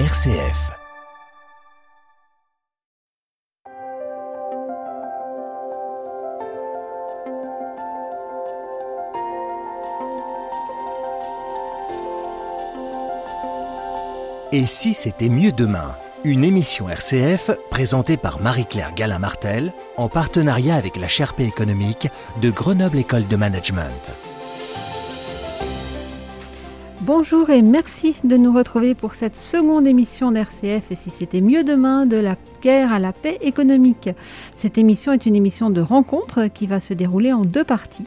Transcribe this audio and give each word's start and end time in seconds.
RCF. 0.00 0.72
Et 14.50 14.66
si 14.66 14.94
c'était 14.94 15.28
mieux 15.28 15.52
demain? 15.52 15.94
Une 16.24 16.42
émission 16.42 16.88
RCF 16.88 17.52
présentée 17.70 18.16
par 18.16 18.40
Marie-Claire 18.40 18.94
Galin-Martel 18.96 19.72
en 19.96 20.08
partenariat 20.08 20.74
avec 20.74 20.96
la 20.96 21.06
Sherpa 21.06 21.44
économique 21.44 22.08
de 22.42 22.50
Grenoble 22.50 22.98
École 22.98 23.28
de 23.28 23.36
Management. 23.36 24.10
Bonjour 27.06 27.50
et 27.50 27.60
merci 27.60 28.16
de 28.24 28.38
nous 28.38 28.50
retrouver 28.50 28.94
pour 28.94 29.12
cette 29.12 29.38
seconde 29.38 29.86
émission 29.86 30.32
d'RCF 30.32 30.90
et 30.90 30.94
si 30.94 31.10
c'était 31.10 31.42
mieux 31.42 31.62
demain 31.62 32.06
de 32.06 32.16
la 32.16 32.34
guerre 32.62 32.94
à 32.94 32.98
la 32.98 33.12
paix 33.12 33.36
économique. 33.42 34.08
Cette 34.56 34.78
émission 34.78 35.12
est 35.12 35.26
une 35.26 35.36
émission 35.36 35.68
de 35.68 35.82
rencontre 35.82 36.46
qui 36.46 36.66
va 36.66 36.80
se 36.80 36.94
dérouler 36.94 37.34
en 37.34 37.44
deux 37.44 37.62
parties. 37.62 38.06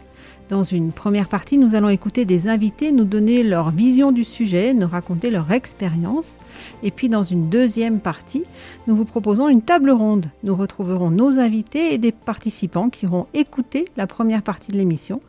Dans 0.50 0.64
une 0.64 0.94
première 0.94 1.28
partie, 1.28 1.58
nous 1.58 1.76
allons 1.76 1.90
écouter 1.90 2.24
des 2.24 2.48
invités 2.48 2.94
nous 2.94 3.04
donner 3.04 3.44
leur 3.44 3.72
vision 3.72 4.14
du 4.14 4.24
sujet, 4.24 4.74
nous 4.74 4.88
raconter 4.88 5.30
leur 5.30 5.52
expérience. 5.52 6.38
Et 6.84 6.92
puis 6.92 7.10
dans 7.10 7.24
une 7.24 7.50
deuxième 7.50 8.00
partie, 8.00 8.44
nous 8.88 8.96
vous 8.96 9.04
proposons 9.04 9.50
une 9.50 9.62
table 9.62 9.92
ronde. 9.92 10.28
Nous 10.44 10.56
retrouverons 10.56 11.12
nos 11.12 11.38
invités 11.38 11.94
et 11.94 11.98
des 11.98 12.14
participants 12.14 12.90
qui 12.90 13.08
auront 13.08 13.28
écouté 13.34 13.86
la 13.98 14.08
première 14.08 14.42
partie 14.42 14.72
de 14.72 14.78
l'émission. 14.78 15.20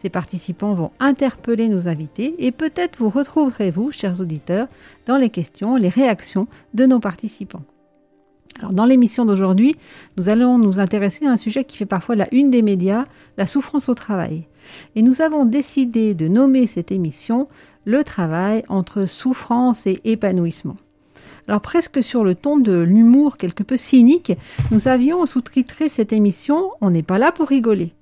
Ces 0.00 0.08
participants 0.08 0.72
vont 0.72 0.90
interpeller 1.00 1.68
nos 1.68 1.86
invités 1.86 2.34
et 2.38 2.50
peut-être 2.50 2.98
vous 2.98 3.10
retrouverez-vous, 3.10 3.92
chers 3.92 4.22
auditeurs, 4.22 4.68
dans 5.04 5.18
les 5.18 5.28
questions, 5.28 5.76
les 5.76 5.90
réactions 5.90 6.46
de 6.72 6.86
nos 6.86 6.98
participants. 6.98 7.62
Alors, 8.58 8.72
dans 8.72 8.84
l'émission 8.84 9.24
d'aujourd'hui, 9.24 9.76
nous 10.16 10.28
allons 10.28 10.58
nous 10.58 10.78
intéresser 10.78 11.26
à 11.26 11.30
un 11.30 11.36
sujet 11.36 11.64
qui 11.64 11.76
fait 11.76 11.86
parfois 11.86 12.16
la 12.16 12.32
une 12.32 12.50
des 12.50 12.62
médias, 12.62 13.04
la 13.38 13.46
souffrance 13.46 13.88
au 13.88 13.94
travail. 13.94 14.44
Et 14.94 15.02
nous 15.02 15.22
avons 15.22 15.44
décidé 15.44 16.14
de 16.14 16.28
nommer 16.28 16.66
cette 16.66 16.92
émission 16.92 17.48
Le 17.84 18.04
travail 18.04 18.62
entre 18.68 19.06
souffrance 19.06 19.86
et 19.86 20.00
épanouissement. 20.04 20.76
Alors 21.48 21.60
presque 21.60 22.02
sur 22.02 22.22
le 22.22 22.36
ton 22.36 22.56
de 22.56 22.78
l'humour 22.78 23.36
quelque 23.36 23.64
peu 23.64 23.76
cynique, 23.76 24.32
nous 24.70 24.86
avions 24.86 25.26
sous-titré 25.26 25.88
cette 25.88 26.12
émission 26.12 26.70
On 26.80 26.90
n'est 26.90 27.02
pas 27.02 27.18
là 27.18 27.32
pour 27.32 27.48
rigoler. 27.48 27.92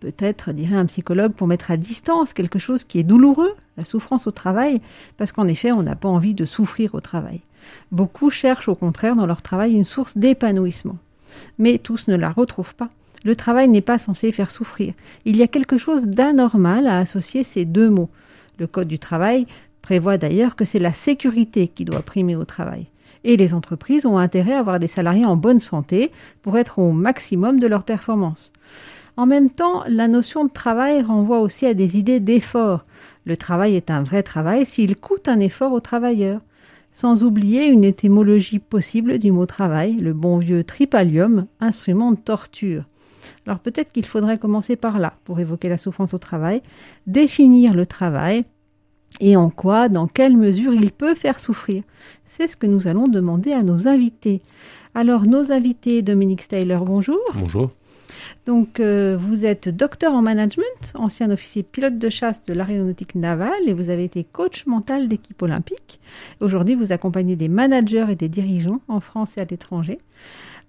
Peut-être, 0.00 0.52
dirait 0.52 0.76
un 0.76 0.84
psychologue, 0.84 1.32
pour 1.32 1.46
mettre 1.46 1.70
à 1.70 1.78
distance 1.78 2.34
quelque 2.34 2.58
chose 2.58 2.84
qui 2.84 2.98
est 2.98 3.04
douloureux, 3.04 3.54
la 3.78 3.86
souffrance 3.86 4.26
au 4.26 4.32
travail, 4.32 4.82
parce 5.16 5.32
qu'en 5.32 5.48
effet, 5.48 5.72
on 5.72 5.82
n'a 5.82 5.96
pas 5.96 6.08
envie 6.08 6.34
de 6.34 6.44
souffrir 6.44 6.94
au 6.94 7.00
travail. 7.00 7.40
Beaucoup 7.92 8.30
cherchent 8.30 8.68
au 8.68 8.74
contraire 8.74 9.16
dans 9.16 9.26
leur 9.26 9.42
travail 9.42 9.72
une 9.72 9.84
source 9.84 10.16
d'épanouissement. 10.16 10.96
Mais 11.58 11.78
tous 11.78 12.08
ne 12.08 12.16
la 12.16 12.30
retrouvent 12.30 12.74
pas. 12.74 12.88
Le 13.24 13.36
travail 13.36 13.68
n'est 13.68 13.80
pas 13.80 13.98
censé 13.98 14.32
faire 14.32 14.50
souffrir. 14.50 14.92
Il 15.24 15.36
y 15.36 15.42
a 15.42 15.48
quelque 15.48 15.78
chose 15.78 16.04
d'anormal 16.04 16.86
à 16.86 16.98
associer 16.98 17.42
ces 17.42 17.64
deux 17.64 17.88
mots. 17.88 18.10
Le 18.58 18.66
Code 18.66 18.88
du 18.88 18.98
travail 18.98 19.46
prévoit 19.80 20.18
d'ailleurs 20.18 20.56
que 20.56 20.64
c'est 20.64 20.78
la 20.78 20.92
sécurité 20.92 21.68
qui 21.68 21.84
doit 21.84 22.02
primer 22.02 22.36
au 22.36 22.44
travail. 22.44 22.86
Et 23.24 23.36
les 23.38 23.54
entreprises 23.54 24.04
ont 24.04 24.18
intérêt 24.18 24.52
à 24.52 24.58
avoir 24.58 24.78
des 24.78 24.88
salariés 24.88 25.24
en 25.24 25.36
bonne 25.36 25.60
santé 25.60 26.10
pour 26.42 26.58
être 26.58 26.78
au 26.78 26.92
maximum 26.92 27.58
de 27.58 27.66
leur 27.66 27.84
performance. 27.84 28.52
En 29.16 29.26
même 29.26 29.50
temps, 29.50 29.84
la 29.88 30.08
notion 30.08 30.44
de 30.44 30.52
travail 30.52 31.02
renvoie 31.02 31.40
aussi 31.40 31.66
à 31.66 31.74
des 31.74 31.96
idées 31.96 32.20
d'effort. 32.20 32.84
Le 33.24 33.36
travail 33.36 33.76
est 33.76 33.90
un 33.90 34.02
vrai 34.02 34.22
travail 34.22 34.66
s'il 34.66 34.96
coûte 34.96 35.28
un 35.28 35.40
effort 35.40 35.72
au 35.72 35.80
travailleur. 35.80 36.40
Sans 36.94 37.24
oublier 37.24 37.66
une 37.66 37.82
étymologie 37.82 38.60
possible 38.60 39.18
du 39.18 39.32
mot 39.32 39.46
travail, 39.46 39.96
le 39.96 40.12
bon 40.12 40.38
vieux 40.38 40.62
tripalium, 40.62 41.46
instrument 41.58 42.12
de 42.12 42.16
torture. 42.16 42.84
Alors 43.46 43.58
peut-être 43.58 43.92
qu'il 43.92 44.06
faudrait 44.06 44.38
commencer 44.38 44.76
par 44.76 45.00
là 45.00 45.14
pour 45.24 45.40
évoquer 45.40 45.68
la 45.68 45.76
souffrance 45.76 46.14
au 46.14 46.18
travail, 46.18 46.62
définir 47.08 47.74
le 47.74 47.84
travail 47.84 48.44
et 49.18 49.36
en 49.36 49.50
quoi, 49.50 49.88
dans 49.88 50.06
quelle 50.06 50.36
mesure 50.36 50.72
il 50.72 50.92
peut 50.92 51.16
faire 51.16 51.40
souffrir. 51.40 51.82
C'est 52.26 52.46
ce 52.46 52.56
que 52.56 52.66
nous 52.66 52.86
allons 52.86 53.08
demander 53.08 53.52
à 53.52 53.64
nos 53.64 53.88
invités. 53.88 54.40
Alors 54.94 55.26
nos 55.26 55.50
invités, 55.50 56.00
Dominique 56.00 56.42
Steyler, 56.42 56.78
bonjour. 56.80 57.18
Bonjour. 57.34 57.72
Donc, 58.46 58.78
euh, 58.78 59.16
vous 59.18 59.46
êtes 59.46 59.70
docteur 59.70 60.12
en 60.12 60.20
management, 60.20 60.92
ancien 60.94 61.30
officier 61.30 61.62
pilote 61.62 61.98
de 61.98 62.08
chasse 62.10 62.42
de 62.42 62.52
l'aéronautique 62.52 63.14
navale 63.14 63.66
et 63.66 63.72
vous 63.72 63.88
avez 63.88 64.04
été 64.04 64.22
coach 64.22 64.66
mental 64.66 65.08
d'équipe 65.08 65.40
olympique. 65.40 65.98
Aujourd'hui, 66.40 66.74
vous 66.74 66.92
accompagnez 66.92 67.36
des 67.36 67.48
managers 67.48 68.06
et 68.10 68.16
des 68.16 68.28
dirigeants 68.28 68.82
en 68.88 69.00
France 69.00 69.38
et 69.38 69.40
à 69.40 69.44
l'étranger. 69.44 69.98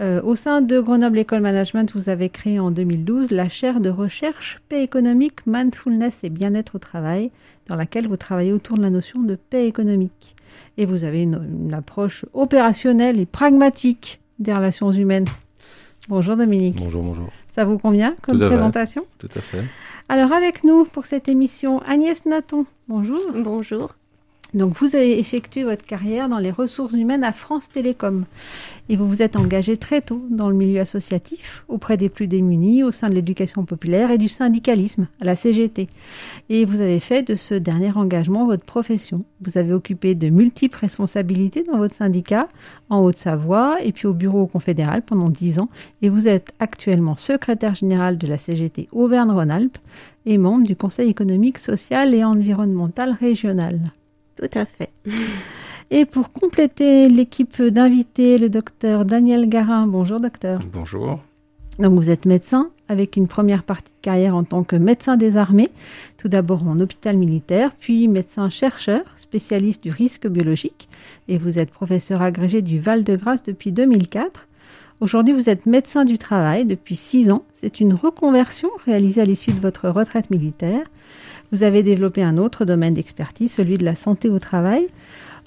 Euh, 0.02 0.22
au 0.24 0.36
sein 0.36 0.62
de 0.62 0.80
Grenoble 0.80 1.20
École 1.20 1.42
Management, 1.42 1.92
vous 1.94 2.10
avez 2.10 2.30
créé 2.30 2.60
en 2.60 2.72
2012 2.72 3.32
la 3.32 3.50
chaire 3.50 3.82
de 3.82 3.90
recherche 3.90 4.62
paix 4.70 4.84
économique, 4.84 5.46
mindfulness 5.46 6.24
et 6.24 6.30
bien-être 6.30 6.76
au 6.76 6.80
travail, 6.80 7.32
dans 7.68 7.76
laquelle 7.76 8.08
vous 8.08 8.18
travaillez 8.18 8.54
autour 8.54 8.78
de 8.78 8.84
la 8.84 8.90
notion 8.90 9.22
de 9.22 9.36
paix 9.36 9.68
économique. 9.68 10.36
Et 10.78 10.86
vous 10.86 11.04
avez 11.04 11.24
une, 11.24 11.74
approche 11.74 12.26
opérationnelle 12.34 13.20
et 13.20 13.26
pragmatique 13.26 14.22
des 14.40 14.54
relations 14.54 14.92
humaines. 14.92 15.26
Bonjour 16.08 16.38
Dominique. 16.38 16.78
Bonjour, 16.78 17.04
bonjour. 17.04 17.30
Ça 17.56 17.64
vous 17.64 17.78
convient 17.78 18.16
comme 18.22 18.38
présentation 18.38 19.06
Tout 19.18 19.30
à 19.34 19.40
fait. 19.40 19.64
Alors 20.10 20.34
avec 20.34 20.66
nous 20.66 20.84
pour 20.84 21.06
cette 21.06 21.30
émission, 21.30 21.82
Agnès 21.84 22.26
Naton. 22.26 22.66
Bonjour. 22.90 23.22
Bonjour. 23.34 23.96
Donc 24.56 24.78
vous 24.80 24.96
avez 24.96 25.20
effectué 25.20 25.66
votre 25.66 25.86
carrière 25.86 26.30
dans 26.30 26.38
les 26.38 26.50
ressources 26.50 26.94
humaines 26.94 27.26
à 27.26 27.34
France 27.34 27.68
Télécom 27.68 28.24
et 28.88 28.96
vous 28.96 29.06
vous 29.06 29.22
êtes 29.22 29.36
engagé 29.36 29.76
très 29.76 30.00
tôt 30.00 30.22
dans 30.30 30.50
le 30.50 30.56
milieu 30.56 30.80
associatif 30.80 31.66
auprès 31.68 31.98
des 31.98 32.08
plus 32.08 32.28
démunis 32.28 32.82
au 32.82 32.92
sein 32.92 33.10
de 33.10 33.16
l'éducation 33.16 33.66
populaire 33.66 34.12
et 34.12 34.18
du 34.18 34.30
syndicalisme 34.30 35.08
à 35.20 35.26
la 35.26 35.36
CGT. 35.36 35.90
Et 36.48 36.64
vous 36.64 36.80
avez 36.80 37.02
fait 37.02 37.22
de 37.22 37.36
ce 37.36 37.54
dernier 37.54 37.92
engagement 37.98 38.46
votre 38.46 38.64
profession. 38.64 39.26
Vous 39.42 39.58
avez 39.58 39.74
occupé 39.74 40.16
de 40.16 40.30
multiples 40.30 40.80
responsabilités 40.80 41.64
dans 41.64 41.78
votre 41.78 41.96
syndicat 41.96 42.48
en 42.90 43.02
Haute-Savoie 43.02 43.84
et 43.84 43.92
puis 43.92 44.08
au 44.08 44.14
bureau 44.14 44.48
confédéral 44.48 45.02
pendant 45.02 45.30
dix 45.30 45.60
ans 45.60 45.70
et 46.02 46.08
vous 46.08 46.30
êtes 46.30 46.54
actuellement 46.60 47.18
secrétaire 47.18 47.76
général 47.76 48.18
de 48.18 48.28
la 48.28 48.38
CGT 48.38 48.88
Auvergne-Rhône-Alpes 48.94 49.80
et 50.26 50.38
membre 50.38 50.64
du 50.64 50.78
Conseil 50.78 51.10
économique, 51.10 51.60
social 51.60 52.14
et 52.14 52.24
environnemental 52.24 53.18
régional. 53.20 53.82
Tout 54.38 54.50
à 54.54 54.66
fait. 54.66 54.90
Et 55.92 56.06
pour 56.06 56.32
compléter 56.32 57.10
l'équipe 57.10 57.62
d'invités, 57.62 58.38
le 58.38 58.50
docteur 58.50 59.06
Daniel 59.06 59.48
Garin. 59.48 59.88
Bonjour 59.88 60.20
docteur. 60.20 60.60
Bonjour. 60.74 61.20
Donc 61.80 61.94
vous 61.94 62.10
êtes 62.10 62.26
médecin 62.26 62.70
avec 62.88 63.18
une 63.18 63.28
première 63.28 63.64
partie 63.64 63.92
de 63.92 64.02
carrière 64.02 64.36
en 64.36 64.44
tant 64.44 64.64
que 64.64 64.76
médecin 64.76 65.18
des 65.18 65.38
armées, 65.38 65.70
tout 66.18 66.28
d'abord 66.28 66.68
en 66.68 66.80
hôpital 66.80 67.18
militaire, 67.18 67.72
puis 67.80 68.08
médecin-chercheur, 68.08 69.02
spécialiste 69.18 69.84
du 69.84 69.92
risque 69.92 70.28
biologique, 70.28 70.88
et 71.28 71.38
vous 71.38 71.60
êtes 71.60 71.72
professeur 71.72 72.22
agrégé 72.22 72.62
du 72.62 72.80
Val-de-Grâce 72.80 73.44
depuis 73.44 73.72
2004. 73.72 74.48
Aujourd'hui, 75.02 75.34
vous 75.34 75.50
êtes 75.50 75.66
médecin 75.66 76.06
du 76.06 76.18
travail 76.18 76.64
depuis 76.64 76.96
six 76.96 77.30
ans. 77.30 77.44
C'est 77.56 77.82
une 77.82 77.94
reconversion 77.94 78.70
réalisée 78.86 79.22
à 79.22 79.26
l'issue 79.26 79.52
de 79.52 79.60
votre 79.60 79.90
retraite 79.90 80.30
militaire. 80.30 80.84
Vous 81.52 81.64
avez 81.64 81.84
développé 81.84 82.24
un 82.24 82.38
autre 82.38 82.66
domaine 82.66 82.94
d'expertise, 82.94 83.52
celui 83.52 83.78
de 83.78 83.86
la 83.86 83.96
santé 83.96 84.30
au 84.30 84.40
travail. 84.40 84.88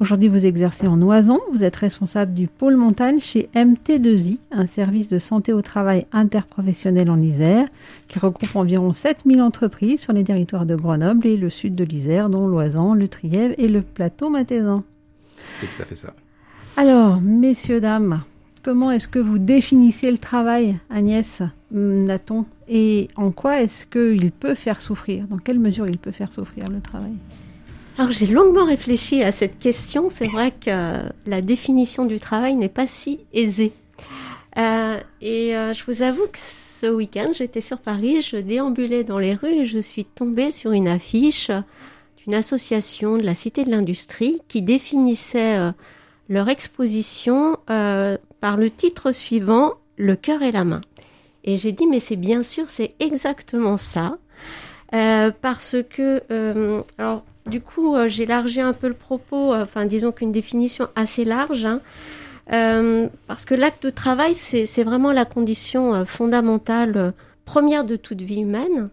Aujourd'hui, 0.01 0.29
vous 0.29 0.47
exercez 0.47 0.87
en 0.87 1.03
Oison. 1.03 1.41
Vous 1.53 1.65
êtes 1.65 1.75
responsable 1.75 2.33
du 2.33 2.47
pôle 2.47 2.77
montagne 2.77 3.19
chez 3.19 3.49
MT2I, 3.57 4.39
un 4.53 4.67
service 4.67 5.09
de 5.09 5.19
santé 5.19 5.53
au 5.53 5.61
travail 5.61 6.07
interprofessionnel 6.13 7.11
en 7.11 7.21
Isère, 7.21 7.67
qui 8.07 8.21
regroupe 8.21 8.55
environ 8.55 8.93
7000 8.93 9.43
entreprises 9.43 10.01
sur 10.01 10.13
les 10.13 10.23
territoires 10.23 10.67
de 10.67 10.77
Grenoble 10.77 11.27
et 11.27 11.37
le 11.37 11.51
sud 11.51 11.75
de 11.75 11.83
l'Isère, 11.83 12.31
dont 12.31 12.47
l'Oison, 12.47 12.95
le 12.95 13.09
Trièvre 13.09 13.55
et 13.59 13.67
le 13.67 13.83
plateau 13.83 14.31
mathésan. 14.31 14.85
C'est 15.61 15.67
tout 15.67 15.83
à 15.83 15.85
fait 15.85 15.97
ça. 15.97 16.15
Alors, 16.77 17.21
messieurs, 17.21 17.81
dames, 17.81 18.23
comment 18.63 18.91
est-ce 18.91 19.09
que 19.09 19.19
vous 19.19 19.39
définissez 19.39 20.11
le 20.11 20.19
travail, 20.19 20.79
Agnès 20.91 21.43
Naton 21.71 22.45
Et 22.69 23.09
en 23.17 23.31
quoi 23.31 23.63
est-ce 23.63 23.87
qu'il 23.87 24.31
peut 24.31 24.55
faire 24.55 24.81
souffrir? 24.81 25.27
Dans 25.29 25.39
quelle 25.39 25.59
mesure 25.59 25.87
il 25.87 25.99
peut 25.99 26.13
faire 26.13 26.33
souffrir 26.33 26.69
le 26.69 26.81
travail? 26.81 27.13
Alors 27.99 28.13
j'ai 28.13 28.27
longuement 28.27 28.65
réfléchi 28.65 29.23
à 29.23 29.33
cette 29.33 29.59
question. 29.59 30.09
C'est 30.09 30.29
vrai 30.29 30.53
que 30.53 31.03
la 31.27 31.41
définition 31.43 32.05
du 32.05 32.21
travail 32.21 32.55
n'est 32.55 32.69
pas 32.69 32.87
si 32.87 33.21
aisée. 33.33 33.73
Euh, 34.57 34.99
et 35.21 35.57
euh, 35.57 35.73
je 35.73 35.85
vous 35.85 36.03
avoue 36.03 36.27
que 36.27 36.39
ce 36.39 36.87
week-end, 36.87 37.29
j'étais 37.33 37.61
sur 37.61 37.79
Paris, 37.79 38.23
je 38.23 38.37
déambulais 38.37 39.05
dans 39.05 39.19
les 39.19 39.35
rues 39.35 39.61
et 39.61 39.65
je 39.65 39.79
suis 39.79 40.05
tombée 40.05 40.51
sur 40.51 40.73
une 40.73 40.89
affiche 40.89 41.51
d'une 42.19 42.35
association 42.35 43.17
de 43.17 43.23
la 43.23 43.35
Cité 43.35 43.65
de 43.65 43.71
l'Industrie 43.71 44.41
qui 44.49 44.63
définissait 44.63 45.59
euh, 45.59 45.71
leur 46.29 46.49
exposition 46.49 47.57
par 48.41 48.57
le 48.57 48.71
titre 48.71 49.13
suivant 49.13 49.75
Le 49.97 50.17
cœur 50.17 50.43
et 50.43 50.53
la 50.53 50.65
main. 50.65 50.81
Et 51.45 51.57
j'ai 51.57 51.73
dit 51.73 51.87
mais 51.87 52.01
c'est 52.01 52.17
bien 52.17 52.43
sûr, 52.43 52.71
c'est 52.71 52.95
exactement 53.01 53.77
ça. 53.77 54.19
parce 54.91 55.77
que 55.91 56.23
alors 56.99 57.25
du 57.47 57.61
coup, 57.61 57.97
j'élargis 58.07 58.61
un 58.61 58.75
peu 58.75 58.89
le 58.89 58.95
propos, 58.95 59.55
enfin, 59.55 59.87
disons 59.87 60.13
qu'une 60.13 60.33
définition 60.33 60.89
assez 60.95 61.25
large, 61.25 61.65
hein. 61.65 61.81
parce 63.27 63.45
que 63.47 63.55
l'acte 63.55 63.85
de 63.85 63.91
travail, 63.91 64.35
c'est 64.35 64.85
vraiment 64.85 65.13
la 65.13 65.25
condition 65.25 66.05
fondamentale, 66.05 67.15
première 67.47 67.85
de 67.85 67.97
toute 67.97 68.21
vie 68.21 68.43
humaine, 68.43 68.91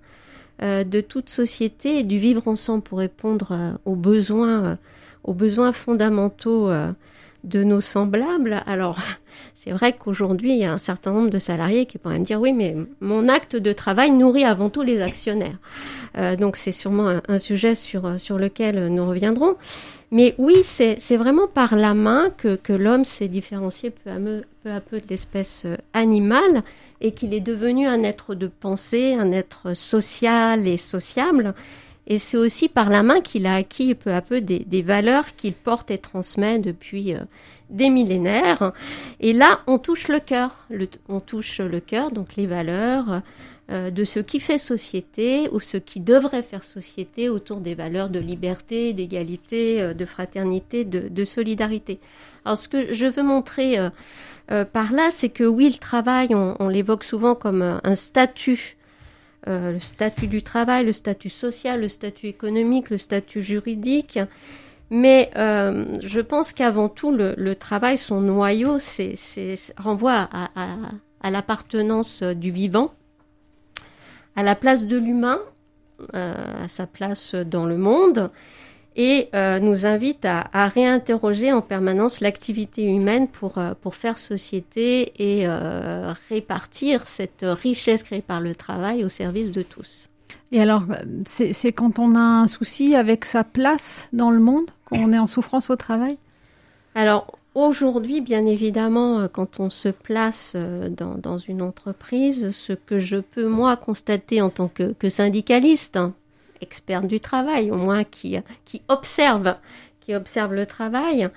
de 0.61 1.01
toute 1.01 1.29
société 1.29 1.99
et 1.99 2.03
du 2.03 2.17
vivre 2.17 2.47
ensemble 2.47 2.81
pour 2.81 2.99
répondre 2.99 3.77
aux 3.83 3.95
besoins, 3.95 4.77
aux 5.25 5.33
besoins 5.33 5.73
fondamentaux 5.73 6.69
de 7.45 7.63
nos 7.63 7.81
semblables. 7.81 8.63
Alors, 8.65 8.99
c'est 9.55 9.71
vrai 9.71 9.93
qu'aujourd'hui, 9.93 10.51
il 10.51 10.59
y 10.59 10.65
a 10.65 10.73
un 10.73 10.77
certain 10.77 11.11
nombre 11.11 11.29
de 11.29 11.39
salariés 11.39 11.85
qui 11.85 11.97
pourraient 11.97 12.19
me 12.19 12.25
dire 12.25 12.41
oui, 12.41 12.53
mais 12.53 12.75
mon 12.99 13.29
acte 13.29 13.55
de 13.55 13.73
travail 13.73 14.11
nourrit 14.11 14.43
avant 14.43 14.69
tout 14.69 14.83
les 14.83 15.01
actionnaires. 15.01 15.57
Euh, 16.17 16.35
donc, 16.35 16.55
c'est 16.55 16.71
sûrement 16.71 17.19
un, 17.27 17.37
sujet 17.37 17.75
sur, 17.75 18.19
sur 18.19 18.37
lequel 18.37 18.87
nous 18.87 19.07
reviendrons. 19.07 19.55
Mais 20.11 20.35
oui, 20.37 20.61
c'est 20.63 21.17
vraiment 21.17 21.47
par 21.47 21.75
la 21.75 21.93
main 21.93 22.29
que, 22.37 22.55
que 22.55 22.73
l'homme 22.73 23.05
s'est 23.05 23.27
différencié 23.27 23.89
peu 23.89 24.09
à, 24.09 24.17
peu 24.63 24.71
à 24.71 24.79
peu 24.79 24.99
de 24.99 25.07
l'espèce 25.09 25.63
euh, 25.65 25.75
animale 25.93 26.63
et 27.01 27.11
qu'il 27.11 27.33
est 27.33 27.41
devenu 27.41 27.87
un 27.87 28.03
être 28.03 28.35
de 28.35 28.47
pensée, 28.47 29.15
un 29.15 29.31
être 29.31 29.75
social 29.75 30.67
et 30.67 30.77
sociable 30.77 31.53
et 32.07 32.19
c'est 32.19 32.37
aussi 32.37 32.69
par 32.69 32.89
la 32.89 33.03
main 33.03 33.21
qu'il 33.21 33.45
a 33.47 33.55
acquis 33.55 33.95
peu 33.95 34.13
à 34.13 34.21
peu 34.21 34.41
des, 34.41 34.81
valeurs 34.81 35.35
qu'il 35.35 35.53
porte 35.53 35.89
et 35.89 35.97
transmet 35.97 36.59
depuis 36.59 37.15
euh, 37.15 37.19
des 37.69 37.89
millénaires. 37.89 38.73
Et 39.19 39.33
là, 39.33 39.61
on 39.65 39.79
touche 39.79 40.07
le 40.07 40.19
cœur. 40.19 40.67
on 41.09 41.19
touche 41.19 41.59
le 41.59 41.79
cœur, 41.79 42.11
donc 42.11 42.35
les 42.35 42.45
valeurs 42.45 43.21
euh, 43.71 43.89
de 43.89 44.03
ce 44.03 44.19
qui 44.19 44.39
fait 44.39 44.59
société 44.59 45.49
ou 45.51 45.59
ce 45.59 45.77
qui 45.77 45.99
devrait 45.99 46.43
faire 46.43 46.63
société 46.63 47.27
autour 47.27 47.59
des 47.59 47.73
valeurs 47.73 48.09
de 48.09 48.19
liberté, 48.19 48.93
d'égalité, 48.93 49.81
euh, 49.81 49.93
de 49.95 50.05
fraternité, 50.05 50.85
de, 50.85 51.25
solidarité. 51.25 51.99
Alors, 52.43 52.57
ce 52.57 52.67
que 52.67 52.93
je 52.93 53.07
veux 53.07 53.23
montrer 53.23 53.79
par 54.47 54.91
là, 54.93 55.09
c'est 55.09 55.29
que 55.29 55.43
oui, 55.43 55.71
le 55.71 55.79
travail, 55.79 56.35
on 56.35 56.67
l'évoque 56.67 57.03
souvent 57.03 57.33
comme 57.33 57.79
un 57.83 57.95
statut 57.95 58.77
euh, 59.47 59.73
le 59.73 59.79
statut 59.79 60.27
du 60.27 60.41
travail, 60.41 60.85
le 60.85 60.93
statut 60.93 61.29
social, 61.29 61.81
le 61.81 61.89
statut 61.89 62.27
économique, 62.27 62.89
le 62.89 62.97
statut 62.97 63.41
juridique. 63.41 64.19
Mais 64.89 65.31
euh, 65.35 65.85
je 66.03 66.19
pense 66.19 66.53
qu'avant 66.53 66.89
tout, 66.89 67.11
le, 67.11 67.53
travail, 67.53 67.97
son 67.97 68.21
noyau, 68.21 68.79
c'est, 68.79 69.13
renvoie 69.77 70.29
à, 70.31 71.29
l'appartenance 71.29 72.23
du 72.23 72.51
vivant, 72.51 72.93
à 74.35 74.43
la 74.43 74.55
place 74.55 74.85
de 74.85 74.97
l'humain, 74.97 75.39
euh, 76.13 76.33
à 76.63 76.67
sa 76.67 76.87
place 76.87 77.35
dans 77.35 77.65
le 77.65 77.77
monde, 77.77 78.31
et 78.95 79.29
euh, 79.35 79.59
nous 79.59 79.85
invite 79.85 80.25
à, 80.25 80.45
à, 80.53 80.67
réinterroger 80.67 81.51
en 81.51 81.61
permanence 81.61 82.21
l'activité 82.21 82.83
humaine 82.83 83.27
pour, 83.27 83.57
euh, 83.57 83.73
pour 83.81 83.95
faire 83.95 84.17
société 84.17 85.11
et 85.17 85.47
euh, 85.47 86.13
répartir 86.29 87.07
cette 87.07 87.45
richesse 87.45 88.03
créée 88.03 88.21
par 88.21 88.39
le 88.39 88.55
travail 88.55 89.03
au 89.03 89.09
service 89.09 89.51
de 89.51 89.63
tous. 89.63 90.09
Et 90.51 90.61
alors, 90.61 90.83
c'est 91.25 91.73
quand 91.73 91.99
on 91.99 92.15
a 92.15 92.19
un 92.19 92.47
souci 92.47 92.95
avec 92.95 93.25
sa 93.25 93.43
place 93.43 94.07
dans 94.13 94.31
le 94.31 94.39
monde, 94.39 94.65
quand 94.85 94.97
on 94.97 95.11
est 95.11 95.17
en 95.17 95.27
souffrance 95.27 95.69
au 95.69 95.75
travail? 95.75 96.17
Alors, 96.93 97.39
aujourd'hui, 97.55 98.21
bien 98.21 98.45
évidemment, 98.45 99.27
quand 99.27 99.59
on 99.59 99.69
se 99.69 99.89
place 99.89 100.55
dans, 100.55 101.15
dans, 101.15 101.37
une 101.37 101.61
entreprise, 101.61 102.51
ce 102.51 102.73
que 102.73 102.99
je 102.99 103.17
peux, 103.17 103.47
moi, 103.47 103.75
constater 103.75 104.39
en 104.39 104.49
tant 104.49 104.69
que, 104.69 104.93
que 104.93 105.09
syndicaliste, 105.09 105.97
hein, 105.97 106.13
expert 106.61 107.03
du 107.03 107.19
travail, 107.19 107.71
au 107.71 107.77
moins 107.77 108.03
qui, 108.03 108.37
observe 108.87 109.55
le 110.53 110.65
travail, 110.65 111.29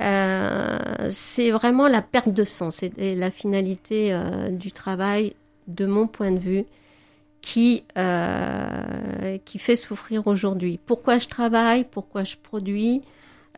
euh, 0.00 0.78
c'est 1.10 1.50
vraiment 1.50 1.88
la 1.88 2.02
perte 2.02 2.30
de 2.30 2.44
sens 2.44 2.82
et, 2.82 3.14
la 3.14 3.30
finalité 3.30 4.12
euh, 4.12 4.48
du 4.50 4.72
travail, 4.72 5.34
de 5.68 5.86
mon 5.86 6.06
point 6.06 6.30
de 6.30 6.38
vue, 6.38 6.64
qui, 7.40 7.84
euh, 7.98 9.38
qui 9.44 9.58
fait 9.58 9.76
souffrir 9.76 10.26
aujourd'hui. 10.26 10.78
Pourquoi 10.84 11.18
je 11.18 11.28
travaille 11.28 11.84
Pourquoi 11.84 12.24
je 12.24 12.36
produis 12.36 13.02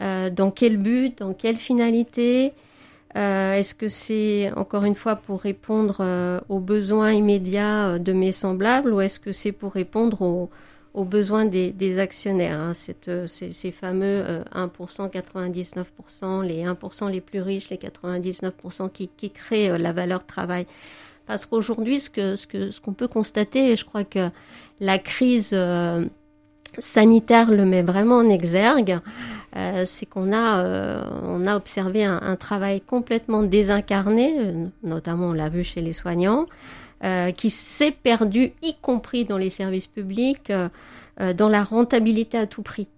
Dans 0.01 0.51
quel 0.51 0.77
but 0.77 1.19
Dans 1.19 1.33
quelle 1.35 1.57
finalité 1.57 2.53
Est-ce 3.15 3.75
que 3.75 3.89
c'est 3.89 4.53
encore 4.57 4.85
une 4.85 4.97
fois 4.97 5.17
pour 5.17 5.41
répondre 5.41 6.43
aux 6.49 6.59
besoins 6.59 7.13
immédiats 7.13 8.01
de 8.01 8.13
mes 8.13 8.33
semblables 8.33 8.93
ou 8.93 9.01
est-ce 9.01 9.21
que 9.21 9.31
c'est 9.31 9.53
pour 9.53 9.73
répondre 9.73 10.23
aux 10.23 10.51
aux 10.97 11.05
besoins 11.05 11.45
des, 11.45 11.99
actionnaires. 11.99 12.59
Hein. 12.59 12.73
Euh, 13.09 13.27
ces, 13.29 13.71
fameux 13.71 14.25
1%, 14.55 15.03
euh, 15.03 15.09
99%, 15.09 16.43
les 16.43 16.65
1% 16.65 17.11
les 17.11 17.21
plus 17.21 17.43
riches, 17.43 17.69
les 17.69 17.77
99% 17.77 18.91
qui, 18.91 19.31
créent 19.31 19.71
euh, 19.71 19.79
la 19.79 19.93
valeur 19.93 20.25
travail. 20.25 20.67
Parce 21.27 21.45
qu'aujourd'hui, 21.45 22.01
ce 22.01 22.09
qu'on 22.09 22.35
que, 22.51 22.71
ce 22.71 22.81
qu'on 22.81 22.95
peut 22.95 23.09
constater, 23.09 23.73
et 23.73 23.77
je 23.77 23.85
crois 23.85 24.05
que 24.05 24.31
la 24.81 24.99
crise 24.99 25.57
sanitaire 26.79 27.51
le 27.51 27.65
met 27.65 27.83
vraiment 27.83 28.19
en 28.19 28.29
exergue, 28.29 29.01
c'est 29.85 30.07
qu'on 30.07 30.33
a, 30.33 31.05
on 31.25 31.45
a 31.47 31.57
observé 31.57 32.05
un, 32.05 32.37
travail 32.37 32.81
complètement 32.81 33.43
désincarné, 33.43 34.53
notamment 34.85 35.31
on 35.31 35.33
l'a 35.33 35.49
vu 35.49 35.65
chez 35.65 35.81
les 35.81 35.93
soignants, 35.93 36.47
euh, 37.05 37.31
qui 37.31 37.51
s'est 37.51 37.93
perdu, 37.93 38.53
y 38.63 38.75
compris 38.81 39.27
dans 39.27 39.37
les 39.37 39.51
services 39.51 39.87
publics, 39.87 40.49
euh, 40.49 40.71
euh, 41.21 41.35
dans 41.35 41.51
la 41.51 41.63
rentabilité 41.63 42.39
à 42.39 42.47
tout 42.47 42.63
prix. 42.63 42.89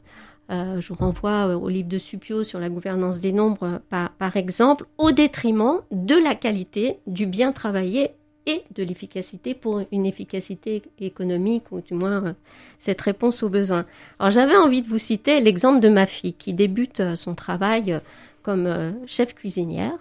je 0.51 0.89
vous 0.89 0.95
renvoie 0.95 1.57
au 1.57 1.69
livre 1.69 1.89
de 1.89 1.99
Supio 1.99 2.45
sur 2.45 2.61
la 2.61 2.71
gouvernance 2.71 3.19
des 3.19 3.33
nombres, 3.33 3.81
par, 3.91 4.11
par, 4.13 4.37
exemple, 4.37 4.87
au 4.99 5.11
détriment 5.11 5.81
de 5.91 6.15
la 6.15 6.37
qualité, 6.37 7.01
du 7.09 7.27
bien 7.27 7.51
travaillé 7.51 8.13
et 8.47 8.63
de 8.75 8.85
l'efficacité 8.85 9.53
pour 9.55 9.83
une 9.91 10.07
efficacité 10.07 10.83
économique, 11.01 11.65
ou 11.73 11.81
du 11.81 11.95
moins 11.95 12.37
cette 12.79 13.01
réponse 13.01 13.43
aux 13.43 13.49
besoins. 13.51 13.85
Alors 14.21 14.31
j'avais 14.31 14.57
envie 14.57 14.83
de 14.83 14.89
vous 14.89 14.99
citer 14.99 15.41
l'exemple 15.41 15.81
de 15.81 15.89
ma 15.89 16.07
fille 16.07 16.35
qui 16.35 16.55
débute 16.55 17.15
son 17.17 17.35
travail 17.35 18.01
comme 18.43 18.95
chef 19.07 19.35
cuisinière 19.35 19.99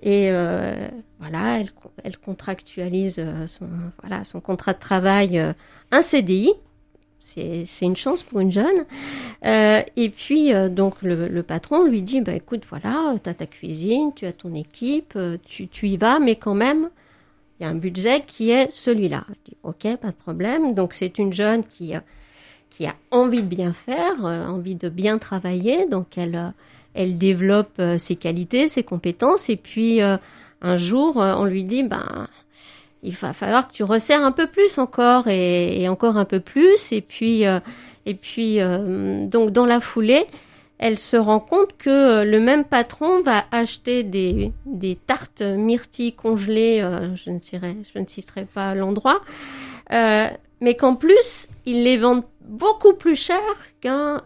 et 0.00 0.30
euh, 0.30 0.88
voilà, 1.18 1.60
elle, 2.04 2.18
contractualise 2.18 3.16
euh, 3.18 3.46
son, 3.48 4.40
contrat 4.40 4.72
de 4.72 4.78
travail, 4.78 5.38
euh, 5.38 5.52
un 5.90 6.02
CDI. 6.02 6.52
C'est 7.20 7.66
une 7.82 7.96
chance 7.96 8.22
pour 8.22 8.40
une 8.40 8.50
jeune. 8.50 8.86
Et 9.42 10.08
puis, 10.08 10.50
donc, 10.70 10.94
le, 11.02 11.42
patron 11.42 11.84
lui 11.84 12.00
dit, 12.00 12.22
bah, 12.22 12.32
écoute, 12.32 12.64
voilà, 12.66 13.16
tu 13.22 13.28
as 13.28 13.34
ta 13.34 13.44
cuisine, 13.44 14.14
tu 14.14 14.24
as 14.24 14.32
ton 14.32 14.54
équipe, 14.54 15.18
tu, 15.44 15.68
tu 15.68 15.88
y 15.88 15.98
vas, 15.98 16.20
mais 16.20 16.36
quand 16.36 16.54
même, 16.54 16.88
il 17.60 17.64
y 17.64 17.66
a 17.66 17.70
un 17.70 17.74
budget 17.74 18.22
qui 18.26 18.50
est 18.50 18.72
celui-là. 18.72 19.26
Je 19.28 19.50
dis, 19.50 19.56
ok, 19.62 19.96
pas 19.98 20.08
de 20.08 20.16
problème. 20.16 20.72
Donc, 20.72 20.94
c'est 20.94 21.18
une 21.18 21.34
jeune 21.34 21.64
qui, 21.64 21.92
qui 22.70 22.86
a 22.86 22.94
envie 23.10 23.42
de 23.42 23.48
bien 23.48 23.74
faire, 23.74 24.24
envie 24.24 24.76
de 24.76 24.88
bien 24.88 25.18
travailler. 25.18 25.86
Donc, 25.86 26.16
elle 26.16 26.54
elle 26.98 27.16
développe 27.16 27.78
euh, 27.78 27.96
ses 27.96 28.16
qualités, 28.16 28.66
ses 28.66 28.82
compétences, 28.82 29.48
et 29.48 29.56
puis 29.56 30.02
euh, 30.02 30.16
un 30.62 30.76
jour, 30.76 31.22
euh, 31.22 31.34
on 31.36 31.44
lui 31.44 31.62
dit, 31.62 31.84
ben, 31.84 32.26
il 33.04 33.14
va 33.14 33.32
falloir 33.32 33.68
que 33.68 33.72
tu 33.72 33.84
resserres 33.84 34.24
un 34.24 34.32
peu 34.32 34.48
plus 34.48 34.78
encore 34.78 35.28
et, 35.28 35.88
encore 35.88 36.16
un 36.16 36.24
peu 36.24 36.40
plus, 36.40 36.90
et 36.90 37.00
puis, 37.00 37.44
et 37.44 38.14
puis, 38.14 38.58
donc 38.58 39.52
dans 39.52 39.66
la 39.66 39.78
foulée, 39.78 40.26
elle 40.78 40.98
se 40.98 41.16
rend 41.16 41.38
compte 41.38 41.76
que 41.78 42.24
le 42.24 42.40
même 42.40 42.64
patron 42.64 43.22
va 43.22 43.44
acheter 43.52 44.02
des, 44.02 44.52
tartes 45.06 45.42
myrtilles 45.42 46.12
congelées, 46.12 46.80
je, 47.14 47.30
ne 47.30 47.38
citerai, 48.06 48.46
pas 48.52 48.74
l'endroit, 48.74 49.20
mais 49.90 50.74
qu'en 50.76 50.96
plus, 50.96 51.46
il 51.66 51.84
les 51.84 51.98
vend 51.98 52.24
beaucoup 52.48 52.94
plus 52.94 53.14
cher 53.14 53.38
qu'un 53.80 54.22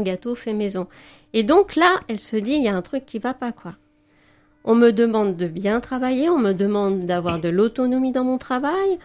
gâteau 0.00 0.34
fait 0.34 0.52
maison. 0.52 0.86
Et 1.32 1.42
donc 1.42 1.76
là, 1.76 2.00
elle 2.08 2.20
se 2.20 2.36
dit, 2.36 2.52
il 2.52 2.62
y 2.62 2.68
a 2.68 2.74
un 2.74 2.82
truc 2.82 3.04
qui 3.06 3.18
va 3.18 3.34
pas, 3.34 3.52
quoi. 3.52 3.74
On 4.64 4.74
me 4.74 4.90
demande 4.90 5.36
de 5.36 5.46
bien 5.46 5.80
travailler, 5.80 6.28
on 6.28 6.38
me 6.38 6.52
demande 6.52 7.06
d'avoir 7.06 7.40
de 7.40 7.48
l'autonomie 7.48 8.10
dans 8.10 8.24
mon 8.24 8.38
travail, 8.38 8.98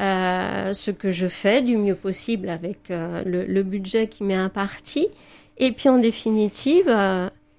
euh, 0.00 0.72
ce 0.72 0.90
que 0.90 1.10
je 1.10 1.28
fais 1.28 1.62
du 1.62 1.76
mieux 1.76 1.94
possible 1.94 2.48
avec 2.48 2.90
euh, 2.90 3.22
le, 3.24 3.62
budget 3.62 4.08
qui 4.08 4.24
m'est 4.24 4.34
imparti. 4.34 5.08
Et 5.56 5.70
puis 5.70 5.88
en 5.88 5.98
définitive, 5.98 6.86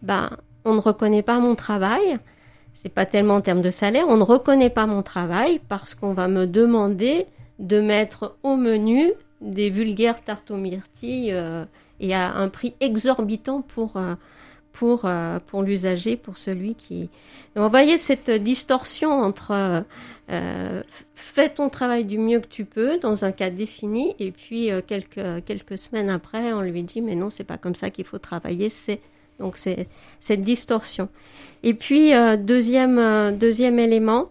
ben, 0.02 0.30
on 0.66 0.74
ne 0.74 0.82
reconnaît 0.82 1.22
pas 1.22 1.40
mon 1.40 1.56
travail. 1.56 2.18
C'est 2.74 2.90
pas 2.90 3.06
tellement 3.06 3.36
en 3.36 3.42
termes 3.42 3.62
de 3.62 3.70
salaire, 3.70 4.06
on 4.10 4.18
ne 4.18 4.24
reconnaît 4.24 4.70
pas 4.70 4.86
mon 4.86 5.02
travail 5.02 5.62
parce 5.70 5.96
qu'on 5.96 6.14
va 6.14 6.28
me 6.28 6.46
demander 6.46 7.26
de 7.60 7.80
mettre 7.80 8.36
au 8.44 8.58
menu 8.58 9.14
des 9.40 9.70
vulgaires 9.70 10.22
tartes 10.22 10.52
aux 10.52 10.58
myrtilles 10.58 11.34
et 12.00 12.14
à 12.14 12.34
un 12.34 12.50
prix 12.50 12.76
exorbitant 12.80 13.62
pour, 13.62 13.98
euh, 13.98 14.16
pour, 14.72 15.08
pour 15.48 15.64
l'usager, 15.64 16.18
pour 16.18 16.38
celui 16.38 16.76
qui... 16.76 17.10
Donc, 17.56 17.66
vous 17.66 17.70
voyez 17.70 17.98
cette 17.98 18.30
distorsion 18.30 19.12
entre 19.12 19.86
fais 21.14 21.50
ton 21.50 21.70
travail 21.70 22.04
du 22.04 22.18
mieux 22.18 22.40
que 22.40 22.48
tu 22.48 22.66
peux 22.66 22.98
dans 22.98 23.26
un 23.26 23.32
cas 23.32 23.50
défini 23.50 24.16
et 24.20 24.32
puis 24.32 24.70
quelques, 24.88 25.46
quelques 25.46 25.78
semaines 25.78 26.10
après 26.10 26.52
on 26.52 26.62
lui 26.62 26.82
dit 26.82 27.00
mais 27.02 27.14
non 27.14 27.30
c'est 27.30 27.44
pas 27.44 27.58
comme 27.58 27.76
ça 27.76 27.92
qu'il 27.92 28.06
faut 28.06 28.18
travailler, 28.18 28.70
donc 29.40 29.58
c'est 29.58 29.88
cette 30.20 30.42
distorsion. 30.42 31.10
Et 31.64 31.74
puis 31.74 32.12
deuxième, 32.40 33.38
deuxième 33.38 33.80
élément, 33.80 34.30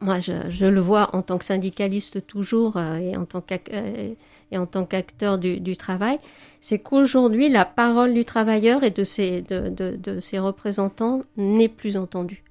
moi, 0.00 0.20
je, 0.20 0.66
le 0.66 0.80
vois 0.80 1.14
en 1.14 1.22
tant 1.22 1.38
que 1.38 1.44
syndicaliste 1.44 2.26
toujours 2.26 2.76
euh, 2.76 2.96
et 2.96 3.16
en 3.16 3.24
tant 3.24 3.42
euh, 3.72 4.14
et 4.50 4.58
en 4.58 4.66
tant 4.66 4.84
qu'acteur 4.84 5.38
du, 5.38 5.76
travail, 5.76 6.18
c'est 6.60 6.78
qu'aujourd'hui, 6.78 7.48
la 7.48 7.64
parole 7.64 8.14
du 8.14 8.24
travailleur 8.24 8.82
et 8.82 8.90
de 8.90 9.04
ses, 9.04 9.42
de, 9.42 9.68
de, 9.68 10.20
ses 10.20 10.38
représentants 10.38 11.22
n'est 11.36 11.68
plus 11.68 11.96
entendue. 11.96 12.42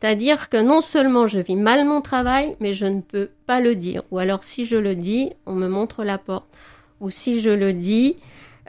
C'est-à-dire 0.00 0.50
que 0.50 0.58
non 0.58 0.80
seulement 0.80 1.26
je 1.26 1.40
vis 1.40 1.56
mal 1.56 1.86
mon 1.86 2.00
travail, 2.00 2.56
mais 2.60 2.74
je 2.74 2.86
ne 2.86 3.00
peux 3.00 3.30
pas 3.46 3.60
le 3.60 3.74
dire. 3.74 4.02
Ou 4.10 4.18
alors 4.18 4.44
si 4.44 4.66
je 4.66 4.76
le 4.76 4.94
dis, 4.94 5.32
on 5.46 5.54
me 5.54 5.68
montre 5.68 6.04
la 6.04 6.18
porte. 6.18 6.46
Ou 7.00 7.10
si 7.10 7.40
je 7.40 7.50
le 7.50 7.72
dis, 7.72 8.16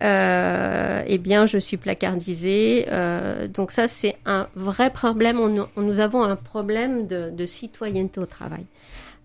euh, 0.01 1.03
eh 1.07 1.17
bien, 1.17 1.45
je 1.45 1.57
suis 1.57 1.77
placardisée. 1.77 2.85
Euh, 2.89 3.47
donc 3.47 3.71
ça, 3.71 3.87
c'est 3.87 4.15
un 4.25 4.47
vrai 4.55 4.89
problème. 4.91 5.39
nous 5.77 5.99
avons 5.99 6.23
un 6.23 6.35
problème 6.35 7.07
de, 7.07 7.45
citoyenneté 7.45 8.19
au 8.19 8.25
travail. 8.25 8.65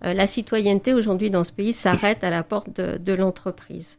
Euh, 0.04 0.14
la 0.14 0.26
citoyenneté 0.26 0.95
aujourd'hui 0.95 1.30
dans 1.30 1.45
ce 1.45 1.52
pays 1.52 1.73
s'arrête 1.73 2.25
à 2.25 2.30
la 2.30 2.42
porte 2.42 2.80
de, 2.80 3.12
l'entreprise. 3.12 3.99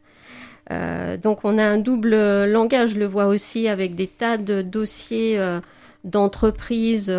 donc 1.22 1.44
on 1.44 1.58
a 1.58 1.64
un 1.64 1.78
double 1.78 2.44
langage. 2.46 2.90
Je 2.90 2.98
le 2.98 3.06
vois 3.06 3.26
aussi 3.26 3.68
avec 3.68 3.94
des 3.94 4.06
tas 4.06 4.36
de 4.36 4.62
dossiers 4.62 5.38
d'entreprises 6.04 7.14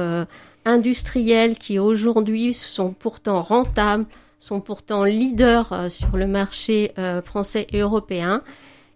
industrielles 0.65 1.57
qui 1.57 1.77
aujourd'hui 1.77 2.53
sont 2.53 2.91
pourtant 2.91 3.41
rentables, 3.41 4.05
sont 4.39 4.59
pourtant 4.59 5.03
leaders 5.03 5.91
sur 5.91 6.17
le 6.17 6.25
marché 6.25 6.93
français 7.23 7.67
et 7.71 7.79
européen 7.79 8.41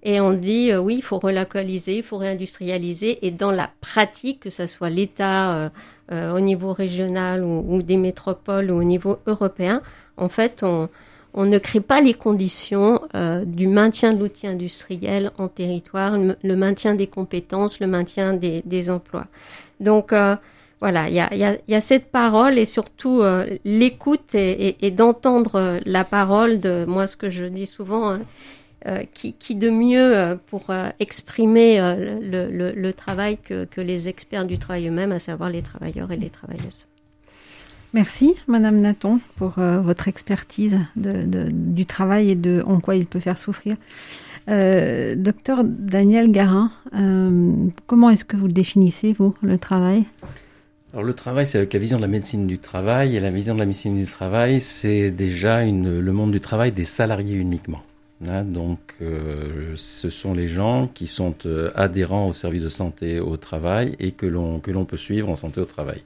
et 0.04 0.22
on 0.22 0.34
dit 0.34 0.72
euh, 0.72 0.80
oui, 0.80 0.96
il 0.96 1.02
faut 1.02 1.20
relocaliser, 1.20 1.98
il 1.98 2.04
faut 2.04 2.18
réindustrialiser. 2.18 3.26
Et 3.26 3.32
dans 3.32 3.52
la 3.52 3.70
pratique, 3.82 4.42
que 4.42 4.50
ce 4.50 4.66
soit 4.66 4.90
l'État 4.90 5.56
euh, 5.56 5.70
euh, 6.12 6.34
au 6.34 6.40
niveau 6.40 6.74
régional 6.74 7.44
ou, 7.44 7.82
des 7.82 7.98
métropoles 7.98 8.72
ou 8.72 8.80
au 8.80 8.84
niveau 8.84 9.18
européen, 9.26 9.82
en 10.18 10.30
fait, 10.30 10.64
on, 10.64 10.90
on 11.34 11.46
ne 11.46 11.58
crée 11.58 11.82
pas 11.82 12.02
les 12.02 12.14
conditions 12.14 13.02
du 13.46 13.68
maintien 13.68 14.14
de 14.14 14.20
l'outil 14.20 14.48
industriel 14.48 15.32
en 15.38 15.48
territoire, 15.48 16.18
le, 16.18 16.56
maintien 16.56 16.96
des 16.96 17.06
compétences, 17.06 17.80
le 17.80 17.86
maintien 17.86 18.34
des, 18.34 18.64
des 18.66 18.90
emplois. 18.90 19.28
Donc 19.80 20.14
voilà, 20.80 21.10
il 21.10 21.14
y 21.14 21.20
a, 21.20 21.36
y, 21.36 21.44
a, 21.44 21.58
y 21.68 21.76
a, 21.76 21.82
cette 21.82 22.10
parole 22.10 22.58
et 22.58 22.66
surtout 22.66 23.22
l'écoute 23.66 24.34
et, 24.34 24.70
et, 24.70 24.88
et 24.88 24.90
d'entendre 24.90 25.80
la 25.86 26.04
parole 26.04 26.60
de 26.60 26.86
moi 26.86 27.06
ce 27.06 27.18
que 27.18 27.30
je 27.30 27.46
dis 27.46 27.68
souvent. 27.68 28.10
Hein, 28.10 28.22
euh, 28.86 29.04
qui, 29.12 29.34
qui, 29.34 29.56
de 29.56 29.72
mieux 29.72 30.16
euh, 30.16 30.36
pour 30.36 30.70
euh, 30.70 30.90
exprimer 31.00 31.80
le, 32.22 32.48
le, 32.52 32.72
le, 32.72 32.94
travail 32.94 33.40
que, 33.40 33.66
que, 33.66 33.82
les 33.82 34.08
experts 34.08 34.46
du 34.46 34.60
travail 34.60 34.88
eux-mêmes, 34.88 35.12
à 35.12 35.18
savoir 35.18 35.50
les 35.50 35.64
travailleurs 35.64 36.12
et 36.12 36.16
les 36.16 36.30
travailleuses. 36.30 36.88
Merci, 37.94 38.36
Madame 38.48 38.80
Naton, 38.80 39.20
pour 39.36 39.56
votre 39.58 40.08
expertise 40.08 40.78
de, 40.96 41.24
de, 41.24 41.50
du 41.50 41.88
travail 41.88 42.30
et 42.30 42.36
de 42.36 42.64
en 42.68 42.80
quoi 42.80 42.96
il 42.96 43.08
peut 43.08 43.20
faire 43.20 43.38
souffrir. 43.38 43.78
docteur 44.46 45.64
Daniel 45.64 46.32
Garin, 46.32 46.72
comment 47.88 48.12
est-ce 48.12 48.26
que 48.26 48.38
vous 48.38 48.48
le 48.48 48.54
définissez, 48.54 49.14
vous, 49.14 49.34
le 49.42 49.58
travail? 49.58 50.04
Alors 50.94 51.04
le 51.04 51.14
travail, 51.14 51.48
c'est 51.48 51.58
avec 51.58 51.74
la 51.74 51.80
vision 51.80 51.98
de 51.98 52.04
la 52.04 52.08
médecine 52.08 52.46
du 52.46 52.60
travail, 52.60 53.16
et 53.16 53.20
la 53.20 53.32
vision 53.32 53.56
de 53.56 53.60
la 53.60 53.66
médecine 53.66 53.98
du 53.98 54.06
travail, 54.06 54.62
c'est 54.62 55.10
déjà 55.10 55.64
une, 55.64 56.00
le 56.00 56.12
monde 56.12 56.32
du 56.32 56.42
travail 56.42 56.72
des 56.72 56.86
salariés 56.86 57.36
uniquement. 57.36 57.82
Hein, 58.26 58.44
donc, 58.44 58.80
euh, 59.02 59.74
ce 59.76 60.10
sont 60.10 60.34
les 60.34 60.48
gens 60.48 60.90
qui 60.92 61.06
sont 61.06 61.36
euh, 61.46 61.70
adhérents 61.76 62.28
au 62.28 62.34
service 62.34 62.64
de 62.64 62.70
santé 62.70 63.20
au 63.20 63.38
travail 63.38 63.96
et 64.00 64.12
que 64.12 64.26
l'on 64.26 64.60
que 64.60 64.72
l'on 64.72 64.86
peut 64.86 64.98
suivre 64.98 65.30
en 65.30 65.36
santé 65.36 65.62
au 65.62 65.66
travail. 65.66 66.04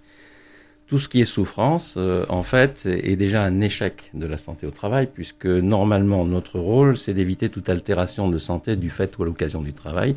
Tout 0.88 1.00
ce 1.00 1.08
qui 1.08 1.22
est 1.22 1.25
souffrance, 1.25 1.96
euh, 1.98 2.25
en 2.27 2.44
fait, 2.44 2.86
est 2.86 3.15
déjà 3.15 3.44
un 3.44 3.62
échec 3.62 4.12
de 4.13 4.25
la 4.25 4.36
santé 4.38 4.68
au 4.68 4.72
travail, 4.72 5.08
puisque 5.13 5.46
normalement 5.46 6.25
notre 6.25 6.60
rôle, 6.60 6.98
c'est 6.98 7.13
d'éviter 7.13 7.50
toute 7.50 7.70
altération 7.70 8.27
de 8.30 8.38
santé 8.39 8.75
du 8.75 8.89
fait 8.89 9.18
ou 9.18 9.24
à 9.24 9.25
l'occasion 9.25 9.62
du 9.62 9.74
travail. 9.74 10.15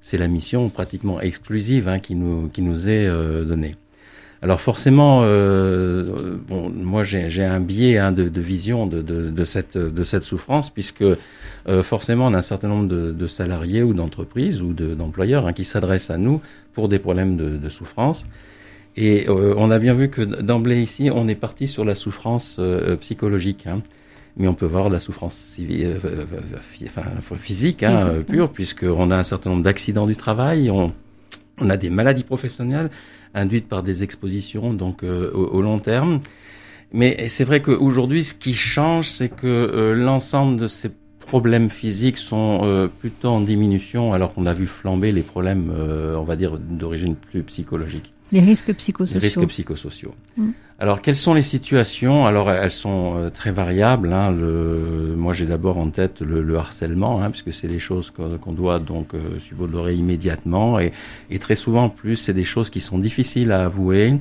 C'est 0.00 0.18
la 0.18 0.28
mission 0.28 0.70
pratiquement 0.70 1.20
exclusive 1.20 1.88
hein, 1.88 1.98
qui 1.98 2.14
nous 2.14 2.48
qui 2.48 2.62
nous 2.62 2.88
est 2.88 3.06
donnée. 3.44 3.76
Alors 4.44 4.60
forcément, 4.60 5.22
euh, 5.22 6.36
bon, 6.46 6.68
moi 6.68 7.02
j'ai 7.02 7.42
un 7.42 7.60
biais 7.60 7.96
hein, 7.96 8.12
de, 8.12 8.28
de, 8.28 8.40
vision 8.42 8.86
de, 8.86 9.00
de, 9.00 9.30
de, 9.30 9.44
cette, 9.44 9.78
de 9.78 10.04
cette 10.04 10.22
souffrance, 10.22 10.68
puisque 10.68 11.00
euh, 11.02 11.82
forcément 11.82 12.26
on 12.26 12.34
a 12.34 12.36
un 12.36 12.42
certain 12.42 12.68
nombre 12.68 12.86
de, 12.86 13.26
salariés 13.26 13.82
ou 13.82 13.94
d'entreprises 13.94 14.60
ou 14.60 14.74
d'employeurs 14.74 15.46
hein, 15.46 15.54
qui 15.54 15.64
s'adressent 15.64 16.10
à 16.10 16.18
nous 16.18 16.42
pour 16.74 16.90
des 16.90 16.98
problèmes 16.98 17.38
de, 17.38 17.68
souffrance. 17.70 18.26
Et 18.98 19.30
euh, 19.30 19.54
on 19.56 19.70
a 19.70 19.78
bien 19.78 19.94
vu 19.94 20.10
que 20.10 20.20
d'emblée 20.20 20.82
ici, 20.82 21.08
on 21.10 21.26
est 21.26 21.36
parti 21.36 21.66
sur 21.66 21.86
la 21.86 21.94
souffrance 21.94 22.56
euh, 22.58 22.96
psychologique. 22.96 23.66
Hein. 23.66 23.80
Mais 24.36 24.46
on 24.46 24.54
peut 24.54 24.66
voir 24.66 24.90
la 24.90 24.98
souffrance 24.98 25.58
enfin, 26.84 27.02
physique 27.38 27.82
hein, 27.82 28.18
pure, 28.28 28.52
puisqu'on 28.52 29.10
a 29.10 29.16
un 29.16 29.22
certain 29.22 29.48
nombre 29.48 29.62
d'accidents 29.62 30.06
du 30.06 30.16
travail, 30.16 30.70
on, 30.70 30.92
on 31.60 31.70
a 31.70 31.76
des 31.76 31.90
maladies 31.90 32.24
professionnelles 32.24 32.90
induites 33.34 33.68
par 33.68 33.82
des 33.82 34.02
expositions 34.02 34.72
donc 34.72 35.02
euh, 35.02 35.30
au, 35.32 35.60
long 35.62 35.78
terme. 35.78 36.20
Mais 36.92 37.28
c'est 37.28 37.44
vrai 37.44 37.60
qu'aujourd'hui, 37.60 38.22
ce 38.22 38.34
qui 38.34 38.54
change, 38.54 39.08
c'est 39.08 39.28
que 39.28 39.46
euh, 39.46 39.94
l'ensemble 39.94 40.60
de 40.60 40.68
ces 40.68 40.90
problèmes 41.18 41.70
physiques 41.70 42.18
sont 42.18 42.60
euh, 42.62 42.86
plutôt 42.86 43.28
en 43.28 43.40
diminution, 43.40 44.12
alors 44.12 44.34
qu'on 44.34 44.46
a 44.46 44.52
vu 44.52 44.66
flamber 44.66 45.10
les 45.10 45.22
problèmes, 45.22 45.72
on 45.72 46.22
va 46.22 46.36
dire, 46.36 46.58
d'origine 46.58 47.16
plus 47.16 47.42
psychologique. 47.42 48.12
Les 48.30 48.40
risques 48.40 48.72
psychosociaux. 48.74 49.20
Les 49.20 49.26
risques 49.26 49.46
psychosociaux. 49.46 50.14
Mm. 50.36 50.50
Alors, 50.84 51.00
quelles 51.00 51.16
sont 51.16 51.32
les 51.32 51.40
situations? 51.40 52.26
Alors, 52.26 52.50
elles 52.50 52.70
sont 52.70 53.14
euh, 53.16 53.30
très 53.30 53.52
variables. 53.52 54.12
Hein. 54.12 54.30
Le, 54.30 55.14
moi, 55.16 55.32
j'ai 55.32 55.46
d'abord 55.46 55.78
en 55.78 55.88
tête 55.88 56.20
le, 56.20 56.42
le 56.42 56.58
harcèlement, 56.58 57.22
hein, 57.22 57.30
puisque 57.30 57.54
c'est 57.54 57.68
des 57.68 57.78
choses 57.78 58.10
qu'on 58.10 58.52
doit 58.52 58.80
donc 58.80 59.14
euh, 59.14 59.38
subodérer 59.38 59.94
immédiatement. 59.94 60.78
Et, 60.78 60.92
et, 61.30 61.38
très 61.38 61.54
souvent, 61.54 61.84
en 61.84 61.88
plus, 61.88 62.16
c'est 62.16 62.34
des 62.34 62.44
choses 62.44 62.68
qui 62.68 62.82
sont 62.82 62.98
difficiles 62.98 63.50
à 63.50 63.64
avouer 63.64 64.18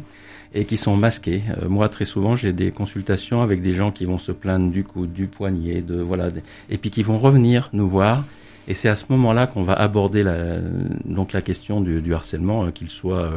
et 0.53 0.63
qui 0.63 0.77
sont 0.77 0.95
masquées. 0.95 1.41
Euh, 1.61 1.67
moi, 1.67 1.89
très 1.89 2.05
souvent, 2.05 2.37
j'ai 2.37 2.53
des 2.53 2.71
consultations 2.71 3.41
avec 3.41 3.61
des 3.61 3.73
gens 3.73 3.91
qui 3.91 4.05
vont 4.05 4.17
se 4.17 4.31
plaindre 4.31 4.71
du 4.71 4.85
coude, 4.85 5.11
du 5.11 5.27
poignet, 5.27 5.81
de 5.81 5.99
voilà, 5.99 6.29
et 6.69 6.77
puis 6.77 6.91
qui 6.91 7.03
vont 7.03 7.17
revenir 7.17 7.71
nous 7.73 7.89
voir. 7.89 8.23
Et 8.69 8.73
c'est 8.73 8.87
à 8.87 8.95
ce 8.95 9.07
moment-là 9.09 9.47
qu'on 9.47 9.63
va 9.63 9.73
aborder 9.73 10.23
la, 10.23 10.59
donc 11.03 11.33
la 11.33 11.41
question 11.41 11.81
du, 11.81 11.99
du 11.99 12.13
harcèlement, 12.13 12.71
qu'il 12.71 12.89
soit 12.89 13.33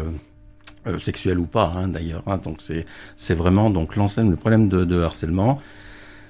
euh, 0.87 0.99
sexuel 0.99 1.39
ou 1.39 1.47
pas 1.47 1.73
hein, 1.77 1.89
d'ailleurs. 1.89 2.23
Hein, 2.27 2.39
donc 2.39 2.57
c'est 2.61 2.87
c'est 3.17 3.35
vraiment 3.35 3.71
donc 3.71 3.97
l'ensemble 3.97 4.31
le 4.31 4.37
problème 4.37 4.69
de, 4.69 4.85
de 4.85 5.01
harcèlement. 5.01 5.61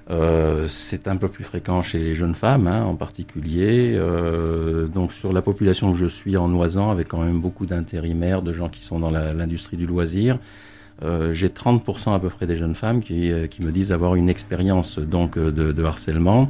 Euh, 0.09 0.69
c'est 0.69 1.09
un 1.09 1.17
peu 1.17 1.27
plus 1.27 1.43
fréquent 1.43 1.83
chez 1.83 1.99
les 1.99 2.15
jeunes 2.15 2.35
femmes 2.35 2.67
hein, 2.69 2.85
en 2.85 2.95
particulier. 2.95 3.95
Euh, 3.97 4.87
donc 4.87 5.13
sur 5.13 5.33
la 5.33 5.43
population 5.43 5.93
que 5.93 5.99
je 5.99 6.07
suis 6.07 6.37
en 6.37 6.53
Oisan, 6.55 6.91
avec 6.91 7.09
quand 7.09 7.23
même 7.23 7.41
beaucoup 7.41 7.67
d'intérimaires, 7.67 8.43
de 8.43 8.53
gens 8.53 8.69
qui 8.69 8.83
sont 8.83 9.01
dans 9.01 9.11
l'industrie 9.11 9.77
du 9.77 9.87
loisir, 9.87 10.39
euh, 11.03 11.33
j'ai 11.33 11.49
30% 11.49 12.15
à 12.15 12.19
peu 12.21 12.29
près 12.29 12.47
des 12.47 12.57
jeunes 12.57 12.75
femmes 12.75 13.03
qui, 13.03 13.33
euh, 13.33 13.47
qui 13.47 13.63
me 13.63 13.73
disent 13.73 13.93
avoir 13.93 14.15
une 14.15 14.29
expérience 14.29 14.99
donc 14.99 15.39
de, 15.39 15.51
de 15.73 15.85
harcèlement 15.85 16.49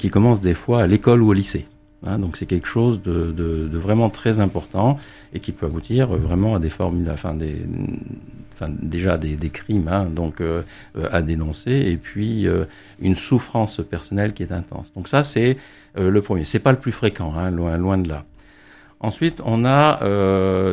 qui 0.00 0.10
commence 0.10 0.40
des 0.40 0.54
fois 0.54 0.82
à 0.82 0.86
l'école 0.88 1.22
ou 1.22 1.28
au 1.28 1.32
lycée. 1.32 1.68
Hein, 2.06 2.18
donc 2.18 2.38
c'est 2.38 2.46
quelque 2.46 2.66
chose 2.66 3.02
de, 3.02 3.30
de, 3.30 3.68
de, 3.68 3.78
vraiment 3.78 4.08
très 4.08 4.40
important 4.40 4.98
et 5.34 5.40
qui 5.40 5.52
peut 5.52 5.66
aboutir 5.66 6.08
vraiment 6.08 6.54
à 6.54 6.58
des 6.58 6.70
formules, 6.70 7.10
enfin 7.10 7.34
des, 7.34 7.56
enfin 8.54 8.72
déjà 8.80 9.18
des, 9.18 9.36
des 9.36 9.50
crimes, 9.50 9.86
hein, 9.88 10.06
donc 10.06 10.40
euh, 10.40 10.62
à 11.10 11.20
dénoncer 11.20 11.72
et 11.72 11.98
puis 11.98 12.46
euh, 12.46 12.64
une 13.02 13.14
souffrance 13.14 13.82
personnelle 13.82 14.32
qui 14.32 14.42
est 14.42 14.52
intense. 14.52 14.94
Donc 14.94 15.08
ça 15.08 15.22
c'est 15.22 15.58
euh, 15.98 16.10
le 16.10 16.22
premier. 16.22 16.46
C'est 16.46 16.58
pas 16.58 16.72
le 16.72 16.78
plus 16.78 16.92
fréquent, 16.92 17.34
hein, 17.36 17.50
loin 17.50 17.76
loin 17.76 17.98
de 17.98 18.08
là. 18.08 18.24
Ensuite, 19.00 19.40
on 19.46 19.64
a 19.64 20.04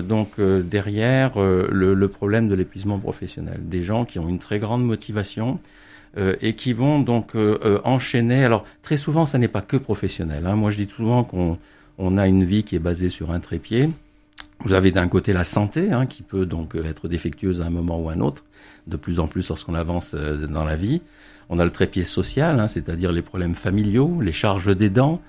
donc 0.02 0.38
derrière 0.42 1.40
le, 1.40 1.94
le, 1.94 2.08
problème 2.10 2.50
de 2.50 2.56
l'épuisement 2.56 3.00
professionnel, 3.00 3.58
des 3.62 3.84
gens 3.84 4.04
qui 4.04 4.20
ont 4.20 4.28
une 4.28 4.40
très 4.40 4.60
grande 4.60 4.84
motivation, 4.84 5.62
euh, 6.18 6.36
et 6.42 6.56
qui 6.56 6.74
vont 6.74 7.00
donc 7.00 7.36
euh, 7.36 7.60
euh, 7.64 7.80
enchaîner. 7.84 8.44
Alors 8.44 8.66
très 8.82 8.98
souvent, 8.98 9.26
ça 9.26 9.38
n'est 9.38 9.48
pas 9.48 9.62
que 9.62 9.78
professionnel. 9.78 10.48
Hein. 10.48 10.56
Moi, 10.56 10.72
je 10.72 10.78
dis 10.78 10.90
souvent 10.90 11.24
qu'on 11.24 11.58
on 12.00 12.18
a 12.18 12.28
une 12.28 12.44
vie 12.44 12.64
qui 12.64 12.76
est 12.76 12.80
basée 12.80 13.10
sur 13.10 13.30
un 13.30 13.40
trépied. 13.40 13.92
Vous 14.62 14.74
avez 14.74 14.90
d'un 14.90 15.08
côté 15.08 15.32
la 15.32 15.44
santé, 15.44 15.92
hein, 15.92 16.08
qui 16.08 16.24
peut 16.24 16.48
donc 16.48 16.74
être 16.74 17.08
défectueuse 17.08 17.62
à 17.62 17.66
un 17.66 17.70
moment 17.70 18.00
ou 18.00 18.10
à 18.10 18.14
un 18.14 18.22
autre, 18.22 18.44
de 18.88 18.98
plus 18.98 19.20
en 19.20 19.28
plus 19.28 19.48
lorsqu'on 19.50 19.76
avance 19.76 20.16
dans 20.16 20.64
la 20.64 20.76
vie. 20.76 21.02
On 21.50 21.60
a 21.60 21.66
le 21.66 21.72
trépied 21.72 22.04
social, 22.04 22.60
hein, 22.60 22.68
c'est-à-dire 22.68 23.12
les 23.12 23.22
problèmes 23.22 23.54
familiaux, 23.54 24.20
les 24.20 24.32
charges 24.32 24.76
des 24.76 24.90
dents, 24.90 25.22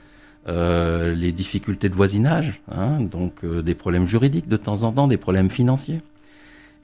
les 0.46 1.32
difficultés 1.32 1.90
de 1.90 1.94
voisinage, 1.94 2.62
donc 3.00 3.44
des 3.44 3.74
problèmes 3.74 4.06
juridiques 4.06 4.48
de 4.48 4.56
temps 4.56 4.82
en 4.82 4.92
temps, 4.92 5.08
des 5.08 5.18
problèmes 5.18 5.50
financiers. 5.50 6.00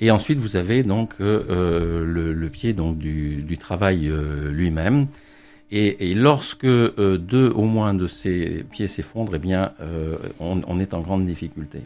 Et 0.04 0.10
ensuite, 0.10 0.38
vous 0.38 0.56
avez 0.56 0.82
donc 0.82 1.14
euh, 1.22 2.04
le, 2.04 2.48
pied 2.50 2.74
donc 2.74 2.98
du, 2.98 3.56
travail 3.58 4.12
lui-même. 4.50 5.06
Et, 5.72 6.12
lorsque 6.14 6.66
deux 6.66 7.48
au 7.48 7.62
moins 7.62 7.94
de 7.94 8.06
ces 8.06 8.66
pieds 8.70 8.86
s'effondrent, 8.86 9.36
eh 9.36 9.38
bien, 9.38 9.72
on, 10.40 10.78
est 10.78 10.92
en 10.92 11.00
grande 11.00 11.24
difficulté. 11.24 11.78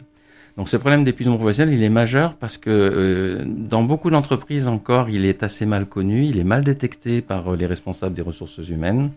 Donc 0.57 0.67
ce 0.67 0.75
problème 0.75 1.05
d'épuisement 1.05 1.37
professionnel, 1.37 1.73
il 1.73 1.81
est 1.81 1.89
majeur 1.89 2.33
parce 2.33 2.57
que 2.57 3.41
dans 3.47 3.83
beaucoup 3.83 4.09
d'entreprises 4.09 4.67
encore, 4.67 5.09
il 5.09 5.25
est 5.25 5.41
assez 5.41 5.65
mal 5.65 5.85
connu, 5.85 6.25
il 6.25 6.37
est 6.39 6.43
mal 6.43 6.65
détecté 6.65 7.21
par 7.21 7.55
les 7.55 7.67
responsables 7.67 8.13
des 8.13 8.21
ressources 8.21 8.57
humaines. 8.67 9.11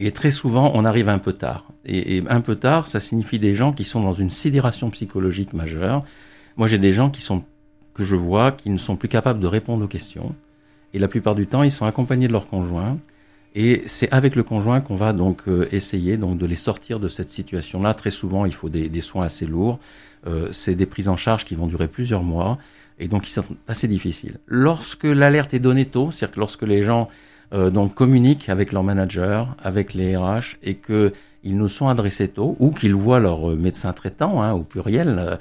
Et 0.00 0.10
très 0.10 0.30
souvent, 0.30 0.72
on 0.74 0.84
arrive 0.84 1.08
un 1.08 1.18
peu 1.18 1.32
tard. 1.32 1.64
Et, 1.84 2.24
un 2.28 2.40
peu 2.40 2.56
tard, 2.56 2.88
ça 2.88 2.98
signifie 2.98 3.38
des 3.38 3.54
gens 3.54 3.72
qui 3.72 3.84
sont 3.84 4.02
dans 4.02 4.14
une 4.14 4.30
sidération 4.30 4.90
psychologique 4.90 5.52
majeure. 5.52 6.04
Moi, 6.56 6.66
j'ai 6.66 6.78
des 6.78 6.92
gens 6.92 7.08
qui 7.08 7.20
sont 7.20 7.44
que 7.98 8.04
je 8.04 8.14
vois 8.14 8.52
qui 8.52 8.70
ne 8.70 8.78
sont 8.78 8.94
plus 8.94 9.08
capables 9.08 9.40
de 9.40 9.48
répondre 9.48 9.84
aux 9.84 9.88
questions. 9.88 10.34
Et 10.94 11.00
la 11.00 11.08
plupart 11.08 11.34
du 11.34 11.48
temps, 11.48 11.64
ils 11.64 11.70
sont 11.70 11.84
accompagnés 11.84 12.28
de 12.28 12.32
leur 12.32 12.46
conjoint. 12.46 12.96
Et 13.56 13.82
c'est 13.86 14.10
avec 14.12 14.36
le 14.36 14.44
conjoint 14.44 14.80
qu'on 14.80 14.94
va 14.94 15.12
donc 15.12 15.42
euh, 15.48 15.66
essayer 15.72 16.16
donc 16.16 16.38
de 16.38 16.46
les 16.46 16.54
sortir 16.54 17.00
de 17.00 17.08
cette 17.08 17.30
situation-là. 17.30 17.92
Très 17.94 18.10
souvent, 18.10 18.46
il 18.46 18.54
faut 18.54 18.68
des, 18.68 19.00
soins 19.00 19.24
assez 19.24 19.46
lourds. 19.46 19.80
Euh, 20.28 20.48
c'est 20.52 20.76
des 20.76 20.86
prises 20.86 21.08
en 21.08 21.16
charge 21.16 21.44
qui 21.44 21.56
vont 21.56 21.66
durer 21.66 21.88
plusieurs 21.88 22.22
mois 22.22 22.58
et 23.00 23.08
donc 23.08 23.22
qui 23.22 23.32
sont 23.32 23.44
assez 23.66 23.88
difficiles. 23.88 24.38
Lorsque 24.46 25.04
l'alerte 25.04 25.54
est 25.54 25.58
donnée 25.58 25.86
tôt, 25.86 26.12
c'est-à-dire 26.12 26.34
que 26.36 26.40
lorsque 26.40 26.62
les 26.62 26.82
gens 26.82 27.08
euh, 27.52 27.70
donc 27.70 27.94
communiquent 27.94 28.48
avec 28.48 28.70
leur 28.70 28.84
manager, 28.84 29.56
avec 29.60 29.92
les 29.92 30.16
RH, 30.16 30.56
et 30.62 30.76
qu'ils 30.76 31.12
nous 31.56 31.68
sont 31.68 31.88
adressés 31.88 32.28
tôt, 32.28 32.54
ou 32.60 32.70
qu'ils 32.70 32.94
voient 32.94 33.18
leur 33.18 33.56
médecin 33.56 33.92
traitant, 33.92 34.40
hein, 34.40 34.52
au 34.52 34.62
pluriel, 34.62 35.38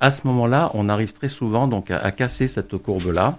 à 0.00 0.10
ce 0.10 0.26
moment-là, 0.26 0.70
on 0.74 0.88
arrive 0.88 1.12
très 1.12 1.28
souvent 1.28 1.68
donc 1.68 1.90
à, 1.90 2.10
casser 2.12 2.48
cette 2.48 2.76
courbe-là, 2.76 3.38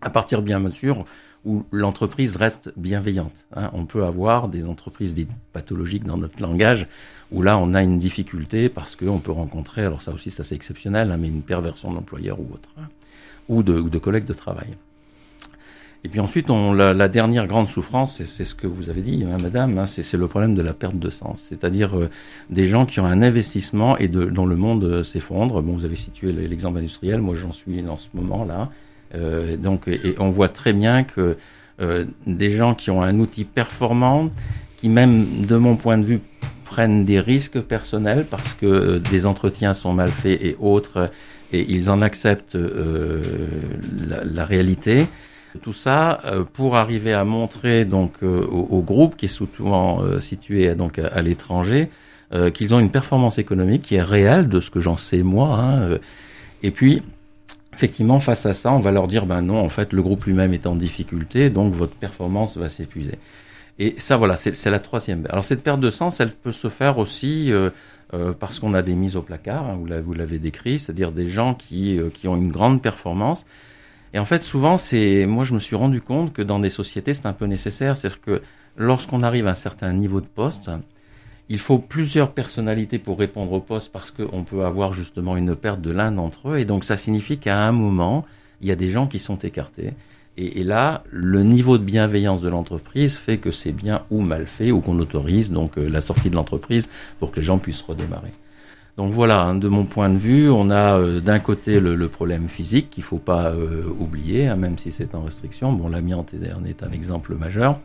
à 0.00 0.10
partir 0.10 0.42
bien 0.42 0.70
sûr 0.70 1.04
où 1.44 1.64
l'entreprise 1.70 2.36
reste 2.36 2.72
bienveillante. 2.76 3.32
Hein. 3.54 3.70
On 3.72 3.86
peut 3.86 4.04
avoir 4.04 4.48
des 4.48 4.66
entreprises 4.66 5.14
dites 5.14 5.30
pathologiques 5.52 6.04
dans 6.04 6.16
notre 6.16 6.42
langage, 6.42 6.88
où 7.30 7.40
là 7.40 7.56
on 7.56 7.72
a 7.72 7.82
une 7.82 7.98
difficulté 7.98 8.68
parce 8.68 8.96
qu'on 8.96 9.20
peut 9.20 9.32
rencontrer, 9.32 9.84
alors 9.84 10.02
ça 10.02 10.12
aussi 10.12 10.30
c'est 10.30 10.40
assez 10.40 10.56
exceptionnel, 10.56 11.12
hein, 11.12 11.16
mais 11.18 11.28
une 11.28 11.42
perversion 11.42 11.92
d'employeur 11.92 12.40
ou 12.40 12.48
autre, 12.52 12.70
hein, 12.78 12.88
ou 13.48 13.62
de, 13.62 13.80
de 13.80 13.98
collègues 13.98 14.24
de 14.24 14.34
travail. 14.34 14.76
Et 16.06 16.08
puis 16.08 16.20
ensuite, 16.20 16.50
on, 16.50 16.72
la, 16.72 17.08
dernière 17.08 17.48
grande 17.48 17.66
souffrance, 17.66 18.22
c'est 18.22 18.44
ce 18.44 18.54
que 18.54 18.68
vous 18.68 18.90
avez 18.90 19.00
dit, 19.00 19.24
hein, 19.24 19.38
madame, 19.42 19.76
hein, 19.76 19.86
c'est 19.88 20.16
le 20.16 20.28
problème 20.28 20.54
de 20.54 20.62
la 20.62 20.72
perte 20.72 20.96
de 20.96 21.10
sens. 21.10 21.44
C'est-à-dire 21.48 21.98
euh, 21.98 22.08
des 22.48 22.66
gens 22.66 22.86
qui 22.86 23.00
ont 23.00 23.06
un 23.06 23.22
investissement 23.22 23.98
et 23.98 24.06
de, 24.06 24.26
dont 24.26 24.46
le 24.46 24.54
monde 24.54 24.84
euh, 24.84 25.02
s'effondre. 25.02 25.60
Bon, 25.62 25.72
vous 25.72 25.84
avez 25.84 25.96
situé 25.96 26.30
l'exemple 26.30 26.78
industriel, 26.78 27.20
moi 27.20 27.34
j'en 27.34 27.50
suis 27.50 27.82
dans 27.82 27.96
ce 27.96 28.06
moment-là. 28.14 28.70
Euh, 29.16 29.56
donc, 29.56 29.88
et 29.88 30.14
on 30.20 30.30
voit 30.30 30.48
très 30.48 30.72
bien 30.72 31.02
que 31.02 31.38
euh, 31.80 32.04
des 32.24 32.52
gens 32.52 32.74
qui 32.74 32.92
ont 32.92 33.02
un 33.02 33.18
outil 33.18 33.42
performant, 33.42 34.30
qui 34.76 34.88
même 34.88 35.44
de 35.44 35.56
mon 35.56 35.74
point 35.74 35.98
de 35.98 36.04
vue 36.04 36.20
prennent 36.66 37.04
des 37.04 37.18
risques 37.18 37.60
personnels 37.60 38.26
parce 38.30 38.54
que 38.54 38.98
des 39.10 39.26
entretiens 39.26 39.74
sont 39.74 39.92
mal 39.92 40.10
faits 40.10 40.40
et 40.40 40.56
autres, 40.60 41.10
et 41.52 41.66
ils 41.68 41.90
en 41.90 42.00
acceptent 42.00 42.54
la, 42.56 44.22
la 44.22 44.44
réalité. 44.44 45.08
Tout 45.56 45.72
ça 45.72 46.20
euh, 46.24 46.44
pour 46.44 46.76
arriver 46.76 47.12
à 47.12 47.24
montrer 47.24 47.84
donc 47.84 48.14
euh, 48.22 48.44
au, 48.46 48.80
groupe 48.80 49.16
qui 49.16 49.26
est 49.26 49.28
souvent 49.28 50.02
euh, 50.02 50.20
situé 50.20 50.74
donc 50.74 50.98
à, 50.98 51.22
l'étranger 51.22 51.90
qu'ils 52.54 52.74
ont 52.74 52.80
une 52.80 52.90
performance 52.90 53.38
économique 53.38 53.82
qui 53.82 53.94
est 53.94 54.02
réelle 54.02 54.48
de 54.48 54.58
ce 54.58 54.68
que 54.68 54.80
j'en 54.80 54.96
sais 54.96 55.22
moi. 55.22 55.60
Hein, 55.60 55.98
et 56.64 56.72
puis 56.72 57.00
effectivement 57.72 58.18
face 58.18 58.46
à 58.46 58.52
ça, 58.52 58.72
on 58.72 58.80
va 58.80 58.90
leur 58.90 59.06
dire 59.06 59.26
ben 59.26 59.42
non 59.42 59.60
en 59.60 59.68
fait 59.68 59.92
le 59.92 60.02
groupe 60.02 60.24
lui-même 60.24 60.52
est 60.52 60.66
en 60.66 60.74
difficulté 60.74 61.50
donc 61.50 61.72
votre 61.72 61.94
performance 61.94 62.56
va 62.56 62.68
s'épuiser. 62.68 63.14
Et 63.78 63.94
ça 63.98 64.16
voilà 64.16 64.36
c'est 64.36 64.70
la 64.70 64.80
troisième. 64.80 65.24
Alors 65.30 65.44
cette 65.44 65.62
perte 65.62 65.78
de 65.78 65.90
sens 65.90 66.18
elle 66.18 66.32
peut 66.32 66.50
se 66.50 66.68
faire 66.68 66.98
aussi 66.98 67.52
parce 68.40 68.58
qu'on 68.58 68.74
a 68.74 68.82
des 68.82 68.96
mises 68.96 69.14
au 69.14 69.22
placard, 69.22 69.64
hein, 69.64 69.78
vous 70.04 70.14
l'avez 70.14 70.40
décrit, 70.40 70.80
c'est-à-dire 70.80 71.12
des 71.12 71.28
gens 71.28 71.54
qui, 71.54 72.00
qui 72.12 72.26
ont 72.26 72.36
une 72.36 72.50
grande 72.50 72.82
performance 72.82 73.46
et 74.14 74.18
en 74.18 74.24
fait, 74.24 74.42
souvent, 74.42 74.76
c'est, 74.76 75.26
moi, 75.26 75.44
je 75.44 75.54
me 75.54 75.58
suis 75.58 75.76
rendu 75.76 76.00
compte 76.00 76.32
que 76.32 76.42
dans 76.42 76.58
des 76.58 76.70
sociétés, 76.70 77.14
c'est 77.14 77.26
un 77.26 77.32
peu 77.32 77.46
nécessaire. 77.46 77.96
C'est-à-dire 77.96 78.20
que 78.20 78.42
lorsqu'on 78.76 79.22
arrive 79.22 79.46
à 79.46 79.50
un 79.50 79.54
certain 79.54 79.92
niveau 79.92 80.20
de 80.20 80.26
poste, 80.26 80.70
il 81.48 81.58
faut 81.58 81.78
plusieurs 81.78 82.32
personnalités 82.32 82.98
pour 82.98 83.18
répondre 83.18 83.52
au 83.52 83.60
poste 83.60 83.92
parce 83.92 84.10
qu'on 84.10 84.44
peut 84.44 84.64
avoir 84.64 84.92
justement 84.92 85.36
une 85.36 85.54
perte 85.54 85.80
de 85.80 85.90
l'un 85.90 86.12
d'entre 86.12 86.50
eux. 86.50 86.58
Et 86.58 86.64
donc, 86.64 86.84
ça 86.84 86.96
signifie 86.96 87.38
qu'à 87.38 87.58
un 87.58 87.72
moment, 87.72 88.24
il 88.60 88.68
y 88.68 88.72
a 88.72 88.76
des 88.76 88.90
gens 88.90 89.06
qui 89.06 89.18
sont 89.18 89.36
écartés. 89.36 89.92
Et, 90.38 90.64
là, 90.64 91.02
le 91.10 91.42
niveau 91.42 91.78
de 91.78 91.82
bienveillance 91.82 92.42
de 92.42 92.50
l'entreprise 92.50 93.16
fait 93.16 93.38
que 93.38 93.50
c'est 93.50 93.72
bien 93.72 94.02
ou 94.10 94.20
mal 94.20 94.46
fait 94.46 94.70
ou 94.70 94.82
qu'on 94.82 94.98
autorise 94.98 95.50
donc 95.50 95.78
euh, 95.78 95.88
la 95.88 96.02
sortie 96.02 96.28
de 96.28 96.34
l'entreprise 96.34 96.90
pour 97.18 97.30
que 97.30 97.40
les 97.40 97.46
gens 97.46 97.56
puissent 97.56 97.80
redémarrer. 97.80 98.32
Donc 98.96 99.12
voilà, 99.12 99.42
hein, 99.42 99.54
de 99.54 99.68
mon 99.68 99.84
point 99.84 100.08
de 100.08 100.16
vue, 100.16 100.48
on 100.48 100.70
a 100.70 100.98
euh, 100.98 101.20
d'un 101.20 101.38
côté 101.38 101.80
le, 101.80 102.08
problème 102.08 102.48
physique 102.48 102.88
qu'il 102.88 103.02
faut 103.02 103.18
pas 103.18 103.50
euh, 103.50 103.84
oublier, 103.98 104.46
hein, 104.46 104.56
même 104.56 104.78
si 104.78 104.90
c'est 104.90 105.14
en 105.14 105.22
restriction. 105.22 105.72
Bon, 105.72 105.88
l'amiante 105.88 106.32
est 106.32 106.82
un 106.82 106.92
exemple 106.92 107.34
majeur. 107.34 107.78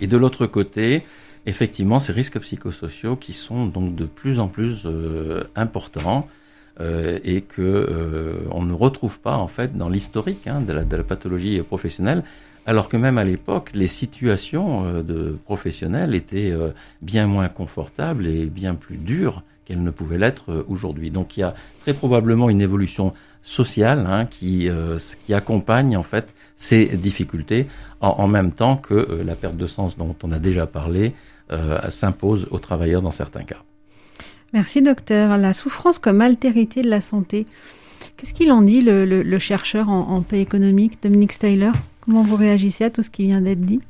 Et 0.00 0.08
de 0.08 0.16
l'autre 0.16 0.46
côté, 0.46 1.02
effectivement, 1.46 2.00
ces 2.00 2.12
risques 2.12 2.40
psychosociaux 2.40 3.14
qui 3.14 3.32
sont 3.32 3.66
donc 3.66 3.94
de 3.94 4.04
plus 4.04 4.40
en 4.40 4.48
plus 4.48 4.82
euh, 4.84 5.44
importants 5.54 6.28
et 7.24 7.42
que 7.42 8.38
on 8.50 8.62
ne 8.62 8.72
retrouve 8.72 9.20
pas 9.20 9.36
en 9.36 9.48
fait 9.48 9.76
dans 9.76 9.90
l'historique 9.90 10.46
hein, 10.46 10.62
de, 10.62 10.72
de, 10.72 10.96
la, 10.96 11.04
pathologie 11.04 11.60
professionnelle. 11.60 12.24
Alors 12.64 12.88
que 12.88 12.96
même 12.96 13.18
à 13.18 13.24
l'époque, 13.24 13.72
les 13.74 13.86
situations 13.86 15.02
de 15.02 15.36
professionnels 15.44 16.14
étaient 16.14 16.54
bien 17.02 17.26
moins 17.26 17.48
confortables 17.48 18.26
et 18.26 18.46
bien 18.46 18.74
plus 18.74 18.96
dures 18.96 19.42
qu'elle 19.70 19.84
ne 19.84 19.90
pouvait 19.92 20.18
l'être 20.18 20.50
euh, 20.50 20.64
aujourd'hui. 20.68 21.10
Donc 21.10 21.36
il 21.36 21.40
y 21.40 21.42
a 21.44 21.54
très 21.82 21.94
probablement 21.94 22.50
une 22.50 22.60
évolution 22.60 23.14
sociale 23.42 24.04
hein, 24.06 24.26
qui, 24.26 24.68
euh, 24.68 24.98
qui 25.24 25.32
accompagne 25.32 25.96
en 25.96 26.02
fait 26.02 26.26
ces 26.56 26.86
difficultés 26.86 27.68
en, 28.00 28.26
même 28.26 28.50
temps 28.50 28.76
que 28.76 28.94
euh, 28.94 29.24
la 29.24 29.36
perte 29.36 29.56
de 29.56 29.66
sens 29.66 29.96
dont 29.96 30.16
on 30.24 30.32
a 30.32 30.38
déjà 30.38 30.66
parlé 30.66 31.14
s'impose 31.88 32.46
aux 32.52 32.60
travailleurs 32.60 33.02
dans 33.02 33.10
certains 33.10 33.42
cas. 33.42 33.56
Merci 34.52 34.82
docteur. 34.82 35.36
La 35.36 35.52
souffrance 35.52 35.98
comme 35.98 36.20
altérité 36.20 36.80
de 36.82 36.88
la 36.88 37.00
santé. 37.00 37.44
Qu'est-ce 38.16 38.34
qu'il 38.34 38.52
en 38.52 38.62
dit 38.62 38.82
le, 38.82 39.38
chercheur 39.40 39.88
en, 39.88 40.10
en, 40.10 40.22
paix 40.22 40.40
économique, 40.40 41.02
Dominique 41.02 41.32
Steyler? 41.32 41.72
Comment 42.00 42.22
vous 42.22 42.36
réagissez 42.36 42.84
à 42.84 42.90
tout 42.90 43.02
ce 43.02 43.10
qui 43.10 43.24
vient 43.24 43.40
d'être 43.40 43.60
dit? 43.60 43.80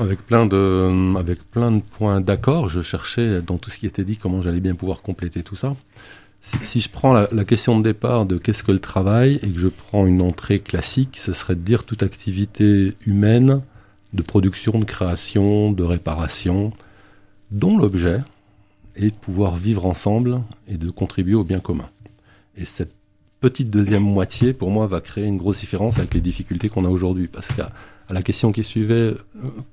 Avec 0.00 0.24
plein 0.26 0.46
de, 0.46 1.16
avec 1.18 1.44
plein 1.50 1.72
de 1.72 1.80
points 1.80 2.20
d'accord, 2.20 2.68
je 2.68 2.80
cherchais 2.80 3.42
dans 3.42 3.58
tout 3.58 3.70
ce 3.70 3.78
qui 3.78 3.86
était 3.86 4.04
dit 4.04 4.16
comment 4.16 4.40
j'allais 4.40 4.60
bien 4.60 4.74
pouvoir 4.74 5.02
compléter 5.02 5.42
tout 5.42 5.56
ça. 5.56 5.74
Si, 6.62 6.80
je 6.80 6.88
prends 6.88 7.12
la, 7.12 7.44
question 7.44 7.76
de 7.76 7.82
départ 7.82 8.24
de 8.24 8.38
qu'est-ce 8.38 8.62
que 8.62 8.70
le 8.70 8.78
travail 8.78 9.40
et 9.42 9.48
que 9.48 9.58
je 9.58 9.66
prends 9.66 10.06
une 10.06 10.22
entrée 10.22 10.60
classique, 10.60 11.18
ce 11.20 11.32
serait 11.32 11.56
de 11.56 11.60
dire 11.60 11.84
toute 11.84 12.04
activité 12.04 12.94
humaine 13.04 13.62
de 14.12 14.22
production, 14.22 14.78
de 14.78 14.84
création, 14.84 15.72
de 15.72 15.82
réparation, 15.82 16.72
dont 17.50 17.76
l'objet 17.76 18.20
est 18.94 19.10
de 19.10 19.16
pouvoir 19.16 19.56
vivre 19.56 19.86
ensemble 19.86 20.40
et 20.68 20.76
de 20.76 20.88
contribuer 20.90 21.34
au 21.34 21.44
bien 21.44 21.58
commun. 21.60 21.88
Et 22.56 22.64
cette 22.64 22.95
petite 23.40 23.70
deuxième 23.70 24.02
moitié, 24.02 24.52
pour 24.52 24.70
moi, 24.70 24.86
va 24.86 25.00
créer 25.00 25.24
une 25.24 25.36
grosse 25.36 25.60
différence 25.60 25.98
avec 25.98 26.14
les 26.14 26.20
difficultés 26.20 26.68
qu'on 26.68 26.84
a 26.84 26.88
aujourd'hui. 26.88 27.28
Parce 27.28 27.48
qu'à 27.48 27.70
la 28.10 28.22
question 28.22 28.52
qui 28.52 28.64
suivait, 28.64 28.94
euh, 28.94 29.16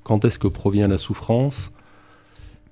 quand 0.04 0.26
est-ce 0.26 0.40
que 0.40 0.48
provient 0.48 0.88
la 0.88 0.98
souffrance 0.98 1.72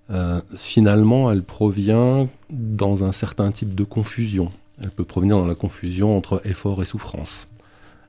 euh, 0.09 0.41
Finalement, 0.55 1.31
elle 1.31 1.43
provient 1.43 2.27
dans 2.49 3.03
un 3.03 3.11
certain 3.11 3.51
type 3.51 3.75
de 3.75 3.83
confusion. 3.83 4.51
Elle 4.81 4.91
peut 4.91 5.03
provenir 5.03 5.37
dans 5.37 5.45
la 5.45 5.55
confusion 5.55 6.17
entre 6.17 6.41
effort 6.45 6.81
et 6.81 6.85
souffrance. 6.85 7.47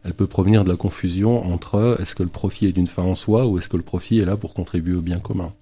Elle 0.05 0.15
peut 0.15 0.27
provenir 0.27 0.65
de 0.65 0.71
la 0.71 0.77
confusion 0.77 1.45
entre 1.45 1.97
est-ce 2.01 2.15
que 2.15 2.23
le 2.23 2.29
profit 2.29 2.67
est 2.67 2.73
d'une 2.73 2.89
fin 2.89 3.05
en 3.05 3.15
soi 3.15 3.47
ou 3.47 3.59
est-ce 3.59 3.69
que 3.69 3.77
le 3.77 3.85
profit 3.85 4.19
est 4.19 4.25
là 4.25 4.37
pour 4.37 4.53
contribuer 4.53 4.97
au 4.97 5.01
bien 5.01 5.21
commun. 5.21 5.53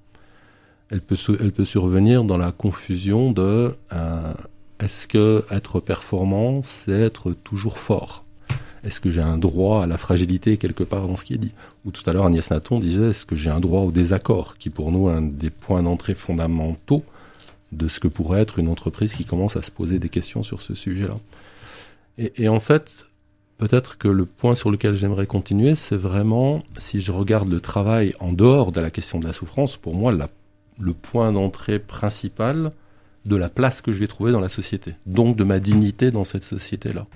Elle 0.90 1.00
peut, 1.00 1.16
survenir 1.64 2.24
dans 2.24 2.38
la 2.38 2.50
confusion 2.50 3.30
de 3.30 3.76
euh, 3.92 4.34
est-ce 4.80 5.06
que 5.06 5.44
être 5.50 5.80
performant, 5.80 6.62
c'est 6.62 7.00
être 7.00 7.32
toujours 7.32 7.78
fort? 7.78 8.24
Est-ce 8.82 9.00
que 9.00 9.10
j'ai 9.10 9.20
un 9.20 9.36
droit 9.36 9.82
à 9.82 9.86
la 9.86 9.98
fragilité 9.98 10.56
quelque 10.56 10.84
part 10.84 11.06
dans 11.06 11.16
ce 11.16 11.24
qui 11.24 11.34
est 11.34 11.38
dit? 11.38 11.52
Ou 11.84 11.90
tout 11.90 12.08
à 12.08 12.14
l'heure, 12.14 12.24
Agnès 12.24 12.50
Naton 12.50 12.78
disait 12.78 13.10
est-ce 13.10 13.26
que 13.26 13.36
j'ai 13.36 13.50
un 13.50 13.60
droit 13.60 13.82
au 13.82 13.92
désaccord, 13.92 14.56
qui 14.58 14.70
pour 14.70 14.90
nous 14.90 15.10
est 15.10 15.12
un 15.12 15.22
des 15.22 15.50
points 15.50 15.82
d'entrée 15.82 16.14
fondamentaux 16.14 17.04
de 17.72 17.88
ce 17.88 18.00
que 18.00 18.08
pourrait 18.08 18.40
être 18.40 18.58
une 18.58 18.68
entreprise 18.68 19.12
qui 19.12 19.24
commence 19.24 19.56
à 19.56 19.62
se 19.62 19.70
poser 19.70 19.98
des 19.98 20.08
questions 20.08 20.42
sur 20.42 20.62
ce 20.62 20.74
sujet-là? 20.74 21.18
Et, 22.18 22.48
en 22.48 22.60
fait, 22.60 23.06
peut-être 23.58 23.96
que 23.96 24.08
le 24.08 24.26
point 24.26 24.54
sur 24.54 24.70
lequel 24.70 24.94
j'aimerais 24.94 25.26
continuer, 25.26 25.74
c'est 25.74 25.96
vraiment, 25.96 26.62
si 26.78 27.00
je 27.00 27.12
regarde 27.12 27.48
le 27.48 27.60
travail 27.60 28.14
en 28.18 28.32
dehors 28.32 28.72
de 28.72 28.80
la 28.80 28.90
question 28.90 29.20
de 29.20 29.26
la 29.26 29.32
souffrance, 29.32 29.76
pour 29.76 29.94
moi, 29.94 30.12
le 30.78 30.92
point 30.92 31.32
d'entrée 31.32 31.78
principal 31.78 32.72
de 33.26 33.36
la 33.36 33.48
place 33.48 33.80
que 33.80 33.92
je 33.92 33.98
vais 33.98 34.06
trouver 34.06 34.32
dans 34.32 34.40
la 34.40 34.48
société, 34.48 34.94
donc 35.06 35.36
de 35.36 35.44
ma 35.44 35.58
dignité 35.58 36.10
dans 36.10 36.24
cette 36.24 36.44
société-là. 36.44 37.06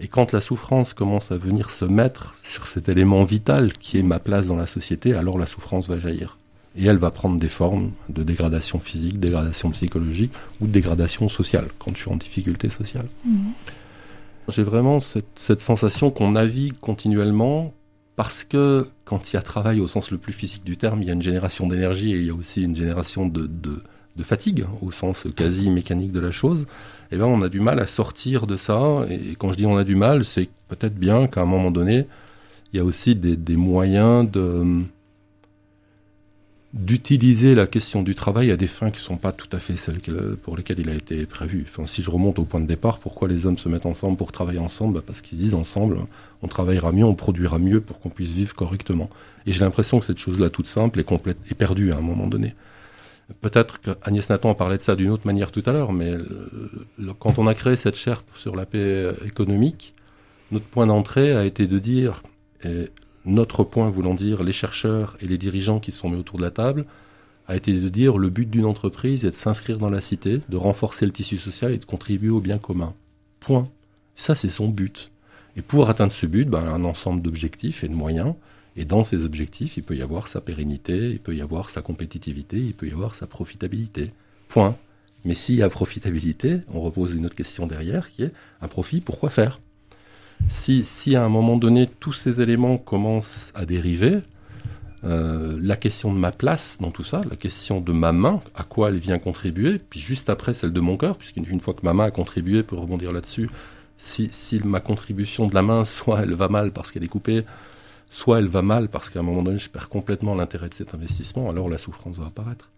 Et 0.00 0.08
quand 0.08 0.32
la 0.32 0.40
souffrance 0.40 0.92
commence 0.94 1.32
à 1.32 1.36
venir 1.36 1.70
se 1.70 1.84
mettre 1.84 2.36
sur 2.44 2.68
cet 2.68 2.88
élément 2.88 3.24
vital 3.24 3.72
qui 3.72 3.98
est 3.98 4.02
ma 4.02 4.20
place 4.20 4.46
dans 4.46 4.56
la 4.56 4.66
société, 4.66 5.14
alors 5.14 5.38
la 5.38 5.46
souffrance 5.46 5.88
va 5.88 5.98
jaillir. 5.98 6.38
Et 6.76 6.84
elle 6.84 6.98
va 6.98 7.10
prendre 7.10 7.40
des 7.40 7.48
formes 7.48 7.92
de 8.08 8.22
dégradation 8.22 8.78
physique, 8.78 9.18
dégradation 9.18 9.70
psychologique 9.70 10.32
ou 10.60 10.66
de 10.66 10.72
dégradation 10.72 11.28
sociale, 11.28 11.66
quand 11.78 11.92
je 11.96 12.02
suis 12.02 12.10
en 12.10 12.16
difficulté 12.16 12.68
sociale. 12.68 13.06
Mmh. 13.24 13.50
J'ai 14.48 14.62
vraiment 14.62 15.00
cette, 15.00 15.60
sensation 15.60 16.10
qu'on 16.10 16.32
navigue 16.32 16.74
continuellement 16.80 17.74
parce 18.16 18.44
que 18.44 18.88
quand 19.04 19.30
il 19.30 19.34
y 19.34 19.36
a 19.36 19.42
travail 19.42 19.80
au 19.80 19.86
sens 19.86 20.10
le 20.10 20.18
plus 20.18 20.32
physique 20.32 20.64
du 20.64 20.76
terme, 20.76 21.02
il 21.02 21.08
y 21.08 21.10
a 21.10 21.14
une 21.14 21.22
génération 21.22 21.66
d'énergie 21.66 22.14
et 22.14 22.18
il 22.18 22.26
y 22.26 22.30
a 22.30 22.34
aussi 22.34 22.62
une 22.62 22.76
génération 22.76 23.26
de 23.26 23.46
de 23.46 23.82
fatigue, 24.22 24.66
au 24.82 24.90
sens 24.92 25.26
quasi 25.36 25.70
mécanique 25.70 26.12
de 26.12 26.20
la 26.20 26.32
chose, 26.32 26.66
eh 27.10 27.16
ben 27.16 27.24
on 27.24 27.42
a 27.42 27.48
du 27.48 27.60
mal 27.60 27.80
à 27.80 27.86
sortir 27.86 28.46
de 28.46 28.56
ça. 28.56 29.06
Et 29.08 29.36
quand 29.38 29.52
je 29.52 29.58
dis 29.58 29.66
on 29.66 29.76
a 29.76 29.84
du 29.84 29.96
mal, 29.96 30.24
c'est 30.24 30.48
peut-être 30.68 30.96
bien 30.96 31.26
qu'à 31.26 31.42
un 31.42 31.46
moment 31.46 31.70
donné, 31.70 32.06
il 32.72 32.76
y 32.76 32.80
a 32.80 32.84
aussi 32.84 33.14
des, 33.14 33.56
moyens 33.56 34.30
de 34.30 34.84
d'utiliser 36.74 37.54
la 37.54 37.66
question 37.66 38.02
du 38.02 38.14
travail 38.14 38.50
à 38.50 38.56
des 38.58 38.66
fins 38.66 38.90
qui 38.90 38.98
ne 38.98 39.02
sont 39.02 39.16
pas 39.16 39.32
tout 39.32 39.48
à 39.52 39.58
fait 39.58 39.76
celles 39.76 40.00
pour 40.42 40.54
lesquelles 40.54 40.80
il 40.80 40.90
a 40.90 40.94
été 40.94 41.24
prévu. 41.24 41.64
Enfin, 41.66 41.86
si 41.86 42.02
je 42.02 42.10
remonte 42.10 42.38
au 42.38 42.44
point 42.44 42.60
de 42.60 42.66
départ, 42.66 42.98
pourquoi 42.98 43.26
les 43.26 43.46
hommes 43.46 43.56
se 43.56 43.70
mettent 43.70 43.86
ensemble 43.86 44.18
pour 44.18 44.32
travailler 44.32 44.58
ensemble? 44.58 44.94
Bah, 44.96 45.02
Parce 45.06 45.22
qu'ils 45.22 45.38
disent 45.38 45.54
ensemble, 45.54 46.00
on 46.42 46.46
travaillera 46.46 46.92
mieux, 46.92 47.04
on 47.04 47.14
produira 47.14 47.58
mieux 47.58 47.80
pour 47.80 47.98
qu'on 48.00 48.10
puisse 48.10 48.32
vivre 48.32 48.54
correctement. 48.54 49.08
Et 49.46 49.52
j'ai 49.52 49.60
l'impression 49.60 49.98
que 49.98 50.04
cette 50.04 50.18
chose-là 50.18 50.50
toute 50.50 50.66
simple 50.66 51.00
est, 51.00 51.04
complète, 51.04 51.38
est 51.50 51.54
perdue 51.54 51.90
à 51.90 51.96
un 51.96 52.02
moment 52.02 52.26
donné. 52.26 52.54
Peut-être 53.40 53.80
qu'Agnès 53.80 54.28
Nathan 54.30 54.54
parlait 54.54 54.78
de 54.78 54.82
ça 54.82 54.96
d'une 54.96 55.10
autre 55.10 55.26
manière 55.26 55.52
tout 55.52 55.62
à 55.66 55.72
l'heure, 55.72 55.92
mais 55.92 56.14
quand 57.18 57.38
on 57.38 57.46
a 57.46 57.54
créé 57.54 57.76
cette 57.76 57.96
chaire 57.96 58.22
sur 58.36 58.56
la 58.56 58.64
paix 58.64 59.12
économique, 59.24 59.94
notre 60.50 60.64
point 60.64 60.86
d'entrée 60.86 61.36
a 61.36 61.44
été 61.44 61.66
de 61.66 61.78
dire, 61.78 62.22
et 62.64 62.88
notre 63.26 63.64
point 63.64 63.90
voulant 63.90 64.14
dire 64.14 64.42
les 64.42 64.52
chercheurs 64.52 65.16
et 65.20 65.26
les 65.26 65.36
dirigeants 65.36 65.78
qui 65.78 65.92
sont 65.92 66.08
mis 66.08 66.18
autour 66.18 66.38
de 66.38 66.42
la 66.42 66.50
table, 66.50 66.86
a 67.48 67.56
été 67.56 67.72
de 67.72 67.88
dire 67.88 68.18
le 68.18 68.30
but 68.30 68.48
d'une 68.48 68.64
entreprise 68.64 69.24
est 69.24 69.30
de 69.30 69.34
s'inscrire 69.34 69.78
dans 69.78 69.90
la 69.90 70.00
cité, 70.00 70.40
de 70.48 70.56
renforcer 70.56 71.06
le 71.06 71.12
tissu 71.12 71.38
social 71.38 71.72
et 71.72 71.78
de 71.78 71.84
contribuer 71.84 72.30
au 72.30 72.40
bien 72.40 72.58
commun. 72.58 72.94
Point. 73.40 73.68
Ça, 74.16 74.34
c'est 74.34 74.48
son 74.48 74.68
but. 74.68 75.10
Et 75.56 75.62
pour 75.62 75.88
atteindre 75.88 76.12
ce 76.12 76.26
but, 76.26 76.48
ben, 76.48 76.66
un 76.66 76.84
ensemble 76.84 77.22
d'objectifs 77.22 77.84
et 77.84 77.88
de 77.88 77.94
moyens 77.94 78.34
et 78.78 78.84
dans 78.84 79.02
ces 79.02 79.24
objectifs, 79.24 79.76
il 79.76 79.82
peut 79.82 79.96
y 79.96 80.02
avoir 80.02 80.28
sa 80.28 80.40
pérennité, 80.40 81.10
il 81.10 81.18
peut 81.18 81.34
y 81.34 81.42
avoir 81.42 81.70
sa 81.70 81.82
compétitivité, 81.82 82.58
il 82.58 82.74
peut 82.74 82.86
y 82.86 82.92
avoir 82.92 83.16
sa 83.16 83.26
profitabilité. 83.26 84.12
Point. 84.46 84.76
Mais 85.24 85.34
s'il 85.34 85.56
y 85.56 85.62
a 85.62 85.68
profitabilité, 85.68 86.60
on 86.72 86.80
repose 86.80 87.12
une 87.12 87.26
autre 87.26 87.34
question 87.34 87.66
derrière 87.66 88.08
qui 88.08 88.22
est 88.22 88.32
un 88.62 88.68
profit, 88.68 89.00
pourquoi 89.00 89.30
faire? 89.30 89.58
Si, 90.48 90.84
si 90.84 91.16
à 91.16 91.24
un 91.24 91.28
moment 91.28 91.56
donné 91.56 91.90
tous 91.98 92.12
ces 92.12 92.40
éléments 92.40 92.78
commencent 92.78 93.50
à 93.56 93.66
dériver, 93.66 94.20
euh, 95.02 95.58
la 95.60 95.74
question 95.74 96.14
de 96.14 96.18
ma 96.18 96.30
place 96.30 96.78
dans 96.80 96.92
tout 96.92 97.02
ça, 97.02 97.22
la 97.28 97.34
question 97.34 97.80
de 97.80 97.90
ma 97.90 98.12
main, 98.12 98.40
à 98.54 98.62
quoi 98.62 98.90
elle 98.90 98.98
vient 98.98 99.18
contribuer, 99.18 99.78
puis 99.90 99.98
juste 99.98 100.30
après 100.30 100.54
celle 100.54 100.72
de 100.72 100.80
mon 100.80 100.96
cœur, 100.96 101.16
puisqu'une 101.16 101.60
fois 101.60 101.74
que 101.74 101.84
ma 101.84 101.94
main 101.94 102.04
a 102.04 102.10
contribué, 102.12 102.62
pour 102.62 102.78
rebondir 102.78 103.10
là-dessus, 103.10 103.50
si, 103.98 104.28
si 104.30 104.60
ma 104.64 104.78
contribution 104.78 105.48
de 105.48 105.54
la 105.56 105.62
main, 105.62 105.84
soit 105.96 106.22
elle 106.22 106.34
va 106.34 106.48
mal 106.48 106.70
parce 106.70 106.92
qu'elle 106.92 107.02
est 107.02 107.08
coupée, 107.08 107.44
soit 108.10 108.38
elle 108.38 108.48
va 108.48 108.62
mal 108.62 108.88
parce 108.88 109.10
qu'à 109.10 109.20
un 109.20 109.22
moment 109.22 109.42
donné, 109.42 109.58
je 109.58 109.70
perds 109.70 109.88
complètement 109.88 110.34
l'intérêt 110.34 110.68
de 110.68 110.74
cet 110.74 110.94
investissement, 110.94 111.50
alors 111.50 111.68
la 111.68 111.78
souffrance 111.78 112.18
va 112.18 112.26
apparaître. 112.26 112.70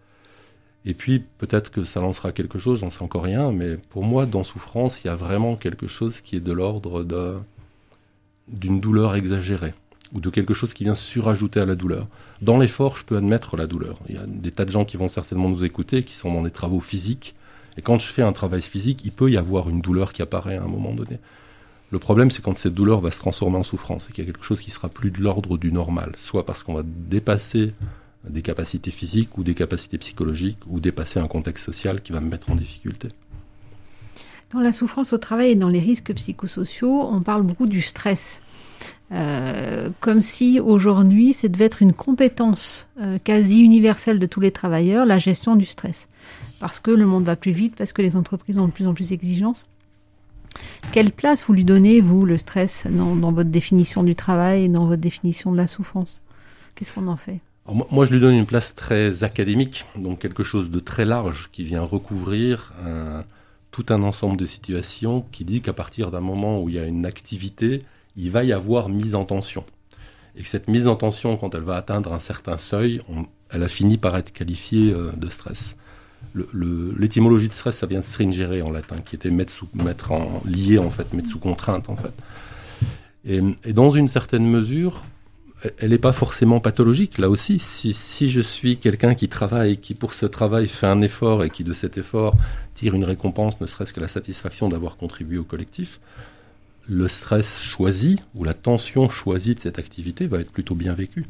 Et 0.84 0.94
puis, 0.94 1.22
peut-être 1.38 1.70
que 1.70 1.84
ça 1.84 2.00
lancera 2.00 2.32
quelque 2.32 2.58
chose, 2.58 2.80
j'en 2.80 2.90
sais 2.90 3.02
encore 3.02 3.24
rien, 3.24 3.52
mais 3.52 3.76
pour 3.76 4.02
moi, 4.02 4.24
dans 4.24 4.42
souffrance, 4.42 5.04
il 5.04 5.08
y 5.08 5.10
a 5.10 5.16
vraiment 5.16 5.56
quelque 5.56 5.86
chose 5.86 6.20
qui 6.20 6.36
est 6.36 6.40
de 6.40 6.52
l'ordre 6.52 7.04
d'une 8.48 8.80
douleur 8.80 9.14
exagérée, 9.14 9.74
ou 10.14 10.20
de 10.20 10.30
quelque 10.30 10.54
chose 10.54 10.72
qui 10.72 10.84
vient 10.84 10.94
surajouter 10.94 11.60
à 11.60 11.66
la 11.66 11.74
douleur. 11.74 12.06
Dans 12.40 12.56
l'effort, 12.56 12.96
je 12.96 13.04
peux 13.04 13.16
admettre 13.16 13.56
la 13.56 13.66
douleur. 13.66 13.98
Il 14.08 14.14
y 14.14 14.18
a 14.18 14.26
des 14.26 14.52
tas 14.52 14.64
de 14.64 14.70
gens 14.70 14.86
qui 14.86 14.96
vont 14.96 15.08
certainement 15.08 15.50
nous 15.50 15.64
écouter, 15.64 16.02
qui 16.02 16.16
sont 16.16 16.32
dans 16.32 16.42
des 16.42 16.50
travaux 16.50 16.80
physiques, 16.80 17.34
et 17.76 17.82
quand 17.82 17.98
je 17.98 18.06
fais 18.06 18.22
un 18.22 18.32
travail 18.32 18.62
physique, 18.62 19.04
il 19.04 19.12
peut 19.12 19.30
y 19.30 19.36
avoir 19.36 19.68
une 19.68 19.80
douleur 19.80 20.12
qui 20.12 20.22
apparaît 20.22 20.56
à 20.56 20.62
un 20.62 20.68
moment 20.68 20.92
donné. 20.92 21.18
Le 21.90 21.98
problème, 21.98 22.30
c'est 22.30 22.42
quand 22.42 22.56
cette 22.56 22.74
douleur 22.74 23.00
va 23.00 23.10
se 23.10 23.18
transformer 23.18 23.58
en 23.58 23.62
souffrance 23.64 24.08
et 24.08 24.12
qu'il 24.12 24.24
y 24.24 24.28
a 24.28 24.32
quelque 24.32 24.44
chose 24.44 24.60
qui 24.60 24.70
sera 24.70 24.88
plus 24.88 25.10
de 25.10 25.20
l'ordre 25.20 25.58
du 25.58 25.72
normal, 25.72 26.12
soit 26.16 26.46
parce 26.46 26.62
qu'on 26.62 26.74
va 26.74 26.82
dépasser 26.84 27.74
des 28.28 28.42
capacités 28.42 28.90
physiques 28.90 29.38
ou 29.38 29.42
des 29.42 29.54
capacités 29.54 29.98
psychologiques 29.98 30.58
ou 30.68 30.80
dépasser 30.80 31.18
un 31.18 31.26
contexte 31.26 31.64
social 31.64 32.00
qui 32.02 32.12
va 32.12 32.20
me 32.20 32.28
mettre 32.28 32.50
en 32.50 32.54
difficulté. 32.54 33.08
Dans 34.52 34.60
la 34.60 34.72
souffrance 34.72 35.12
au 35.12 35.18
travail 35.18 35.50
et 35.50 35.54
dans 35.54 35.68
les 35.68 35.80
risques 35.80 36.12
psychosociaux, 36.12 37.08
on 37.10 37.20
parle 37.20 37.42
beaucoup 37.42 37.66
du 37.66 37.82
stress. 37.82 38.40
Euh, 39.12 39.88
comme 39.98 40.22
si 40.22 40.60
aujourd'hui, 40.60 41.32
ça 41.32 41.48
devait 41.48 41.64
être 41.64 41.82
une 41.82 41.92
compétence 41.92 42.88
euh, 43.00 43.18
quasi 43.22 43.60
universelle 43.60 44.18
de 44.18 44.26
tous 44.26 44.40
les 44.40 44.52
travailleurs, 44.52 45.06
la 45.06 45.18
gestion 45.18 45.56
du 45.56 45.66
stress. 45.66 46.08
Parce 46.60 46.78
que 46.78 46.90
le 46.90 47.06
monde 47.06 47.24
va 47.24 47.36
plus 47.36 47.52
vite, 47.52 47.74
parce 47.76 47.92
que 47.92 48.02
les 48.02 48.16
entreprises 48.16 48.58
ont 48.58 48.66
de 48.66 48.72
plus 48.72 48.86
en 48.86 48.94
plus 48.94 49.08
d'exigences. 49.08 49.66
Quelle 50.92 51.12
place 51.12 51.44
vous 51.44 51.52
lui 51.52 51.64
donnez, 51.64 52.00
vous, 52.00 52.24
le 52.24 52.36
stress, 52.36 52.84
dans, 52.90 53.32
votre 53.32 53.50
définition 53.50 54.02
du 54.02 54.14
travail 54.14 54.64
et 54.64 54.68
dans 54.68 54.86
votre 54.86 55.00
définition 55.00 55.52
de 55.52 55.56
la 55.56 55.66
souffrance? 55.66 56.20
Qu'est-ce 56.74 56.92
qu'on 56.92 57.06
en 57.06 57.16
fait? 57.16 57.40
Moi, 57.90 58.04
je 58.04 58.12
lui 58.12 58.20
donne 58.20 58.34
une 58.34 58.46
place 58.46 58.74
très 58.74 59.22
académique, 59.22 59.84
donc 59.96 60.18
quelque 60.18 60.42
chose 60.42 60.70
de 60.70 60.80
très 60.80 61.04
large 61.04 61.50
qui 61.52 61.62
vient 61.62 61.82
recouvrir 61.82 62.72
tout 63.70 63.86
un 63.90 64.02
ensemble 64.02 64.36
de 64.36 64.46
situations 64.46 65.24
qui 65.30 65.44
dit 65.44 65.60
qu'à 65.60 65.72
partir 65.72 66.10
d'un 66.10 66.20
moment 66.20 66.60
où 66.60 66.68
il 66.68 66.74
y 66.74 66.78
a 66.78 66.86
une 66.86 67.06
activité, 67.06 67.84
il 68.16 68.30
va 68.30 68.44
y 68.44 68.52
avoir 68.52 68.88
mise 68.88 69.14
en 69.14 69.24
tension. 69.24 69.64
Et 70.36 70.42
que 70.42 70.48
cette 70.48 70.68
mise 70.68 70.86
en 70.86 70.96
tension, 70.96 71.36
quand 71.36 71.54
elle 71.54 71.62
va 71.62 71.76
atteindre 71.76 72.12
un 72.12 72.18
certain 72.18 72.58
seuil, 72.58 73.00
elle 73.50 73.62
a 73.62 73.68
fini 73.68 73.98
par 73.98 74.16
être 74.16 74.32
qualifiée 74.32 74.92
euh, 74.92 75.12
de 75.16 75.28
stress 75.28 75.76
l'étymologie 76.34 77.48
de 77.48 77.52
stress, 77.52 77.78
ça 77.78 77.86
vient 77.86 78.00
de 78.00 78.04
stringere 78.04 78.64
en 78.64 78.70
latin, 78.70 78.96
qui 79.04 79.16
était 79.16 79.30
mettre, 79.30 79.52
sous, 79.52 79.68
mettre 79.74 80.12
en, 80.12 80.42
lié 80.46 80.78
en 80.78 80.90
fait, 80.90 81.12
mettre 81.12 81.28
sous 81.28 81.38
contrainte 81.38 81.88
en 81.88 81.96
fait. 81.96 82.12
Et, 83.24 83.72
dans 83.72 83.90
une 83.90 84.08
certaine 84.08 84.48
mesure, 84.48 85.04
elle 85.78 85.90
n'est 85.90 85.98
pas 85.98 86.12
forcément 86.12 86.60
pathologique. 86.60 87.18
Là 87.18 87.28
aussi, 87.28 87.58
si, 87.58 87.92
si 87.92 88.30
je 88.30 88.40
suis 88.40 88.78
quelqu'un 88.78 89.14
qui 89.14 89.28
travaille, 89.28 89.76
qui 89.76 89.94
pour 89.94 90.14
ce 90.14 90.26
travail 90.26 90.68
fait 90.68 90.86
un 90.86 91.02
effort 91.02 91.44
et 91.44 91.50
qui 91.50 91.64
de 91.64 91.72
cet 91.72 91.98
effort 91.98 92.36
tire 92.74 92.94
une 92.94 93.04
récompense, 93.04 93.60
ne 93.60 93.66
serait-ce 93.66 93.92
que 93.92 94.00
la 94.00 94.08
satisfaction 94.08 94.68
d'avoir 94.68 94.96
contribué 94.96 95.36
au 95.36 95.44
collectif, 95.44 96.00
le 96.88 97.08
stress 97.08 97.60
choisi 97.60 98.20
ou 98.34 98.44
la 98.44 98.54
tension 98.54 99.08
choisie 99.08 99.54
de 99.54 99.60
cette 99.60 99.78
activité 99.78 100.26
va 100.26 100.38
être 100.38 100.50
plutôt 100.50 100.74
bien 100.74 100.94
vécu. 100.94 101.26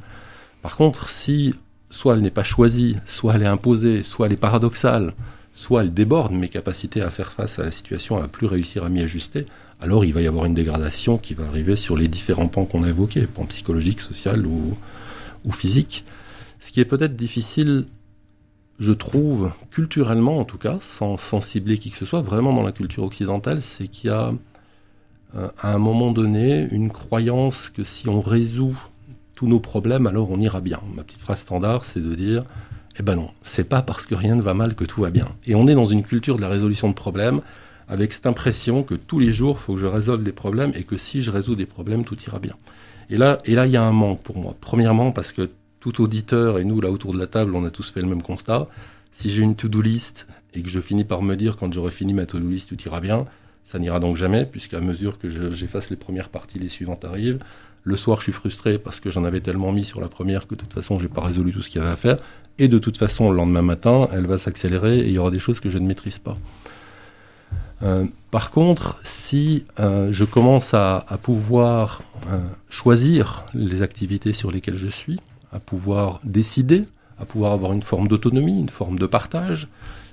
Par 0.62 0.76
contre, 0.76 1.10
si 1.10 1.54
soit 1.90 2.14
elle 2.14 2.22
n'est 2.22 2.30
pas 2.30 2.44
choisie, 2.44 2.96
soit 3.06 3.34
elle 3.34 3.42
est 3.42 3.46
imposée, 3.46 4.02
soit 4.02 4.26
elle 4.26 4.32
est 4.32 4.36
paradoxale, 4.36 5.14
soit 5.54 5.82
elle 5.82 5.92
déborde 5.92 6.32
mes 6.32 6.48
capacités 6.48 7.02
à 7.02 7.10
faire 7.10 7.32
face 7.32 7.58
à 7.58 7.64
la 7.64 7.70
situation, 7.70 8.16
à 8.22 8.28
plus 8.28 8.46
réussir 8.46 8.84
à 8.84 8.88
m'y 8.88 9.02
ajuster, 9.02 9.46
alors 9.80 10.04
il 10.04 10.12
va 10.12 10.20
y 10.20 10.26
avoir 10.26 10.44
une 10.44 10.54
dégradation 10.54 11.18
qui 11.18 11.34
va 11.34 11.46
arriver 11.46 11.74
sur 11.74 11.96
les 11.96 12.08
différents 12.08 12.48
pans 12.48 12.64
qu'on 12.64 12.84
a 12.84 12.88
évoqués, 12.88 13.26
pans 13.26 13.46
psychologiques, 13.46 14.00
social 14.00 14.46
ou, 14.46 14.76
ou 15.44 15.52
physique. 15.52 16.04
Ce 16.60 16.70
qui 16.70 16.80
est 16.80 16.84
peut-être 16.84 17.16
difficile, 17.16 17.86
je 18.78 18.92
trouve, 18.92 19.52
culturellement 19.70 20.38
en 20.38 20.44
tout 20.44 20.58
cas, 20.58 20.78
sans, 20.82 21.16
sans 21.16 21.40
cibler 21.40 21.78
qui 21.78 21.90
que 21.90 21.96
ce 21.96 22.04
soit, 22.04 22.20
vraiment 22.20 22.52
dans 22.52 22.62
la 22.62 22.72
culture 22.72 23.02
occidentale, 23.02 23.62
c'est 23.62 23.88
qu'il 23.88 24.10
y 24.10 24.12
a 24.12 24.30
euh, 25.36 25.48
à 25.58 25.72
un 25.72 25.78
moment 25.78 26.12
donné 26.12 26.68
une 26.70 26.90
croyance 26.90 27.70
que 27.70 27.82
si 27.84 28.08
on 28.08 28.20
résout 28.20 28.76
tous 29.40 29.48
nos 29.48 29.58
problèmes, 29.58 30.06
alors 30.06 30.30
on 30.30 30.38
ira 30.38 30.60
bien. 30.60 30.80
Ma 30.94 31.02
petite 31.02 31.22
phrase 31.22 31.38
standard, 31.38 31.86
c'est 31.86 32.02
de 32.02 32.14
dire, 32.14 32.42
eh 32.98 33.02
ben 33.02 33.16
non, 33.16 33.30
c'est 33.42 33.64
pas 33.64 33.80
parce 33.80 34.04
que 34.04 34.14
rien 34.14 34.34
ne 34.34 34.42
va 34.42 34.52
mal 34.52 34.74
que 34.74 34.84
tout 34.84 35.00
va 35.00 35.08
bien. 35.08 35.28
Et 35.46 35.54
on 35.54 35.66
est 35.66 35.72
dans 35.72 35.86
une 35.86 36.02
culture 36.02 36.36
de 36.36 36.42
la 36.42 36.50
résolution 36.50 36.90
de 36.90 36.94
problèmes, 36.94 37.40
avec 37.88 38.12
cette 38.12 38.26
impression 38.26 38.82
que 38.82 38.94
tous 38.94 39.18
les 39.18 39.32
jours, 39.32 39.56
il 39.58 39.62
faut 39.62 39.74
que 39.76 39.80
je 39.80 39.86
résolve 39.86 40.22
des 40.24 40.32
problèmes 40.32 40.72
et 40.74 40.82
que 40.82 40.98
si 40.98 41.22
je 41.22 41.30
résous 41.30 41.54
des 41.54 41.64
problèmes, 41.64 42.04
tout 42.04 42.18
ira 42.20 42.38
bien. 42.38 42.54
Et 43.08 43.16
là, 43.16 43.38
et 43.46 43.54
là, 43.54 43.64
il 43.64 43.72
y 43.72 43.78
a 43.78 43.82
un 43.82 43.92
manque 43.92 44.20
pour 44.20 44.36
moi. 44.36 44.54
Premièrement, 44.60 45.10
parce 45.10 45.32
que 45.32 45.48
tout 45.80 46.02
auditeur 46.02 46.58
et 46.58 46.64
nous 46.64 46.82
là 46.82 46.90
autour 46.90 47.14
de 47.14 47.18
la 47.18 47.26
table, 47.26 47.54
on 47.54 47.64
a 47.64 47.70
tous 47.70 47.90
fait 47.90 48.02
le 48.02 48.08
même 48.08 48.22
constat. 48.22 48.66
Si 49.12 49.30
j'ai 49.30 49.40
une 49.40 49.56
to-do 49.56 49.80
list 49.80 50.26
et 50.52 50.60
que 50.60 50.68
je 50.68 50.80
finis 50.80 51.04
par 51.04 51.22
me 51.22 51.34
dire 51.34 51.56
quand 51.56 51.72
j'aurai 51.72 51.92
fini 51.92 52.12
ma 52.12 52.26
to-do 52.26 52.46
list, 52.46 52.68
tout 52.68 52.82
ira 52.82 53.00
bien, 53.00 53.24
ça 53.64 53.78
n'ira 53.78 54.00
donc 54.00 54.18
jamais, 54.18 54.44
puisqu'à 54.44 54.80
mesure 54.80 55.18
que 55.18 55.30
j'efface 55.50 55.88
les 55.88 55.96
premières 55.96 56.28
parties, 56.28 56.58
les 56.58 56.68
suivantes 56.68 57.06
arrivent. 57.06 57.38
Le 57.82 57.96
soir, 57.96 58.18
je 58.18 58.24
suis 58.24 58.32
frustré 58.32 58.78
parce 58.78 59.00
que 59.00 59.10
j'en 59.10 59.24
avais 59.24 59.40
tellement 59.40 59.72
mis 59.72 59.84
sur 59.84 60.00
la 60.00 60.08
première 60.08 60.46
que 60.46 60.54
de 60.54 60.60
toute 60.60 60.72
façon, 60.72 60.98
j'ai 60.98 61.08
pas 61.08 61.22
résolu 61.22 61.52
tout 61.52 61.62
ce 61.62 61.68
qu'il 61.68 61.80
y 61.80 61.84
avait 61.84 61.92
à 61.92 61.96
faire. 61.96 62.18
Et 62.58 62.68
de 62.68 62.78
toute 62.78 62.98
façon, 62.98 63.30
le 63.30 63.36
lendemain 63.36 63.62
matin, 63.62 64.08
elle 64.12 64.26
va 64.26 64.36
s'accélérer 64.36 64.98
et 64.98 65.06
il 65.06 65.12
y 65.12 65.18
aura 65.18 65.30
des 65.30 65.38
choses 65.38 65.60
que 65.60 65.70
je 65.70 65.78
ne 65.78 65.86
maîtrise 65.86 66.18
pas. 66.18 66.36
Euh, 67.82 68.04
par 68.30 68.50
contre, 68.50 69.00
si 69.04 69.64
euh, 69.78 70.12
je 70.12 70.24
commence 70.24 70.74
à, 70.74 71.04
pouvoir 71.22 72.02
euh, 72.28 72.38
choisir 72.68 73.46
les 73.54 73.80
activités 73.80 74.34
sur 74.34 74.50
lesquelles 74.50 74.76
je 74.76 74.88
suis, 74.88 75.18
à 75.52 75.58
pouvoir 75.58 76.20
décider, 76.22 76.84
à 77.18 77.24
pouvoir 77.24 77.52
avoir 77.52 77.72
une 77.72 77.82
forme 77.82 78.08
d'autonomie, 78.08 78.60
une 78.60 78.68
forme 78.68 78.98
de 78.98 79.06
partage, 79.06 79.68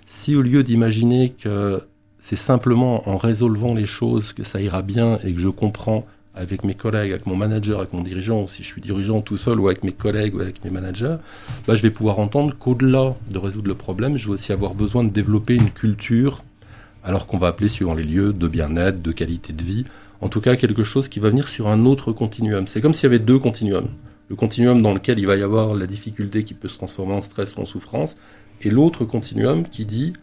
si 0.06 0.36
au 0.36 0.42
lieu 0.42 0.64
d'imaginer 0.64 1.32
que 1.32 1.84
c'est 2.20 2.38
simplement 2.38 3.08
en 3.10 3.18
résolvant 3.18 3.74
les 3.74 3.86
choses 3.86 4.34
que 4.34 4.44
ça 4.44 4.62
ira 4.62 4.82
bien 4.82 5.20
et 5.24 5.34
que 5.34 5.40
je 5.40 5.50
comprends 5.50 6.06
avec 6.38 6.64
mes 6.64 6.76
collègues, 6.76 7.12
avec 7.12 7.26
mon 7.26 7.36
manager, 7.36 7.80
avec 7.80 7.94
mon 7.94 8.02
dirigeant, 8.02 8.48
si 8.48 8.64
je 8.64 8.68
suis 8.68 8.82
dirigeant 8.82 9.22
tout 9.22 9.38
seul 9.38 9.60
ou 9.60 9.68
avec 9.68 9.84
mes 9.84 9.92
collègues 9.92 10.36
ou 10.36 10.40
avec 10.40 10.64
mes 10.64 10.70
managers, 10.70 11.18
bah, 11.68 11.76
je 11.76 11.82
vais 11.82 11.90
pouvoir 11.90 12.20
entendre 12.20 12.56
qu'au-delà 12.58 13.16
de 13.30 13.38
résoudre 13.38 13.68
le 13.68 13.76
problème, 13.76 14.18
je 14.18 14.28
vais 14.28 14.34
aussi 14.34 14.52
avoir 14.52 14.76
besoin 14.76 15.04
de 15.04 15.10
développer 15.10 15.56
une 15.56 15.72
culture, 15.72 16.44
alors 17.04 17.28
qu'on 17.28 17.38
va 17.38 17.48
appeler 17.48 17.70
suivant 17.70 17.94
les 17.94 18.04
lieux, 18.04 18.34
de 18.34 18.48
bien-être, 18.48 19.02
de 19.02 19.12
qualité 19.12 19.54
de 19.54 19.64
vie, 19.64 19.86
en 20.22 20.30
tout 20.30 20.42
cas 20.42 20.56
quelque 20.56 20.84
chose 20.84 21.08
qui 21.08 21.20
va 21.20 21.30
venir 21.30 21.48
sur 21.48 21.68
un 21.68 21.86
autre 21.86 22.12
continuum. 22.12 22.68
C'est 22.68 22.82
comme 22.82 22.94
s'il 22.94 23.04
y 23.04 23.08
avait 23.08 23.20
deux 23.20 23.40
continuums. 23.40 23.90
Le 24.30 24.36
continuum 24.36 24.82
dans 24.82 24.94
lequel 24.94 25.20
il 25.20 25.28
va 25.28 25.38
y 25.38 25.42
avoir 25.42 25.74
la 25.74 25.88
difficulté 25.88 26.44
qui 26.44 26.54
peut 26.54 26.68
se 26.68 26.78
transformer 26.78 27.14
en 27.14 27.22
stress 27.22 27.56
ou 27.56 27.62
en 27.62 27.66
souffrance, 27.66 28.16
et 28.62 28.70
l'autre 28.70 29.06
continuum 29.06 29.64
qui 29.68 29.86
dit 29.86 30.14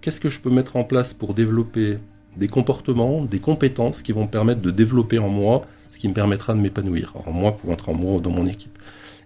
qu'est-ce 0.00 0.20
que 0.20 0.28
je 0.28 0.40
peux 0.40 0.50
mettre 0.50 0.76
en 0.76 0.84
place 0.84 1.14
pour 1.14 1.34
développer 1.34 1.96
des 2.36 2.48
comportements, 2.48 3.24
des 3.24 3.38
compétences 3.38 4.02
qui 4.02 4.12
vont 4.12 4.22
me 4.22 4.28
permettre 4.28 4.62
de 4.62 4.70
développer 4.70 5.18
en 5.18 5.28
moi 5.28 5.66
ce 5.92 5.98
qui 5.98 6.08
me 6.08 6.14
permettra 6.14 6.54
de 6.54 6.60
m'épanouir, 6.60 7.12
en 7.26 7.32
moi 7.32 7.56
pour 7.56 7.72
être 7.72 7.88
en 7.88 7.94
moi 7.94 8.14
ou 8.14 8.20
dans 8.20 8.30
mon 8.30 8.46
équipe. 8.46 8.78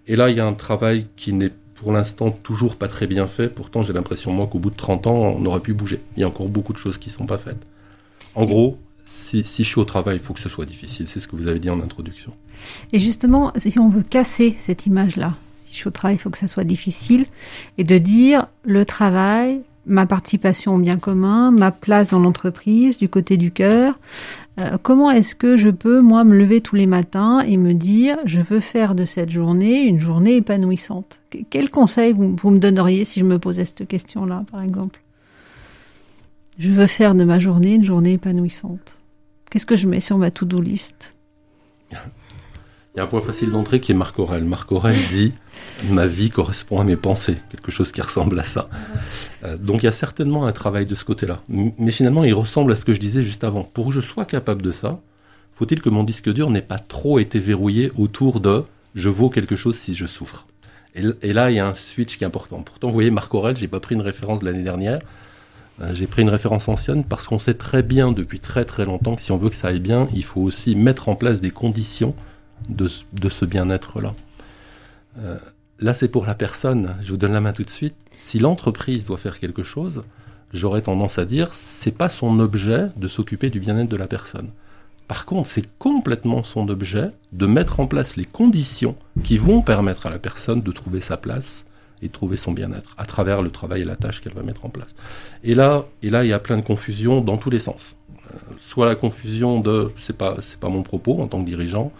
Et 0.07 0.15
là, 0.15 0.29
il 0.29 0.37
y 0.37 0.39
a 0.39 0.45
un 0.45 0.53
travail 0.53 1.07
qui 1.15 1.33
n'est 1.33 1.51
pour 1.75 1.91
l'instant 1.91 2.31
toujours 2.31 2.75
pas 2.75 2.87
très 2.87 3.07
bien 3.07 3.27
fait, 3.27 3.49
pourtant 3.49 3.83
j'ai 3.83 3.93
l'impression 3.93 4.31
moi 4.31 4.47
qu'au 4.47 4.59
bout 4.59 4.71
de 4.71 4.75
30 4.75 5.07
ans, 5.07 5.15
on 5.15 5.45
aurait 5.45 5.59
pu 5.59 5.73
bouger. 5.73 6.01
Il 6.15 6.21
y 6.21 6.23
a 6.23 6.27
encore 6.27 6.49
beaucoup 6.49 6.73
de 6.73 6.77
choses 6.77 6.97
qui 6.97 7.09
ne 7.09 7.13
sont 7.13 7.27
pas 7.27 7.37
faites. 7.37 7.67
En 8.33 8.45
gros, 8.45 8.77
si, 9.05 9.43
si, 9.45 9.63
je 9.63 9.69
suis 9.69 9.79
au 9.79 9.85
travail, 9.85 10.17
il 10.17 10.21
faut 10.21 10.33
que 10.33 10.39
ce 10.39 10.49
soit 10.49 10.65
difficile. 10.65 11.07
C'est 11.07 11.19
ce 11.19 11.27
que 11.27 11.35
vous 11.35 11.47
avez 11.47 11.59
dit 11.59 11.69
en 11.69 11.79
introduction. 11.79 12.33
Et 12.91 12.99
justement, 12.99 13.53
si 13.57 13.77
on 13.79 13.89
veut 13.89 14.03
casser 14.03 14.55
cette 14.59 14.85
image-là, 14.85 15.35
si 15.61 15.71
je 15.71 15.77
suis 15.77 15.87
au 15.87 15.91
travail, 15.91 16.15
il 16.15 16.19
faut 16.19 16.29
que 16.29 16.37
ça 16.37 16.47
soit 16.47 16.63
difficile, 16.63 17.25
et 17.77 17.83
de 17.83 17.97
dire 17.97 18.47
le 18.63 18.85
travail, 18.85 19.61
ma 19.87 20.05
participation 20.05 20.75
au 20.75 20.77
bien 20.77 20.97
commun, 20.97 21.51
ma 21.51 21.71
place 21.71 22.11
dans 22.11 22.19
l'entreprise, 22.19 22.97
du 22.97 23.09
côté 23.09 23.37
du 23.37 23.51
cœur. 23.51 23.97
Euh, 24.59 24.77
comment 24.81 25.11
est-ce 25.11 25.35
que 25.35 25.55
je 25.55 25.69
peux, 25.69 26.01
moi, 26.01 26.23
me 26.23 26.37
lever 26.37 26.61
tous 26.61 26.75
les 26.75 26.87
matins 26.87 27.39
et 27.39 27.57
me 27.57 27.73
dire, 27.73 28.17
je 28.25 28.41
veux 28.41 28.59
faire 28.59 28.95
de 28.95 29.05
cette 29.05 29.29
journée 29.29 29.81
une 29.83 29.99
journée 29.99 30.37
épanouissante? 30.37 31.19
Quel 31.49 31.69
conseil 31.69 32.13
vous, 32.13 32.35
vous, 32.35 32.49
me 32.49 32.59
donneriez 32.59 33.05
si 33.05 33.19
je 33.19 33.25
me 33.25 33.39
posais 33.39 33.65
cette 33.65 33.87
question-là, 33.87 34.43
par 34.51 34.61
exemple? 34.61 34.99
Je 36.59 36.69
veux 36.69 36.87
faire 36.87 37.13
de 37.13 37.23
ma 37.23 37.39
journée 37.39 37.75
une 37.75 37.85
journée 37.85 38.13
épanouissante. 38.13 38.97
Qu'est-ce 39.49 39.65
que 39.65 39.75
je 39.75 39.87
mets 39.87 39.99
sur 39.99 40.17
ma 40.17 40.31
to-do 40.31 40.59
list? 40.59 41.13
Il 42.97 43.01
y 43.01 43.03
a 43.03 43.03
un 43.03 43.07
point 43.07 43.21
facile 43.21 43.51
d'entrée 43.51 43.79
qui 43.79 43.91
est 43.91 43.95
Marc 43.95 44.17
Aurel. 44.17 44.43
Marc 44.43 44.71
Aurel 44.71 44.97
dit 45.11 45.31
ma 45.91 46.07
vie 46.07 46.31
correspond 46.31 46.81
à 46.81 46.83
mes 46.83 46.95
pensées, 46.95 47.37
quelque 47.51 47.69
chose 47.69 47.91
qui 47.91 48.01
ressemble 48.01 48.39
à 48.39 48.43
ça. 48.43 48.69
Euh, 49.43 49.55
donc 49.55 49.83
il 49.83 49.85
y 49.85 49.87
a 49.87 49.91
certainement 49.91 50.47
un 50.47 50.51
travail 50.51 50.87
de 50.87 50.95
ce 50.95 51.05
côté-là. 51.05 51.37
Mais 51.47 51.91
finalement, 51.91 52.23
il 52.23 52.33
ressemble 52.33 52.71
à 52.71 52.75
ce 52.75 52.85
que 52.85 52.95
je 52.95 52.99
disais 52.99 53.21
juste 53.21 53.43
avant. 53.43 53.61
Pour 53.61 53.89
que 53.89 53.93
je 53.93 54.01
sois 54.01 54.25
capable 54.25 54.63
de 54.63 54.71
ça, 54.71 54.99
faut-il 55.53 55.79
que 55.79 55.89
mon 55.89 56.03
disque 56.03 56.33
dur 56.33 56.49
n'ait 56.49 56.63
pas 56.63 56.79
trop 56.79 57.19
été 57.19 57.37
verrouillé 57.37 57.91
autour 57.99 58.39
de 58.39 58.63
je 58.95 59.09
vaux 59.09 59.29
quelque 59.29 59.55
chose 59.55 59.77
si 59.77 59.93
je 59.93 60.07
souffre. 60.07 60.47
Et, 60.95 61.33
là, 61.33 61.51
il 61.51 61.57
y 61.57 61.59
a 61.59 61.67
un 61.67 61.75
switch 61.75 62.17
qui 62.17 62.23
est 62.23 62.27
important. 62.27 62.63
Pourtant, 62.63 62.87
vous 62.87 62.95
voyez, 62.95 63.11
Marc 63.11 63.31
Aurel, 63.35 63.55
j'ai 63.57 63.67
pas 63.67 63.79
pris 63.79 63.93
une 63.93 64.01
référence 64.01 64.39
de 64.39 64.45
l'année 64.45 64.63
dernière. 64.63 64.97
Euh, 65.81 65.93
j'ai 65.93 66.07
pris 66.07 66.23
une 66.23 66.31
référence 66.31 66.67
ancienne 66.67 67.03
parce 67.03 67.27
qu'on 67.27 67.37
sait 67.37 67.53
très 67.53 67.83
bien 67.83 68.11
depuis 68.11 68.39
très 68.39 68.65
très 68.65 68.85
longtemps 68.85 69.15
que 69.15 69.21
si 69.21 69.31
on 69.31 69.37
veut 69.37 69.51
que 69.51 69.55
ça 69.55 69.67
aille 69.67 69.81
bien, 69.81 70.07
il 70.15 70.23
faut 70.23 70.41
aussi 70.41 70.75
mettre 70.75 71.09
en 71.09 71.15
place 71.15 71.41
des 71.41 71.51
conditions 71.51 72.15
de, 72.69 72.87
ce 72.87 73.45
bien-être-là. 73.45 74.13
Euh, 75.19 75.37
là, 75.79 75.93
c'est 75.93 76.07
pour 76.07 76.25
la 76.25 76.35
personne. 76.35 76.95
Je 77.01 77.11
vous 77.11 77.17
donne 77.17 77.33
la 77.33 77.41
main 77.41 77.53
tout 77.53 77.63
de 77.63 77.69
suite. 77.69 77.95
Si 78.11 78.39
l'entreprise 78.39 79.05
doit 79.05 79.17
faire 79.17 79.39
quelque 79.39 79.63
chose, 79.63 80.03
j'aurais 80.53 80.81
tendance 80.81 81.17
à 81.17 81.25
dire 81.25 81.53
c'est 81.53 81.95
pas 81.95 82.09
son 82.09 82.39
objet 82.39 82.87
de 82.95 83.07
s'occuper 83.07 83.49
du 83.49 83.59
bien-être 83.59 83.89
de 83.89 83.97
la 83.97 84.07
personne. 84.07 84.49
Par 85.07 85.25
contre, 85.25 85.49
c'est 85.49 85.67
complètement 85.77 86.43
son 86.43 86.67
objet 86.67 87.11
de 87.31 87.45
mettre 87.45 87.79
en 87.79 87.85
place 87.85 88.17
les 88.17 88.25
conditions 88.25 88.95
qui 89.23 89.37
vont 89.37 89.61
permettre 89.61 90.05
à 90.05 90.09
la 90.09 90.19
personne 90.19 90.61
de 90.61 90.71
trouver 90.71 90.99
sa 90.99 91.15
place 91.15 91.65
et 92.01 92.07
de 92.07 92.11
trouver 92.11 92.37
son 92.37 92.51
bien-être 92.51 92.93
à 92.97 93.05
travers 93.05 93.41
le 93.41 93.49
travail 93.49 93.81
et 93.81 93.85
la 93.85 93.95
tâche 93.95 94.21
qu'elle 94.21 94.33
va 94.33 94.43
mettre 94.43 94.65
en 94.65 94.69
place. 94.69 94.93
Et 95.43 95.55
là, 95.55 95.85
et 96.03 96.09
là, 96.09 96.25
il 96.25 96.29
y 96.29 96.33
a 96.33 96.39
plein 96.39 96.57
de 96.57 96.61
confusion 96.61 97.21
dans 97.21 97.37
tous 97.37 97.49
les 97.49 97.59
sens 97.59 97.95
soit 98.59 98.85
la 98.85 98.95
confusion 98.95 99.59
de 99.59 99.91
c'est 100.01 100.15
pas 100.15 100.37
c'est 100.41 100.59
pas 100.59 100.69
mon 100.69 100.83
propos 100.83 101.21
en 101.21 101.27
tant 101.27 101.39
que 101.41 101.45
dirigeant, 101.45 101.91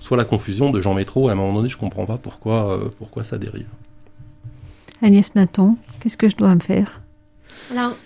soit 0.00 0.16
la 0.16 0.24
confusion 0.24 0.70
de 0.70 0.80
Jean 0.80 0.94
Métro. 0.94 1.28
À 1.28 1.32
un 1.32 1.34
moment 1.34 1.52
donné, 1.54 1.68
je 1.68 1.78
comprends 1.78 2.06
pas 2.06 2.18
pourquoi 2.18 2.72
euh, 2.72 2.88
pourquoi 2.98 3.24
ça 3.24 3.38
dérive. 3.38 3.68
Agnès 5.02 5.34
Nathan, 5.34 5.76
qu'est-ce 6.00 6.16
que 6.16 6.28
je 6.28 6.36
dois 6.36 6.54
me 6.54 6.60
faire? 6.60 7.00
Alors 7.70 7.96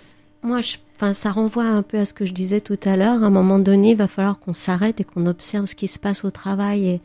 moi, 0.41 0.61
je, 0.61 0.77
enfin, 0.95 1.13
ça 1.13 1.31
renvoie 1.31 1.65
un 1.65 1.81
peu 1.81 1.97
à 1.97 2.05
ce 2.05 2.13
que 2.13 2.25
je 2.25 2.33
disais 2.33 2.61
tout 2.61 2.79
à 2.83 2.95
l'heure. 2.95 3.23
À 3.23 3.27
un 3.27 3.29
moment 3.29 3.59
donné, 3.59 3.91
il 3.91 3.97
va 3.97 4.07
falloir 4.07 4.39
qu'on 4.39 4.53
s'arrête 4.53 4.99
et 5.01 5.03
qu'on 5.03 5.25
observe 5.25 5.65
ce 5.65 5.75
qui 5.75 5.87
se 5.87 5.99
passe 5.99 6.23
au 6.23 6.31
travail. 6.31 6.87
Et 6.87 7.01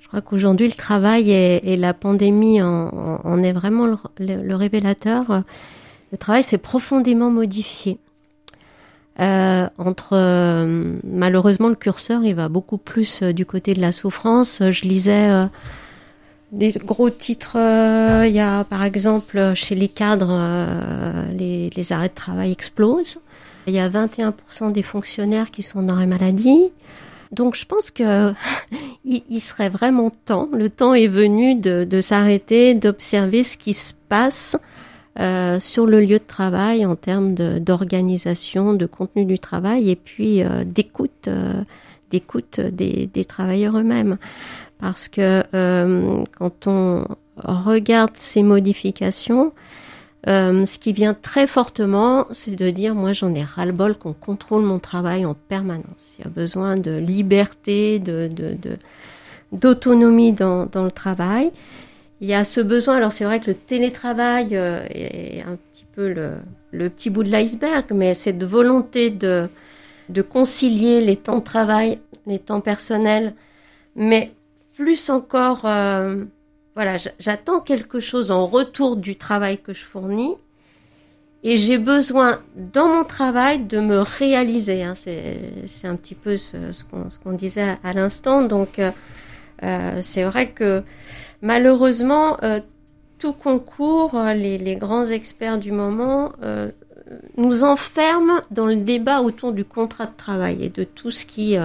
je 0.00 0.08
crois 0.08 0.20
qu'aujourd'hui, 0.20 0.68
le 0.68 0.74
travail 0.74 1.30
et, 1.30 1.76
la 1.76 1.94
pandémie 1.94 2.62
en, 2.62 3.42
est 3.42 3.52
vraiment 3.52 3.86
le 3.86 4.54
révélateur. 4.54 5.44
Le 6.12 6.18
travail 6.18 6.42
s'est 6.42 6.58
profondément 6.58 7.30
modifié. 7.30 7.98
Euh, 9.20 9.68
entre 9.76 10.12
euh, 10.14 10.96
malheureusement 11.04 11.68
le 11.68 11.74
curseur 11.74 12.24
il 12.24 12.34
va 12.34 12.48
beaucoup 12.48 12.78
plus 12.78 13.20
euh, 13.20 13.34
du 13.34 13.44
côté 13.44 13.74
de 13.74 13.80
la 13.80 13.92
souffrance. 13.92 14.62
Je 14.70 14.82
lisais 14.82 15.30
euh, 15.30 15.44
des 16.50 16.70
gros 16.70 17.10
titres. 17.10 17.56
Il 17.56 18.32
y 18.32 18.40
a 18.40 18.64
par 18.64 18.82
exemple 18.84 19.52
chez 19.54 19.74
les 19.74 19.88
cadres 19.88 20.40
les, 21.36 21.70
les, 21.74 21.92
arrêts 21.92 22.08
de 22.08 22.14
travail 22.14 22.52
explosent. 22.52 23.18
Il 23.66 23.74
y 23.74 23.78
a 23.78 23.88
21% 23.88 24.72
des 24.72 24.82
fonctionnaires 24.82 25.50
qui 25.50 25.62
sont 25.62 25.82
dans 25.82 25.96
la 25.96 26.06
maladie. 26.06 26.70
Donc 27.32 27.54
je 27.54 27.64
pense 27.64 27.90
que 27.90 28.32
il, 29.04 29.22
il, 29.28 29.40
serait 29.40 29.70
vraiment 29.70 30.10
temps, 30.10 30.48
le 30.52 30.68
temps 30.68 30.94
est 30.94 31.06
venu 31.06 31.54
de, 31.54 31.84
de 31.84 32.00
s'arrêter, 32.00 32.74
d'observer 32.74 33.42
ce 33.42 33.56
qui 33.56 33.72
se 33.72 33.92
passe 34.08 34.56
euh, 35.20 35.60
sur 35.60 35.84
le 35.84 36.00
lieu 36.00 36.18
de 36.18 36.24
travail 36.26 36.86
en 36.86 36.96
termes 36.96 37.34
d'organisation, 37.34 38.72
de, 38.72 38.86
contenu 38.86 39.26
du 39.26 39.38
travail 39.38 39.90
et 39.90 39.96
puis 39.96 40.42
euh, 40.42 40.64
d'écoute, 40.64 41.28
euh, 41.28 41.62
d'écoute 42.10 42.60
des, 42.60 43.10
des, 43.12 43.24
travailleurs 43.26 43.76
eux-mêmes. 43.76 44.16
Parce 44.78 45.08
que 45.08 45.44
quand 46.38 46.66
on 46.66 47.06
regarde 47.36 48.12
ces 48.18 48.42
modifications, 48.42 49.52
ce 50.26 50.78
qui 50.78 50.92
vient 50.92 51.14
très 51.14 51.46
fortement, 51.46 52.26
c'est 52.32 52.56
de 52.56 52.68
dire 52.70 52.96
moi 52.96 53.12
j'en 53.12 53.32
ai 53.32 53.44
ras-le-bol 53.44 53.96
qu'on 53.96 54.12
contrôle 54.12 54.64
mon 54.64 54.80
travail 54.80 55.24
en 55.24 55.34
permanence. 55.34 56.16
Il 56.18 56.24
y 56.24 56.26
a 56.26 56.30
besoin 56.30 56.76
de 56.76 56.96
liberté, 56.96 58.00
de, 58.00 58.28
d'autonomie 59.52 60.32
dans, 60.32 60.66
dans 60.66 60.82
le 60.82 60.90
travail 60.90 61.52
il 62.22 62.28
y 62.28 62.34
a 62.34 62.44
ce 62.44 62.60
besoin. 62.60 62.96
Alors 62.96 63.12
c'est 63.12 63.24
vrai 63.24 63.40
que 63.40 63.48
le 63.48 63.54
télétravail 63.54 64.56
euh, 64.56 64.86
est 64.90 65.42
un 65.42 65.56
petit 65.56 65.84
peu 65.92 66.08
le, 66.08 66.88
petit 66.88 67.10
bout 67.10 67.24
de 67.24 67.28
l'iceberg, 67.28 67.86
mais 67.92 68.14
cette 68.14 68.44
volonté 68.44 69.10
de, 69.10 69.48
de 70.08 70.22
concilier 70.22 71.00
les 71.00 71.16
temps 71.16 71.38
de 71.38 71.44
travail, 71.44 71.98
les 72.26 72.38
temps 72.38 72.60
personnels, 72.60 73.34
mais 73.96 74.32
plus 74.74 75.10
encore, 75.10 75.62
euh, 75.64 76.24
voilà, 76.76 76.96
j'attends 77.18 77.60
quelque 77.60 77.98
chose 77.98 78.30
en 78.30 78.46
retour 78.46 78.96
du 78.96 79.16
travail 79.16 79.58
que 79.58 79.72
je 79.72 79.84
fournis. 79.84 80.36
Et 81.44 81.56
j'ai 81.56 81.76
besoin 81.76 82.40
dans 82.54 82.86
mon 82.86 83.02
travail 83.02 83.64
de 83.64 83.80
me 83.80 83.98
réaliser. 83.98 84.84
Hein. 84.84 84.94
C'est 84.94 85.88
un 85.88 85.96
petit 85.96 86.14
peu 86.14 86.36
ce, 86.36 86.70
ce 86.70 86.84
qu'on 87.18 87.32
disait 87.32 87.74
à, 87.82 87.92
l'instant. 87.92 88.42
Donc 88.42 88.78
euh, 88.78 89.98
c'est 90.02 90.22
vrai 90.22 90.50
que 90.50 90.84
Malheureusement, 91.42 92.38
euh, 92.44 92.60
tout 93.18 93.32
concours, 93.32 94.14
euh, 94.14 94.32
les, 94.32 94.76
grands 94.76 95.06
experts 95.06 95.58
du 95.58 95.72
moment 95.72 96.32
euh, 96.42 96.70
nous 97.36 97.64
enferment 97.64 98.40
dans 98.52 98.66
le 98.66 98.76
débat 98.76 99.20
autour 99.20 99.52
du 99.52 99.64
contrat 99.64 100.06
de 100.06 100.16
travail 100.16 100.64
et 100.64 100.68
de 100.68 100.84
tout 100.84 101.10
ce 101.10 101.26
qui, 101.26 101.56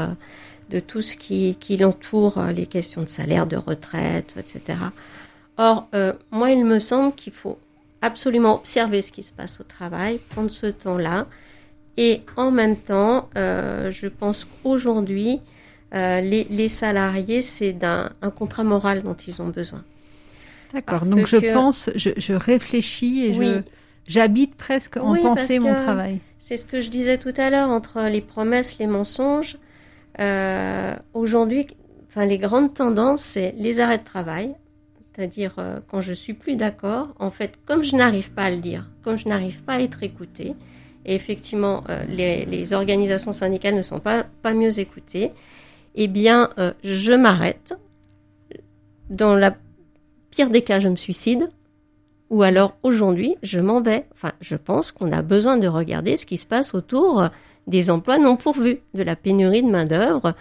de 0.70 0.80
tout 0.80 1.02
ce 1.02 1.16
qui, 1.16 1.56
qui 1.60 1.78
l'entoure, 1.78 2.42
les 2.54 2.66
questions 2.66 3.04
de 3.04 3.08
salaire, 3.08 3.46
de 3.46 3.56
retraite, 3.56 4.34
etc. 4.38 4.80
Or, 5.58 5.88
moi, 6.32 6.52
il 6.52 6.66
me 6.66 6.80
semble 6.80 7.16
qu'il 7.16 7.32
faut 7.32 7.58
absolument 8.02 8.56
observer 8.56 9.02
ce 9.02 9.12
qui 9.14 9.24
se 9.24 9.32
passe 9.32 9.62
au 9.62 9.64
travail, 9.64 10.20
prendre 10.30 10.52
ce 10.52 10.68
temps-là. 10.68 11.28
Et 11.96 12.24
en 12.36 12.52
même 12.52 12.76
temps, 12.76 13.30
je 13.36 14.08
pense 14.08 14.46
qu'aujourd'hui, 14.46 15.40
euh, 15.94 16.22
les, 16.22 16.70
salariés, 16.70 17.42
c'est 17.42 17.74
d'un 17.74 18.12
un 18.22 18.30
contrat 18.30 18.64
moral 18.64 19.04
dont 19.04 19.16
ils 19.16 19.42
ont 19.42 19.48
besoin. 19.48 19.84
D'accord. 20.74 21.04
Donc 21.06 21.28
je 21.28 21.54
pense, 21.54 21.90
je, 21.96 22.34
réfléchis 22.34 23.26
et 23.26 23.34
je 23.34 23.62
j'habite 24.06 24.56
presque 24.56 24.98
en 24.98 25.16
pensée 25.16 25.60
mon 25.60 25.74
travail. 25.74 26.20
C'est 26.40 26.58
ce 26.58 26.66
que 26.66 26.82
je 26.82 26.90
disais 26.90 27.18
tout 27.18 27.34
à 27.38 27.50
l'heure 27.50 27.70
entre 27.70 28.02
les 28.10 28.22
promesses, 28.22 28.78
les 28.80 28.88
mensonges. 28.88 29.58
Euh, 30.20 30.96
aujourd'hui, 31.14 31.68
enfin 32.10 32.26
les 32.26 32.38
grandes 32.38 32.74
tendances, 32.74 33.22
c'est 33.22 33.54
les 33.58 33.80
arrêts 33.80 33.98
de 33.98 34.04
travail, 34.04 34.56
c'est-à-dire 35.00 35.56
euh, 35.58 35.80
quand 35.90 36.02
je 36.02 36.14
suis 36.14 36.34
plus 36.34 36.56
d'accord, 36.56 37.10
en 37.20 37.30
fait, 37.30 37.54
comme 37.66 37.84
je 37.84 37.96
n'arrive 37.96 38.32
pas 38.32 38.44
à 38.44 38.50
le 38.50 38.58
dire, 38.58 38.90
comme 39.04 39.18
je 39.18 39.28
n'arrive 39.28 39.62
pas 39.64 39.74
à 39.74 39.82
être 39.82 40.04
écoutée, 40.04 40.54
et 41.06 41.16
effectivement 41.16 41.84
euh, 41.90 42.04
les, 42.08 42.74
organisations 42.74 43.34
syndicales 43.34 43.76
ne 43.76 43.82
sont 43.82 44.00
pas, 44.00 44.26
pas 44.42 44.54
mieux 44.54 44.80
écoutées, 44.80 45.32
eh 45.98 46.08
bien, 46.08 46.50
euh, 46.58 46.72
je 46.84 47.12
m'arrête. 47.12 47.74
Dans 49.10 49.36
la 49.36 49.56
pire 50.32 50.50
des 50.50 50.62
cas, 50.62 50.80
je 50.80 50.88
me 50.88 50.96
suicide. 50.96 51.50
Ou 52.30 52.44
alors 52.44 52.78
aujourd'hui, 52.84 53.36
je 53.44 53.60
m'en 53.60 53.82
vais. 53.82 54.06
Enfin, 54.14 54.32
je 54.42 54.56
pense 54.56 54.92
qu'on 54.92 55.12
a 55.12 55.22
besoin 55.22 55.58
de 55.58 55.68
regarder 55.68 56.18
ce 56.18 56.26
qui 56.26 56.38
se 56.38 56.46
passe 56.46 56.74
autour 56.74 57.30
des 57.68 57.90
emplois 57.90 58.18
non 58.18 58.38
pourvus, 58.38 58.80
de 58.94 59.04
la 59.04 59.16
pénurie 59.16 59.62
de 59.64 59.70
main-d'œuvre, 59.70 60.34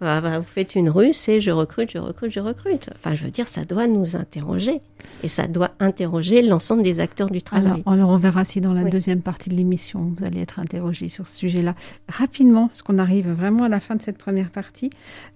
vous 0.00 0.44
faites 0.54 0.74
une 0.74 0.88
rue, 0.88 1.12
c'est 1.12 1.40
je 1.40 1.50
recrute, 1.50 1.90
je 1.92 1.98
recrute, 1.98 2.32
je 2.32 2.40
recrute. 2.40 2.90
Enfin, 2.96 3.14
je 3.14 3.24
veux 3.24 3.30
dire, 3.30 3.46
ça 3.46 3.64
doit 3.64 3.86
nous 3.86 4.16
interroger. 4.16 4.80
Et 5.22 5.28
ça 5.28 5.46
doit 5.46 5.70
interroger 5.78 6.42
l'ensemble 6.42 6.82
des 6.82 7.00
acteurs 7.00 7.30
du 7.30 7.42
travail. 7.42 7.82
Alors, 7.86 8.10
on 8.10 8.16
verra 8.16 8.44
si 8.44 8.60
dans 8.60 8.72
la 8.72 8.84
deuxième 8.84 9.22
partie 9.22 9.50
de 9.50 9.54
l'émission, 9.54 10.14
vous 10.16 10.24
allez 10.24 10.40
être 10.40 10.58
interrogé 10.58 11.08
sur 11.08 11.26
ce 11.26 11.36
sujet-là. 11.36 11.74
Rapidement, 12.08 12.68
parce 12.68 12.82
qu'on 12.82 12.98
arrive 12.98 13.30
vraiment 13.30 13.64
à 13.64 13.68
la 13.68 13.80
fin 13.80 13.94
de 13.94 14.02
cette 14.02 14.18
première 14.18 14.50
partie, 14.50 14.90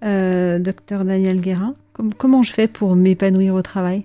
euh, 0.04 0.58
docteur 0.58 1.04
Daniel 1.04 1.40
Guérin, 1.40 1.74
comment 2.16 2.42
je 2.42 2.52
fais 2.52 2.68
pour 2.68 2.96
m'épanouir 2.96 3.54
au 3.54 3.62
travail? 3.62 4.04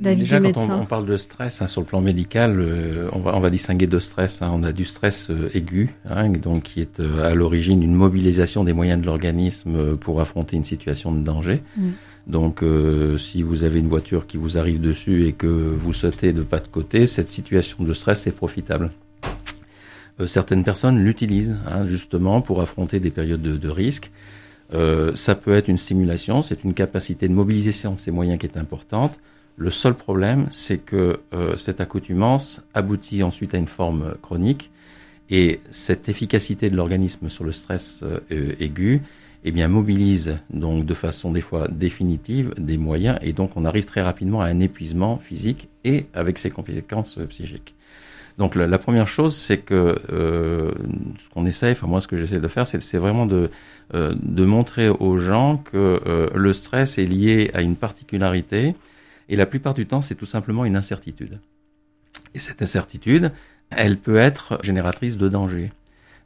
Déjà, 0.00 0.40
quand 0.40 0.68
on, 0.68 0.86
parle 0.86 1.06
de 1.06 1.16
stress 1.16 1.62
hein, 1.62 1.68
sur 1.68 1.80
le 1.80 1.86
plan 1.86 2.00
médical, 2.00 2.58
euh, 2.58 3.08
on, 3.12 3.20
va, 3.20 3.36
on 3.36 3.40
va 3.40 3.50
distinguer 3.50 3.86
deux 3.86 4.00
stress. 4.00 4.42
Hein. 4.42 4.50
On 4.52 4.64
a 4.64 4.72
du 4.72 4.84
stress 4.84 5.30
euh, 5.30 5.48
aigu, 5.54 5.94
hein, 6.08 6.28
donc 6.30 6.64
qui 6.64 6.80
est 6.80 6.98
euh, 6.98 7.24
à 7.24 7.34
l'origine 7.34 7.78
d'une 7.80 7.94
mobilisation 7.94 8.64
des 8.64 8.72
moyens 8.72 9.00
de 9.00 9.06
l'organisme 9.06 9.96
pour 9.96 10.20
affronter 10.20 10.56
une 10.56 10.64
situation 10.64 11.12
de 11.12 11.20
danger. 11.20 11.62
Donc, 12.26 12.62
si 13.18 13.42
vous 13.42 13.64
avez 13.64 13.80
une 13.80 13.88
voiture 13.88 14.28
qui 14.28 14.36
vous 14.36 14.56
arrive 14.56 14.80
dessus 14.80 15.26
et 15.26 15.32
que 15.32 15.46
vous 15.46 15.92
sautez 15.92 16.32
de 16.32 16.42
pas 16.42 16.60
de 16.60 16.68
côté, 16.68 17.06
cette 17.06 17.28
situation 17.28 17.82
de 17.82 17.92
stress 17.92 18.28
est 18.28 18.32
profitable. 18.32 18.92
certaines 20.26 20.62
personnes 20.62 21.00
l'utilisent 21.00 21.56
justement 21.84 22.40
pour 22.40 22.60
affronter 22.60 23.00
des 23.00 23.10
périodes 23.10 23.42
de, 23.42 23.56
de 23.56 23.68
risque. 23.68 24.12
Ça 25.14 25.34
peut 25.34 25.54
être 25.54 25.68
une 25.68 25.76
stimulation, 25.76 26.42
c'est 26.42 26.64
une 26.64 26.74
capacité 26.74 27.28
de 27.28 27.34
mobilisation 27.34 27.94
de 27.94 27.98
ces 27.98 28.10
moyens 28.10 28.38
qui 28.38 28.46
est 28.46 28.56
importante. 28.56 29.18
Le 29.56 29.70
seul 29.70 29.94
problème, 29.94 30.46
c'est 30.50 30.78
que 30.78 31.20
euh, 31.34 31.54
cette 31.54 31.80
accoutumance 31.80 32.62
aboutit 32.74 33.22
ensuite 33.22 33.54
à 33.54 33.58
une 33.58 33.66
forme 33.66 34.14
chronique 34.22 34.70
et 35.30 35.60
cette 35.70 36.08
efficacité 36.08 36.70
de 36.70 36.76
l'organisme 36.76 37.28
sur 37.28 37.44
le 37.44 37.52
stress 37.52 38.00
euh, 38.02 38.54
aigu 38.58 39.02
eh 39.44 39.50
bien, 39.50 39.68
mobilise 39.68 40.38
donc 40.50 40.86
de 40.86 40.94
façon 40.94 41.32
des 41.32 41.40
fois 41.40 41.68
définitive 41.68 42.54
des 42.56 42.78
moyens 42.78 43.18
et 43.22 43.32
donc 43.32 43.56
on 43.56 43.64
arrive 43.64 43.84
très 43.84 44.00
rapidement 44.00 44.40
à 44.40 44.46
un 44.46 44.60
épuisement 44.60 45.18
physique 45.18 45.68
et 45.84 46.06
avec 46.14 46.38
ses 46.38 46.50
conséquences 46.50 47.18
psychiques. 47.28 47.74
Donc 48.38 48.54
la, 48.54 48.78
première 48.78 49.08
chose, 49.08 49.36
c'est 49.36 49.58
que 49.58 50.00
euh, 50.10 50.72
ce 51.18 51.28
qu'on 51.30 51.46
essaie, 51.46 51.70
enfin 51.70 51.86
moi 51.86 52.00
ce 52.00 52.08
que 52.08 52.16
j'essaie 52.16 52.40
de 52.40 52.48
faire, 52.48 52.66
c'est 52.66 52.98
vraiment 52.98 53.26
de, 53.26 53.50
de 53.92 54.44
montrer 54.44 54.88
aux 54.88 55.18
gens 55.18 55.58
que 55.58 56.30
le 56.34 56.52
stress 56.52 56.98
est 56.98 57.04
lié 57.04 57.50
à 57.52 57.62
une 57.62 57.76
particularité 57.76 58.74
et 59.28 59.36
la 59.36 59.46
plupart 59.46 59.74
du 59.74 59.86
temps, 59.86 60.00
c'est 60.00 60.14
tout 60.14 60.26
simplement 60.26 60.64
une 60.64 60.76
incertitude. 60.76 61.38
Et 62.34 62.38
cette 62.38 62.62
incertitude, 62.62 63.32
elle 63.70 63.96
peut 63.98 64.18
être 64.18 64.58
génératrice 64.62 65.16
de 65.16 65.28
danger. 65.28 65.70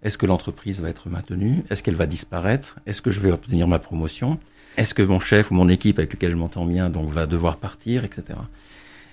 Est-ce 0.02 0.18
que 0.18 0.26
l'entreprise 0.26 0.80
va 0.80 0.88
être 0.88 1.08
maintenue? 1.08 1.62
Est-ce 1.70 1.82
qu'elle 1.82 1.94
va 1.94 2.06
disparaître? 2.06 2.76
Est-ce 2.86 3.02
que 3.02 3.10
je 3.10 3.20
vais 3.20 3.30
obtenir 3.30 3.68
ma 3.68 3.78
promotion? 3.78 4.38
Est-ce 4.76 4.92
que 4.92 5.02
mon 5.02 5.20
chef 5.20 5.50
ou 5.50 5.54
mon 5.54 5.68
équipe 5.68 5.98
avec 5.98 6.12
lequel 6.12 6.32
je 6.32 6.36
m'entends 6.36 6.66
bien 6.66 6.90
donc 6.90 7.08
va 7.08 7.26
devoir 7.26 7.56
partir, 7.56 8.04
etc. 8.04 8.38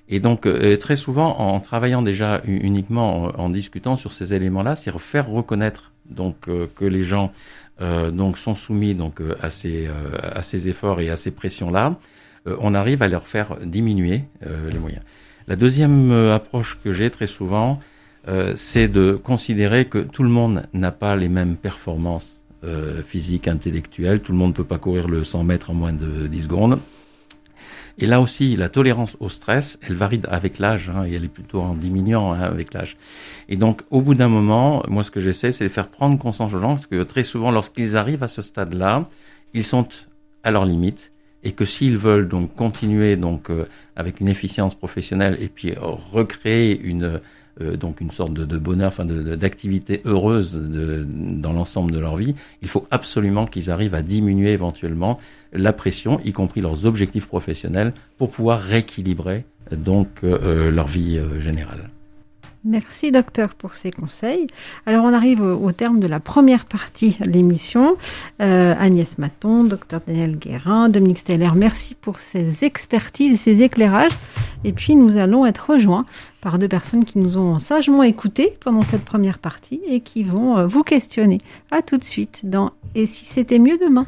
Et 0.09 0.19
donc 0.19 0.45
euh, 0.45 0.77
très 0.77 0.95
souvent, 0.95 1.37
en 1.39 1.59
travaillant 1.59 2.01
déjà 2.01 2.41
uniquement 2.45 3.31
en, 3.39 3.49
discutant 3.49 3.95
sur 3.95 4.13
ces 4.13 4.33
éléments-là, 4.33 4.75
c'est 4.75 4.97
faire 4.99 5.29
reconnaître 5.29 5.91
donc 6.09 6.47
euh, 6.47 6.67
que 6.75 6.85
les 6.85 7.03
gens 7.03 7.31
euh, 7.81 8.11
donc 8.11 8.37
sont 8.37 8.53
soumis 8.53 8.93
donc 8.93 9.21
à 9.41 9.49
ces 9.49 9.89
à 10.21 10.43
ces 10.43 10.67
efforts 10.67 10.99
et 10.99 11.09
à 11.09 11.15
ces 11.15 11.31
pressions-là, 11.31 11.97
euh, 12.47 12.55
on 12.59 12.73
arrive 12.73 13.01
à 13.01 13.07
leur 13.07 13.27
faire 13.27 13.57
diminuer 13.63 14.23
euh, 14.45 14.69
les 14.69 14.79
moyens. 14.79 15.03
La 15.47 15.55
deuxième 15.55 16.11
euh, 16.11 16.35
approche 16.35 16.79
que 16.83 16.91
j'ai 16.91 17.09
très 17.09 17.27
souvent, 17.27 17.79
c'est 18.55 18.87
de 18.87 19.19
considérer 19.21 19.83
que 19.83 19.97
tout 19.97 20.23
le 20.23 20.29
monde 20.29 20.63
n'a 20.71 20.91
pas 20.91 21.17
les 21.17 21.27
mêmes 21.27 21.57
performances 21.57 22.45
physiques, 23.05 23.49
intellectuelles. 23.49 24.21
Tout 24.21 24.31
le 24.31 24.37
monde 24.37 24.51
ne 24.51 24.55
peut 24.55 24.63
pas 24.63 24.77
courir 24.77 25.09
le 25.09 25.25
100 25.25 25.43
mètres 25.43 25.71
en 25.71 25.73
moins 25.73 25.91
de 25.91 26.27
10 26.27 26.43
secondes. 26.43 26.79
Et 27.99 28.05
là 28.05 28.19
aussi, 28.19 28.55
la 28.55 28.69
tolérance 28.69 29.15
au 29.19 29.29
stress, 29.29 29.79
elle 29.87 29.95
varie 29.95 30.21
avec 30.27 30.57
l'âge, 30.57 30.89
hein, 30.89 31.05
et 31.05 31.13
elle 31.13 31.25
est 31.25 31.29
plutôt 31.29 31.61
en 31.61 31.75
diminuant 31.75 32.33
hein, 32.33 32.41
avec 32.41 32.73
l'âge. 32.73 32.97
Et 33.49 33.55
donc, 33.55 33.83
au 33.91 34.01
bout 34.01 34.15
d'un 34.15 34.29
moment, 34.29 34.83
moi, 34.87 35.03
ce 35.03 35.11
que 35.11 35.19
j'essaie, 35.19 35.51
c'est 35.51 35.65
de 35.65 35.69
faire 35.69 35.89
prendre 35.89 36.17
conscience 36.17 36.53
aux 36.53 36.59
gens, 36.59 36.75
parce 36.75 36.87
que 36.87 37.03
très 37.03 37.23
souvent, 37.23 37.51
lorsqu'ils 37.51 37.95
arrivent 37.95 38.23
à 38.23 38.27
ce 38.27 38.41
stade-là, 38.41 39.05
ils 39.53 39.63
sont 39.63 39.87
à 40.43 40.49
leur 40.49 40.65
limite, 40.65 41.11
et 41.43 41.51
que 41.51 41.65
s'ils 41.65 41.97
veulent 41.97 42.27
donc 42.27 42.55
continuer 42.55 43.15
donc 43.15 43.49
euh, 43.49 43.67
avec 43.95 44.21
une 44.21 44.29
efficience 44.29 44.75
professionnelle 44.75 45.37
et 45.41 45.49
puis 45.49 45.73
recréer 45.77 46.79
une 46.79 47.19
euh, 47.61 47.77
donc 47.77 48.01
une 48.01 48.11
sorte 48.11 48.33
de, 48.33 48.57
bonheur, 48.57 48.87
enfin 48.87 49.05
d'activité 49.05 50.01
heureuse 50.05 50.59
dans 50.59 51.53
l'ensemble 51.53 51.91
de 51.91 51.99
leur 51.99 52.15
vie, 52.15 52.35
il 52.61 52.67
faut 52.67 52.87
absolument 52.91 53.45
qu'ils 53.45 53.69
arrivent 53.69 53.95
à 53.95 54.01
diminuer 54.01 54.51
éventuellement 54.51 55.19
la 55.51 55.73
pression, 55.73 56.19
y 56.23 56.31
compris 56.31 56.61
leurs 56.61 56.85
objectifs 56.85 57.27
professionnels, 57.27 57.93
pour 58.17 58.31
pouvoir 58.31 58.59
rééquilibrer 58.59 59.45
donc 59.71 60.23
euh, 60.23 60.71
leur 60.71 60.87
vie 60.87 61.19
générale. 61.39 61.89
Merci 62.65 63.11
docteur 63.11 63.55
pour 63.55 63.73
ces 63.73 63.91
conseils. 63.91 64.47
Alors 64.85 65.03
on 65.03 65.13
arrive 65.13 65.41
au, 65.41 65.71
terme 65.73 65.99
de 65.99 66.07
la 66.07 66.21
première 66.21 66.63
partie 66.63 67.17
de 67.19 67.29
l'émission. 67.29 67.97
Euh, 68.41 68.73
Agnès 68.79 69.17
Maton, 69.17 69.65
docteur 69.65 69.99
Daniel 70.07 70.37
Guérin, 70.37 70.87
Dominique 70.87 71.19
Steller, 71.19 71.49
merci 71.55 71.93
pour 71.93 72.19
ces 72.19 72.63
expertises 72.63 73.33
et 73.33 73.37
ces 73.37 73.61
éclairages. 73.63 74.13
Et 74.63 74.71
puis 74.71 74.95
nous 74.95 75.17
allons 75.17 75.45
être 75.45 75.71
rejoints 75.71 76.05
par 76.39 76.57
deux 76.57 76.69
personnes 76.69 77.03
qui 77.03 77.19
nous 77.19 77.37
ont 77.37 77.59
sagement 77.59 78.03
écoutés 78.03 78.57
pendant 78.61 78.81
cette 78.81 79.03
première 79.03 79.39
partie 79.39 79.81
et 79.85 79.99
qui 79.99 80.23
vont 80.23 80.57
euh, 80.57 80.65
vous 80.65 80.83
questionner. 80.83 81.39
À 81.69 81.81
tout 81.81 81.97
de 81.97 82.05
suite 82.05 82.41
dans 82.43 82.71
Et 82.95 83.07
si 83.07 83.25
c'était 83.25 83.59
mieux 83.59 83.77
demain? 83.77 84.07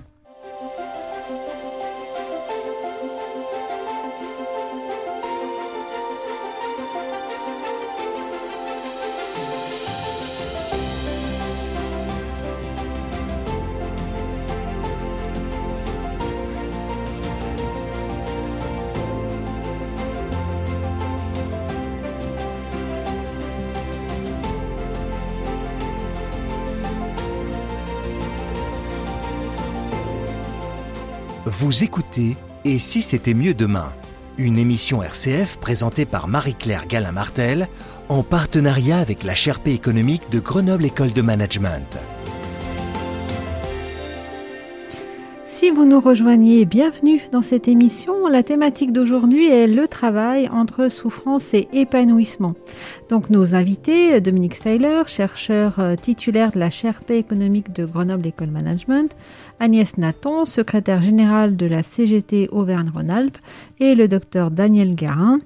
Vous 31.45 31.83
écoutez 31.83 32.37
Et 32.63 32.79
si 32.79 33.03
c'était 33.03 33.35
mieux 33.35 33.53
demain 33.53 33.93
Une 34.39 34.57
émission 34.57 35.03
RCF 35.03 35.57
présentée 35.57 36.05
par 36.05 36.27
Marie-Claire 36.27 36.87
Galin-Martel 36.87 37.67
en 38.09 38.23
partenariat 38.23 38.97
avec 38.97 39.23
la 39.23 39.35
Sherpa 39.35 39.69
économique 39.69 40.23
de 40.31 40.39
Grenoble 40.39 40.85
École 40.85 41.13
de 41.13 41.21
Management. 41.21 41.99
Si 45.65 45.71
vous 45.71 45.85
nous 45.85 45.99
rejoignez, 45.99 46.63
bienvenue 46.63 47.21
dans 47.31 47.41
cette 47.41 47.67
émission. 47.67 48.27
La 48.27 48.43
thématique 48.43 48.93
d'aujourd'hui 48.93 49.47
est 49.47 49.65
le 49.65 49.87
travail 49.87 50.47
entre 50.51 50.89
souffrance 50.89 51.55
et 51.55 51.67
épanouissement. 51.73 52.53
Donc 53.09 53.31
nos 53.31 53.55
invités, 53.55 54.21
Dominique 54.21 54.53
Steyler, 54.53 55.01
chercheur 55.07 55.79
euh, 55.79 55.95
titulaire 55.95 56.51
de 56.51 56.59
la 56.59 56.69
Sherpa 56.69 57.15
économique 57.15 57.73
de 57.73 57.83
Grenoble 57.83 58.27
École 58.27 58.51
Management, 58.51 59.15
Agnès 59.59 59.97
Naton, 59.97 60.45
secrétaire 60.45 61.01
générale 61.01 61.55
de 61.55 61.65
la 61.65 61.81
CGT 61.81 62.47
Auvergne-Rhône-Alpes, 62.51 63.39
et 63.79 63.95
le 63.95 64.07
docteur 64.07 64.51
Daniel 64.51 64.93
Garin, 64.93 65.39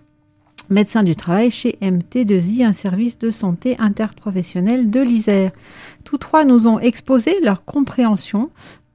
médecin 0.69 1.03
du 1.03 1.15
travail 1.15 1.51
chez 1.51 1.77
MT2I, 1.81 2.65
un 2.65 2.73
service 2.73 3.17
de 3.17 3.31
santé 3.31 3.75
interprofessionnel 3.79 4.89
de 4.89 4.99
l'Isère. 4.99 5.51
Tous 6.03 6.17
trois 6.17 6.45
nous 6.45 6.67
ont 6.67 6.79
exposé 6.79 7.35
leur 7.41 7.63
compréhension 7.65 8.49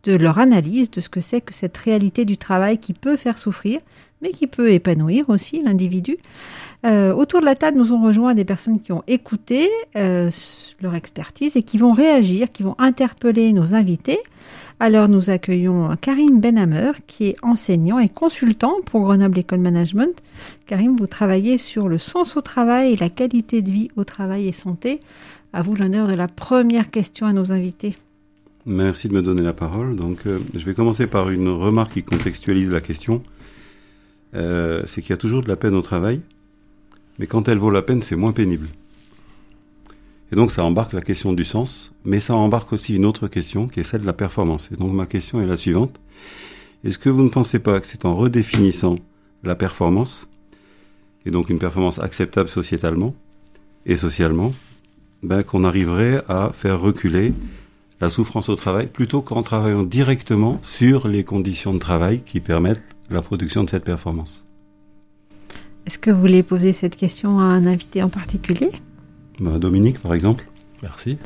de 0.04 0.14
leur 0.14 0.38
analyse 0.38 0.90
de 0.90 1.00
ce 1.00 1.08
que 1.08 1.20
c'est 1.20 1.40
que 1.40 1.54
cette 1.54 1.76
réalité 1.76 2.24
du 2.24 2.36
travail 2.36 2.78
qui 2.78 2.92
peut 2.92 3.16
faire 3.16 3.38
souffrir, 3.38 3.80
mais 4.22 4.30
qui 4.30 4.46
peut 4.46 4.70
épanouir 4.70 5.28
aussi 5.28 5.60
l'individu. 5.60 6.16
Euh, 6.86 7.14
autour 7.14 7.40
de 7.40 7.46
la 7.46 7.54
table, 7.54 7.78
nous 7.78 7.92
ont 7.92 8.02
rejoint 8.02 8.34
des 8.34 8.44
personnes 8.44 8.80
qui 8.80 8.92
ont 8.92 9.02
écouté 9.06 9.70
euh, 9.96 10.30
leur 10.80 10.94
expertise 10.94 11.56
et 11.56 11.62
qui 11.62 11.78
vont 11.78 11.92
réagir, 11.92 12.52
qui 12.52 12.62
vont 12.62 12.74
interpeller 12.78 13.52
nos 13.52 13.74
invités. 13.74 14.18
Alors 14.80 15.08
nous 15.08 15.30
accueillons 15.30 15.96
Karim 16.00 16.40
Benhamer, 16.40 16.92
qui 17.06 17.28
est 17.28 17.36
enseignant 17.42 17.98
et 17.98 18.08
consultant 18.08 18.74
pour 18.84 19.02
Grenoble 19.02 19.38
École 19.38 19.60
Management. 19.60 20.12
Karim, 20.66 20.96
vous 20.96 21.06
travaillez 21.06 21.58
sur 21.58 21.88
le 21.88 21.98
sens 21.98 22.36
au 22.36 22.40
travail 22.40 22.92
et 22.92 22.96
la 22.96 23.08
qualité 23.08 23.62
de 23.62 23.70
vie 23.70 23.88
au 23.96 24.04
travail 24.04 24.48
et 24.48 24.52
santé. 24.52 25.00
À 25.52 25.62
vous 25.62 25.74
l'honneur 25.74 26.08
de 26.08 26.14
la 26.14 26.26
première 26.26 26.90
question 26.90 27.26
à 27.26 27.32
nos 27.32 27.52
invités. 27.52 27.96
Merci 28.66 29.08
de 29.08 29.14
me 29.14 29.20
donner 29.20 29.42
la 29.42 29.52
parole. 29.52 29.94
Donc, 29.94 30.26
euh, 30.26 30.38
je 30.54 30.64
vais 30.64 30.74
commencer 30.74 31.06
par 31.06 31.28
une 31.28 31.48
remarque 31.48 31.92
qui 31.94 32.02
contextualise 32.02 32.70
la 32.70 32.80
question. 32.80 33.22
Euh, 34.34 34.82
c'est 34.86 35.02
qu'il 35.02 35.10
y 35.10 35.12
a 35.12 35.18
toujours 35.18 35.42
de 35.42 35.48
la 35.48 35.56
peine 35.56 35.74
au 35.74 35.82
travail, 35.82 36.22
mais 37.18 37.26
quand 37.26 37.48
elle 37.48 37.58
vaut 37.58 37.70
la 37.70 37.82
peine, 37.82 38.00
c'est 38.00 38.16
moins 38.16 38.32
pénible. 38.32 38.66
Et 40.32 40.36
donc, 40.36 40.50
ça 40.50 40.64
embarque 40.64 40.94
la 40.94 41.02
question 41.02 41.34
du 41.34 41.44
sens, 41.44 41.92
mais 42.04 42.20
ça 42.20 42.34
embarque 42.34 42.72
aussi 42.72 42.96
une 42.96 43.04
autre 43.04 43.28
question 43.28 43.68
qui 43.68 43.80
est 43.80 43.84
celle 43.84 44.00
de 44.00 44.06
la 44.06 44.14
performance. 44.14 44.70
Et 44.72 44.76
donc, 44.76 44.92
ma 44.92 45.06
question 45.06 45.42
est 45.42 45.46
la 45.46 45.56
suivante. 45.56 46.00
Est-ce 46.84 46.98
que 46.98 47.10
vous 47.10 47.22
ne 47.22 47.28
pensez 47.28 47.58
pas 47.58 47.80
que 47.80 47.86
c'est 47.86 48.06
en 48.06 48.16
redéfinissant 48.16 48.96
la 49.42 49.54
performance, 49.54 50.26
et 51.26 51.30
donc 51.30 51.50
une 51.50 51.58
performance 51.58 51.98
acceptable 51.98 52.48
sociétalement 52.48 53.14
et 53.84 53.96
socialement, 53.96 54.52
ben, 55.22 55.42
qu'on 55.42 55.64
arriverait 55.64 56.22
à 56.28 56.50
faire 56.52 56.80
reculer 56.80 57.34
la 58.04 58.10
souffrance 58.10 58.50
au 58.50 58.54
travail 58.54 58.86
plutôt 58.86 59.22
qu'en 59.22 59.42
travaillant 59.42 59.82
directement 59.82 60.58
sur 60.62 61.08
les 61.08 61.24
conditions 61.24 61.72
de 61.72 61.78
travail 61.78 62.20
qui 62.20 62.38
permettent 62.38 62.84
la 63.08 63.22
production 63.22 63.64
de 63.64 63.70
cette 63.70 63.84
performance. 63.84 64.44
Est-ce 65.86 65.98
que 65.98 66.10
vous 66.10 66.20
voulez 66.20 66.42
poser 66.42 66.74
cette 66.74 66.96
question 66.96 67.40
à 67.40 67.44
un 67.44 67.66
invité 67.66 68.02
en 68.02 68.10
particulier? 68.10 68.70
Ben, 69.40 69.58
Dominique, 69.58 70.00
par 70.00 70.12
exemple. 70.12 70.44
Merci. 70.82 71.16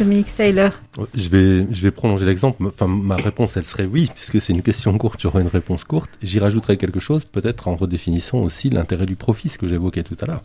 Dominique 0.00 0.26
Styler. 0.26 0.70
Je 1.14 1.28
vais, 1.28 1.72
je 1.72 1.82
vais 1.82 1.92
prolonger 1.92 2.26
l'exemple. 2.26 2.66
Enfin, 2.66 2.88
ma 2.88 3.14
réponse, 3.14 3.56
elle 3.56 3.64
serait 3.64 3.86
oui, 3.86 4.10
puisque 4.12 4.40
c'est 4.40 4.52
une 4.52 4.62
question 4.62 4.98
courte, 4.98 5.20
j'aurai 5.20 5.42
une 5.42 5.48
réponse 5.48 5.84
courte. 5.84 6.10
J'y 6.20 6.40
rajouterai 6.40 6.78
quelque 6.78 6.98
chose, 6.98 7.24
peut-être 7.24 7.68
en 7.68 7.76
redéfinissant 7.76 8.38
aussi 8.38 8.70
l'intérêt 8.70 9.06
du 9.06 9.14
profit, 9.14 9.50
ce 9.50 9.58
que 9.58 9.68
j'évoquais 9.68 10.02
tout 10.02 10.16
à 10.20 10.26
l'heure 10.26 10.42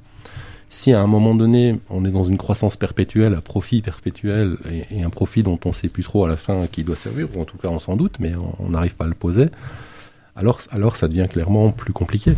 si 0.74 0.91
à 0.91 0.99
un 0.99 1.07
moment 1.07 1.36
donné, 1.36 1.80
on 1.89 2.03
est 2.03 2.09
dans 2.09 2.24
une 2.24 2.38
croissance 2.38 2.78
perpétuelle, 2.78 3.36
à 3.36 3.41
profit 3.41 3.84
perpétuel, 3.84 4.57
et, 4.91 5.03
un 5.03 5.09
profit 5.11 5.43
dont 5.43 5.59
on 5.65 5.69
ne 5.69 5.74
sait 5.74 5.88
plus 5.88 6.03
trop 6.03 6.26
à 6.26 6.28
la 6.28 6.36
fin 6.36 6.65
qui 6.65 6.84
doit 6.84 6.95
servir, 6.95 7.28
ou 7.36 7.41
en 7.41 7.45
tout 7.45 7.57
cas 7.57 7.67
on 7.67 7.78
s'en 7.80 7.95
doute, 7.95 8.15
mais 8.19 8.34
on 8.59 8.69
n'arrive 8.69 8.95
pas 8.95 9.05
à 9.05 9.07
le 9.07 9.13
poser, 9.13 9.49
alors, 10.36 10.61
alors 10.71 10.97
ça 10.97 11.07
devient 11.07 11.28
clairement 11.30 11.71
plus 11.71 11.93
compliqué. 11.93 12.34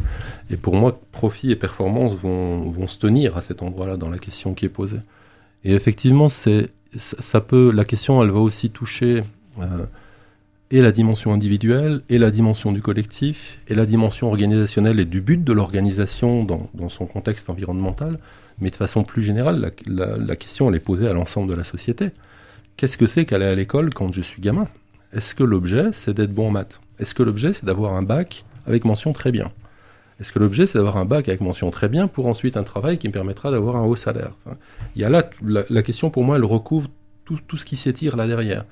Et 0.49 0.57
pour 0.57 0.75
moi, 0.75 0.99
profit 1.13 1.51
et 1.51 1.55
performance 1.55 2.15
vont, 2.15 2.69
vont 2.69 2.87
se 2.87 2.99
tenir 2.99 3.37
à 3.37 3.41
cet 3.41 3.63
endroit-là 3.63 3.95
dans 3.95 4.09
la 4.09 4.17
question 4.17 4.53
qui 4.53 4.65
est 4.65 4.69
posée. 4.69 4.99
Et 5.63 5.73
effectivement, 5.73 6.27
c'est, 6.27 6.69
ça 6.97 7.39
peut, 7.39 7.71
la 7.71 7.85
question, 7.85 8.21
elle 8.21 8.31
va 8.31 8.39
aussi 8.39 8.69
toucher 8.69 9.23
euh, 9.61 9.85
et 10.75 10.81
la 10.81 10.91
dimension 10.91 11.31
individuelle, 11.31 12.01
et 12.09 12.17
la 12.17 12.31
dimension 12.31 12.73
du 12.73 12.81
collectif, 12.81 13.59
et 13.69 13.75
la 13.75 13.85
dimension 13.85 14.27
organisationnelle 14.27 14.99
et 14.99 15.05
du 15.05 15.21
but 15.21 15.41
de 15.41 15.53
l'organisation 15.53 16.43
dans, 16.43 16.89
son 16.89 17.05
contexte 17.05 17.49
environnemental. 17.49 18.17
Mais 18.59 18.71
de 18.71 18.75
façon 18.75 19.05
plus 19.05 19.21
générale, 19.21 19.71
la, 19.87 20.35
question 20.35 20.67
elle 20.67 20.75
est 20.75 20.81
posée 20.81 21.07
à 21.07 21.13
l'ensemble 21.13 21.49
de 21.49 21.55
la 21.55 21.63
société. 21.63 22.11
Qu'est-ce 22.75 22.97
que 22.97 23.07
c'est 23.07 23.23
qu'aller 23.23 23.45
à 23.45 23.55
l'école 23.55 23.93
quand 23.93 24.11
je 24.11 24.21
suis 24.21 24.41
gamin? 24.41 24.67
Est-ce 25.13 25.33
que 25.33 25.45
l'objet 25.45 25.91
c'est 25.93 26.13
d'être 26.13 26.33
bon 26.33 26.47
en 26.47 26.51
maths? 26.51 26.81
Est-ce 26.99 27.13
que 27.13 27.23
l'objet 27.23 27.53
c'est 27.53 27.63
d'avoir 27.63 27.93
un 27.93 28.01
bac 28.01 28.43
avec 28.67 28.83
mention 28.83 29.13
très 29.13 29.31
bien? 29.31 29.53
Est-ce 30.19 30.33
que 30.33 30.39
l'objet 30.39 30.67
c'est 30.67 30.77
d'avoir 30.77 30.97
un 30.97 31.05
bac 31.05 31.29
avec 31.29 31.39
mention 31.39 31.71
très 31.71 31.87
bien 31.87 32.09
pour 32.09 32.25
ensuite 32.27 32.57
un 32.57 32.63
travail 32.63 32.97
qui 32.97 33.07
me 33.07 33.13
permettra 33.13 33.49
d'avoir 33.49 33.77
un 33.77 33.85
haut 33.85 33.95
salaire? 33.95 34.33
Y 34.97 35.05
a 35.05 35.09
là 35.09 35.29
la, 35.41 35.63
la, 35.69 35.83
question 35.83 36.09
pour 36.09 36.25
moi 36.25 36.35
elle 36.35 36.43
recouvre 36.43 36.89
tout, 37.23 37.39
tout 37.47 37.55
ce 37.55 37.63
qui 37.63 37.77
s'étire 37.77 38.17
là 38.17 38.27
derrière. 38.27 38.65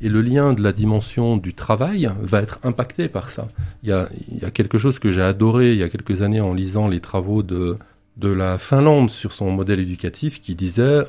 Et 0.00 0.08
le 0.08 0.22
lien 0.22 0.52
de 0.52 0.62
la 0.62 0.72
dimension 0.72 1.36
du 1.36 1.54
travail 1.54 2.10
va 2.20 2.42
être 2.42 2.58
impacté 2.62 3.08
par 3.08 3.30
ça. 3.30 3.48
Il 3.82 3.88
y 3.88 3.92
a, 3.92 4.50
quelque 4.50 4.76
chose 4.76 4.98
que 4.98 5.10
j'ai 5.10 5.22
adoré 5.22 5.72
il 5.72 5.78
y 5.78 5.82
a 5.82 5.88
quelques 5.88 6.22
années 6.22 6.40
en 6.40 6.52
lisant 6.52 6.88
les 6.88 7.00
travaux 7.00 7.42
de, 7.42 7.76
de 8.16 8.28
la 8.28 8.58
Finlande 8.58 9.10
sur 9.10 9.32
son 9.32 9.50
modèle 9.50 9.80
éducatif 9.80 10.40
qui 10.40 10.54
disait, 10.54 11.02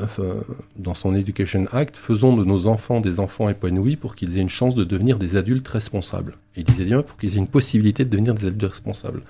dans 0.78 0.94
son 0.94 1.14
Education 1.16 1.66
Act, 1.72 1.98
faisons 1.98 2.36
de 2.36 2.44
nos 2.44 2.68
enfants 2.68 3.00
des 3.00 3.20
enfants 3.20 3.50
épanouis 3.50 3.96
pour 3.96 4.16
qu'ils 4.16 4.38
aient 4.38 4.42
une 4.42 4.50
chance 4.50 4.76
de 4.76 4.84
devenir 4.84 5.20
des 5.20 5.36
adultes 5.36 5.68
responsables. 5.68 6.38
Et 6.56 6.62
il 6.62 6.64
disait 6.64 6.86
bien 6.86 7.02
pour 7.02 7.18
qu'ils 7.18 7.36
aient 7.36 7.40
une 7.40 7.48
possibilité 7.48 8.06
de 8.06 8.10
devenir 8.10 8.34
des 8.34 8.48
adultes 8.48 8.72
responsables. 8.72 9.22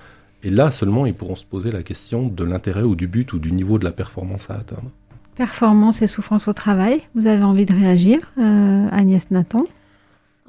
Et 0.43 0.49
là 0.49 0.71
seulement, 0.71 1.05
ils 1.05 1.13
pourront 1.13 1.35
se 1.35 1.45
poser 1.45 1.71
la 1.71 1.83
question 1.83 2.27
de 2.27 2.43
l'intérêt 2.43 2.83
ou 2.83 2.95
du 2.95 3.07
but 3.07 3.33
ou 3.33 3.39
du 3.39 3.51
niveau 3.51 3.77
de 3.77 3.83
la 3.83 3.91
performance 3.91 4.49
à 4.49 4.55
atteindre. 4.55 4.91
Performance 5.35 6.01
et 6.01 6.07
souffrance 6.07 6.47
au 6.47 6.53
travail. 6.53 7.01
Vous 7.13 7.27
avez 7.27 7.43
envie 7.43 7.65
de 7.65 7.73
réagir, 7.73 8.19
euh, 8.37 8.87
Agnès 8.91 9.29
Nathan? 9.31 9.65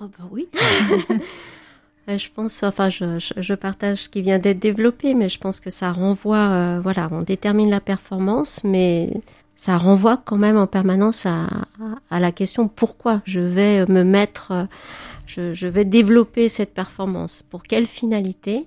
Oh 0.01 0.05
bah 0.17 0.29
oui. 0.31 0.47
je 2.09 2.29
pense, 2.33 2.63
enfin, 2.63 2.89
je, 2.89 3.19
je, 3.19 3.55
partage 3.55 4.05
ce 4.05 4.09
qui 4.09 4.23
vient 4.23 4.39
d'être 4.39 4.61
développé, 4.61 5.15
mais 5.15 5.29
je 5.29 5.41
pense 5.41 5.59
que 5.59 5.71
ça 5.71 5.91
renvoie, 5.91 6.37
euh, 6.37 6.81
voilà, 6.81 7.09
on 7.11 7.23
détermine 7.23 7.69
la 7.69 7.81
performance, 7.81 8.63
mais 8.63 9.11
ça 9.57 9.77
renvoie 9.77 10.19
quand 10.25 10.37
même 10.37 10.57
en 10.57 10.69
permanence 10.69 11.27
à, 11.27 11.49
à, 12.11 12.21
la 12.21 12.31
question 12.31 12.69
pourquoi 12.69 13.23
je 13.25 13.41
vais 13.41 13.87
me 13.87 14.05
mettre, 14.05 14.69
je, 15.27 15.53
je, 15.53 15.67
vais 15.67 15.85
développer 15.85 16.49
cette 16.49 16.75
performance, 16.75 17.43
pour 17.43 17.65
quelle 17.65 17.87
finalité? 17.87 18.67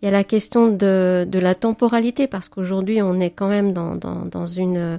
Il 0.00 0.06
y 0.06 0.08
a 0.08 0.12
la 0.12 0.24
question 0.24 0.68
de, 0.68 1.26
de 1.28 1.38
la 1.38 1.54
temporalité, 1.54 2.26
parce 2.26 2.48
qu'aujourd'hui, 2.48 3.02
on 3.02 3.20
est 3.20 3.30
quand 3.30 3.48
même 3.48 3.74
dans, 3.74 3.96
dans, 3.96 4.24
dans 4.24 4.46
une 4.46 4.98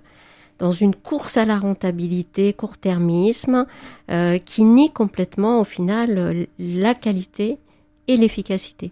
dans 0.59 0.71
une 0.71 0.95
course 0.95 1.37
à 1.37 1.45
la 1.45 1.57
rentabilité, 1.57 2.53
court-termisme, 2.53 3.65
euh, 4.11 4.37
qui 4.37 4.63
nie 4.63 4.91
complètement 4.91 5.59
au 5.59 5.63
final 5.63 6.47
la 6.59 6.93
qualité 6.93 7.57
et 8.07 8.17
l'efficacité. 8.17 8.91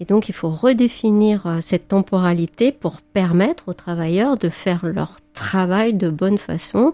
Et 0.00 0.06
donc 0.06 0.28
il 0.28 0.34
faut 0.34 0.50
redéfinir 0.50 1.46
euh, 1.46 1.58
cette 1.60 1.88
temporalité 1.88 2.72
pour 2.72 3.02
permettre 3.02 3.68
aux 3.68 3.74
travailleurs 3.74 4.38
de 4.38 4.48
faire 4.48 4.86
leur 4.86 5.18
travail 5.34 5.94
de 5.94 6.08
bonne 6.08 6.38
façon 6.38 6.92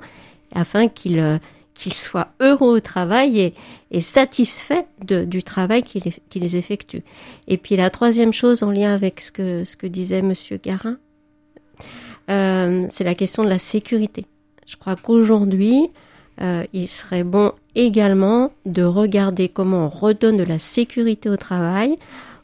afin 0.53 0.89
qu'ils 0.89 1.21
euh, 1.21 1.39
qu'ils 1.75 1.95
soient 1.95 2.29
heureux 2.41 2.79
au 2.79 2.81
travail 2.81 3.39
et, 3.39 3.55
et 3.91 4.01
satisfaits 4.01 4.87
de, 5.05 5.25
du 5.25 5.43
travail 5.43 5.83
qu'ils 5.83 6.57
effectuent. 6.57 7.05
Et 7.49 7.59
puis 7.59 7.77
la 7.77 7.91
troisième 7.91 8.33
chose 8.33 8.63
en 8.63 8.71
lien 8.71 8.95
avec 8.95 9.21
ce 9.21 9.31
que, 9.31 9.65
ce 9.65 9.77
que 9.77 9.87
disait 9.87 10.23
Monsieur 10.23 10.57
Garin, 10.57 10.97
euh, 12.31 12.87
c'est 12.89 13.05
la 13.05 13.15
question 13.15 13.45
de 13.45 13.49
la 13.49 13.59
sécurité. 13.59 14.27
Je 14.67 14.77
crois 14.77 14.97
qu'aujourd'hui, 14.97 15.91
euh, 16.41 16.65
il 16.73 16.89
serait 16.89 17.25
bon 17.25 17.53
également 17.75 18.51
de 18.67 18.83
regarder 18.83 19.49
comment 19.49 19.87
on 19.87 19.89
redonne 19.89 20.37
de 20.37 20.45
la 20.45 20.59
sécurité 20.59 21.29
au 21.29 21.37
travail. 21.37 21.97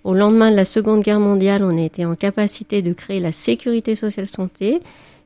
Au 0.05 0.14
lendemain 0.14 0.51
de 0.51 0.57
la 0.57 0.64
Seconde 0.64 1.03
Guerre 1.03 1.20
mondiale, 1.20 1.62
on 1.62 1.76
a 1.76 1.83
été 1.83 2.05
en 2.05 2.16
capacité 2.16 2.83
de 2.83 2.93
créer 2.93 3.20
la 3.20 3.33
sécurité 3.33 3.95
sociale 3.95 4.28
santé. 4.28 4.80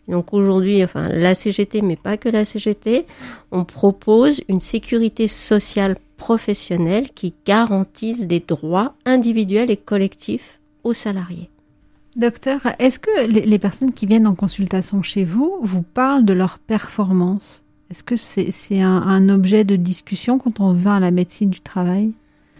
Donc 0.08 0.32
aujourd'hui, 0.32 0.84
enfin 0.84 1.08
la 1.08 1.34
CGT, 1.34 1.82
mais 1.82 1.96
pas 1.96 2.16
que 2.16 2.28
la 2.28 2.44
CGT, 2.44 3.06
on 3.50 3.64
propose 3.64 4.42
une 4.48 4.60
sécurité 4.60 5.28
sociale 5.28 5.96
professionnelle 6.16 7.10
qui 7.10 7.34
garantisse 7.44 8.26
des 8.26 8.40
droits 8.40 8.94
individuels 9.04 9.70
et 9.70 9.76
collectifs 9.76 10.60
aux 10.84 10.94
salariés. 10.94 11.50
Docteur, 12.16 12.60
est-ce 12.78 12.98
que 12.98 13.26
les 13.28 13.58
personnes 13.58 13.92
qui 13.92 14.06
viennent 14.06 14.26
en 14.26 14.34
consultation 14.34 15.02
chez 15.02 15.24
vous 15.24 15.58
vous 15.62 15.82
parlent 15.82 16.24
de 16.24 16.32
leur 16.32 16.58
performance? 16.58 17.62
Est-ce 17.90 18.02
que 18.02 18.16
c'est 18.16 18.80
un, 18.80 19.02
un, 19.02 19.28
objet 19.28 19.64
de 19.64 19.76
discussion 19.76 20.38
quand 20.38 20.58
on 20.58 20.72
va 20.72 20.94
à 20.94 21.00
la 21.00 21.10
médecine 21.10 21.50
du 21.50 21.60
travail? 21.60 22.12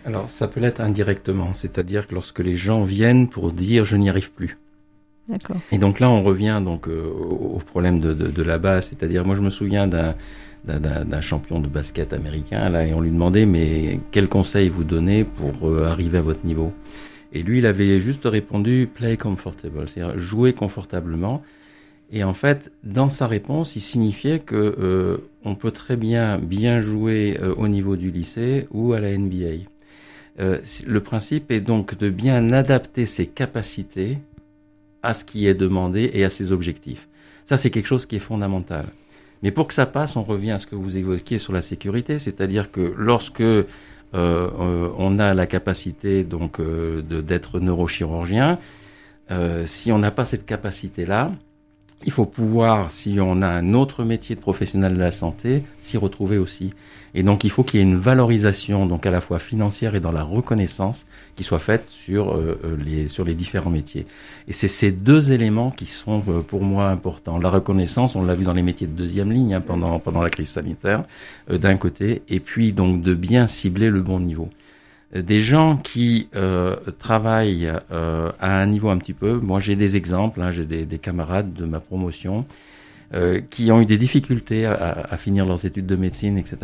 Alors, 0.05 0.29
ça 0.29 0.47
peut 0.47 0.61
l'être 0.61 0.81
indirectement, 0.81 1.55
c'est-à-dire 1.55 2.07
que 2.07 2.15
lorsque 2.15 2.39
les 2.41 2.55
gens 2.55 2.83
viennent 2.83 3.29
pour 3.29 3.51
dire 3.51 3.85
je 3.87 3.97
n'y 3.97 4.11
arrive 4.11 4.31
plus. 4.31 4.59
D'accord. 5.29 5.57
Et 5.73 5.79
donc 5.79 6.01
là, 6.01 6.11
on 6.11 6.23
revient 6.23 6.61
donc 6.63 6.87
euh, 6.87 7.11
au 7.11 7.59
problème 7.59 7.99
de, 7.99 8.13
de, 8.13 8.29
de 8.29 8.43
la 8.43 8.59
base, 8.59 8.89
c'est-à-dire 8.89 9.25
moi 9.25 9.35
je 9.35 9.43
me 9.43 9.51
souviens 9.51 9.89
d'un 9.89 10.15
d'un 10.65 11.21
champion 11.21 11.61
de 11.61 11.69
basket 11.69 12.13
américain 12.13 12.69
là 12.69 12.85
et 12.85 12.93
on 12.93 13.01
lui 13.01 13.13
demandait 13.13 13.47
mais 13.47 14.01
quel 14.11 14.29
conseil 14.29 14.69
vous 14.69 14.83
donnez 14.83 15.23
pour 15.23 15.69
euh, 15.69 15.87
arriver 15.87 16.19
à 16.19 16.23
votre 16.23 16.45
niveau? 16.45 16.73
Et 17.37 17.43
lui, 17.43 17.59
il 17.59 17.67
avait 17.67 18.01
juste 18.01 18.25
répondu 18.25 18.89
play 18.93 19.19
comfortable, 19.19 19.87
c'est-à-dire 19.91 20.19
jouer 20.19 20.55
confortablement. 20.55 21.43
Et 22.11 22.25
en 22.25 22.33
fait, 22.33 22.73
dans 22.83 23.11
sa 23.11 23.27
réponse, 23.27 23.77
il 23.77 23.83
signifiait 23.83 24.39
que 24.39 24.55
euh, 24.57 25.19
on 25.45 25.55
peut 25.55 25.71
très 25.71 25.97
bien 25.97 26.39
bien 26.39 26.81
jouer 26.81 27.37
euh, 27.43 27.55
au 27.57 27.69
niveau 27.69 27.97
du 27.97 28.11
lycée 28.11 28.69
ou 28.71 28.95
à 28.95 29.01
la 29.01 29.15
NBA. 29.15 29.67
Euh, 30.41 30.61
le 30.87 31.01
principe 31.01 31.51
est 31.51 31.61
donc 31.61 31.99
de 31.99 32.09
bien 32.09 32.53
adapter 32.53 33.05
ses 33.05 33.27
capacités 33.27 34.17
à 35.03 35.13
ce 35.13 35.27
qui 35.27 35.47
est 35.47 35.55
demandé 35.55 36.11
et 36.15 36.25
à 36.25 36.31
ses 36.31 36.53
objectifs. 36.53 37.07
Ça, 37.45 37.59
c'est 37.59 37.69
quelque 37.69 37.87
chose 37.87 38.07
qui 38.07 38.17
est 38.17 38.21
fondamental. 38.31 38.87
Mais 39.43 39.51
pour 39.51 39.69
que 39.69 39.75
ça 39.75 39.85
passe, 39.85 40.17
on 40.17 40.23
revient 40.23 40.53
à 40.53 40.59
ce 40.59 40.67
que 40.67 40.75
vous 40.75 40.97
évoquiez 40.97 41.37
sur 41.37 41.53
la 41.53 41.61
sécurité, 41.61 42.19
c'est-à-dire 42.19 42.71
que 42.71 42.95
lorsque 42.97 43.45
on 44.13 45.19
a 45.19 45.35
la 45.35 45.47
capacité 45.47 46.25
donc 46.25 46.61
d'être 46.61 47.61
neurochirurgien. 47.61 48.59
si 49.65 49.93
on 49.93 49.99
n'a 49.99 50.11
pas 50.11 50.25
cette 50.25 50.47
capacité-là, 50.47 51.31
il 52.05 52.13
faut 52.13 52.27
pouvoir, 52.27 52.91
si 52.91 53.19
on 53.21 53.43
a 53.43 53.49
un 53.49 53.75
autre 53.75 54.05
métier 54.05 54.37
de 54.37 54.41
professionnel 54.41 54.95
de 54.95 55.01
la 55.01 55.11
santé, 55.11 55.63
s'y 55.79 55.97
retrouver 55.97 56.39
aussi. 56.39 56.71
Et 57.15 57.23
donc, 57.23 57.45
il 57.45 57.51
faut 57.51 57.65
qu'il 57.65 57.81
y 57.81 57.83
ait 57.83 57.87
une 57.87 57.97
valorisation, 57.97 58.85
donc 58.85 59.07
à 59.07 59.11
la 59.11 59.23
fois 59.23 59.39
financière 59.39 59.95
et 59.95 60.01
dans 60.01 60.13
la 60.13 60.23
reconnaissance, 60.23 61.07
qui 61.35 61.45
soit 61.45 61.59
faite 61.59 61.89
sur 61.89 62.35
euh, 62.35 62.61
euh, 62.65 62.77
les 62.77 63.09
sur 63.09 63.25
les 63.25 63.35
différents 63.35 63.71
métiers. 63.71 64.07
Et 64.49 64.53
c'est 64.53 64.69
ces 64.69 64.93
deux 64.93 65.33
éléments 65.33 65.71
qui 65.71 65.87
sont 65.87 66.23
euh, 66.29 66.43
pour 66.43 66.63
moi 66.63 66.91
importants. 66.91 67.39
La 67.39 67.49
reconnaissance, 67.49 68.17
on 68.17 68.23
l'a 68.23 68.35
vu 68.35 68.45
dans 68.45 68.53
les 68.53 68.63
métiers 68.63 68.87
de 68.87 68.93
deuxième 68.93 69.33
ligne 69.33 69.55
hein, 69.55 69.63
pendant 69.63 69.99
pendant 69.99 70.23
la 70.23 70.29
crise 70.29 70.51
sanitaire, 70.51 71.05
d'un 71.51 71.77
côté, 71.79 72.23
et 72.29 72.41
puis 72.41 72.73
donc 72.73 73.01
de 73.01 73.15
bien 73.15 73.47
cibler 73.47 73.89
le 73.89 74.03
bon 74.03 74.21
niveau 74.21 74.51
des 75.23 75.41
gens 75.41 75.77
qui 75.77 76.29
euh, 76.35 76.77
travaillent 76.99 77.73
euh, 77.91 78.33
à 78.41 78.61
un 78.61 78.67
niveau 78.67 78.91
un 78.91 78.99
petit 78.99 79.13
peu. 79.13 79.35
Moi, 79.35 79.61
j'ai 79.61 79.77
des 79.77 79.97
exemples. 79.97 80.41
Hein, 80.41 80.51
j'ai 80.51 80.65
des, 80.65 80.85
des, 80.85 80.99
camarades 80.99 81.53
de 81.53 81.65
ma 81.65 81.81
promotion 81.81 82.45
euh, 83.15 83.41
qui 83.51 83.71
ont 83.71 83.81
eu 83.81 83.87
des 83.87 83.99
difficultés 83.99 84.67
à, 84.67 84.75
à, 84.75 85.17
finir 85.17 85.47
leurs 85.47 85.65
études 85.65 85.87
de 85.87 85.97
médecine, 85.97 86.39
etc. 86.39 86.59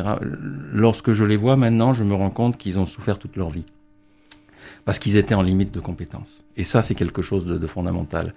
Lorsque 0.72 1.12
je 1.12 1.24
les 1.24 1.36
vois 1.36 1.56
maintenant, 1.56 1.94
je 1.94 2.04
me 2.04 2.14
rends 2.14 2.30
compte 2.30 2.56
qu'ils 2.56 2.78
ont 2.78 2.86
souffert 2.86 3.18
toute 3.18 3.36
leur 3.36 3.50
vie 3.50 3.66
parce 4.84 4.98
qu'ils 4.98 5.16
étaient 5.16 5.34
en 5.34 5.42
limite 5.42 5.72
de 5.72 5.80
compétences. 5.80 6.44
Et 6.56 6.64
ça, 6.64 6.82
c'est 6.82 6.94
quelque 6.94 7.22
chose 7.22 7.46
de, 7.46 7.58
de, 7.58 7.66
fondamental. 7.66 8.34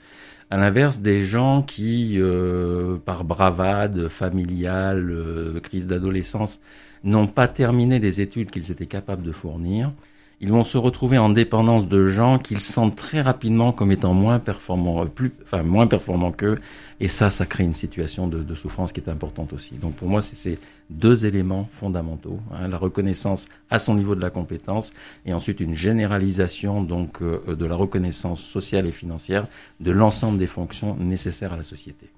À 0.51 0.57
l'inverse, 0.57 0.99
des 0.99 1.23
gens 1.23 1.63
qui, 1.63 2.15
euh, 2.19 2.97
par 2.97 3.23
bravade 3.23 4.07
familiale, 4.07 5.09
euh, 5.09 5.59
crise 5.59 5.87
d'adolescence, 5.87 6.59
n'ont 7.05 7.27
pas 7.27 7.47
terminé 7.47 7.99
les 7.99 8.19
études 8.19 8.51
qu'ils 8.51 8.71
étaient 8.71 8.87
capables 8.87 9.23
de 9.23 9.31
fournir, 9.31 9.91
ils 10.41 10.51
vont 10.51 10.65
se 10.65 10.77
retrouver 10.77 11.17
en 11.17 11.29
dépendance 11.29 11.87
de 11.87 12.03
gens 12.03 12.39
qu'ils 12.39 12.59
sentent 12.59 12.95
très 12.95 13.21
rapidement 13.21 13.71
comme 13.71 13.91
étant 13.91 14.13
moins 14.13 14.39
performants, 14.39 15.05
plus, 15.05 15.31
enfin 15.43 15.63
moins 15.63 15.87
performants 15.87 16.31
qu'eux, 16.31 16.59
et 16.99 17.07
ça, 17.07 17.29
ça 17.29 17.45
crée 17.45 17.63
une 17.63 17.73
situation 17.73 18.27
de, 18.27 18.43
de, 18.43 18.55
souffrance 18.55 18.91
qui 18.91 18.99
est 18.99 19.09
importante 19.09 19.53
aussi. 19.53 19.75
Donc 19.75 19.93
pour 19.95 20.09
moi, 20.09 20.21
c'est 20.21 20.35
ces 20.35 20.59
deux 20.89 21.25
éléments 21.25 21.69
fondamentaux 21.71 22.39
hein, 22.53 22.67
la 22.67 22.77
reconnaissance 22.77 23.47
à 23.69 23.79
son 23.79 23.95
niveau 23.95 24.13
de 24.13 24.21
la 24.21 24.29
compétence, 24.29 24.91
et 25.25 25.33
ensuite 25.33 25.61
une 25.61 25.73
généralisation 25.73 26.83
donc 26.83 27.21
euh, 27.21 27.55
de 27.55 27.65
la 27.65 27.75
reconnaissance 27.75 28.41
sociale 28.41 28.87
et 28.87 28.91
financière 28.91 29.47
de 29.79 29.91
l'ensemble 29.91 30.37
des 30.37 30.47
fonctions 30.47 30.95
nécessaires 30.97 31.53
à 31.53 31.57
la 31.57 31.63
société. 31.63 32.09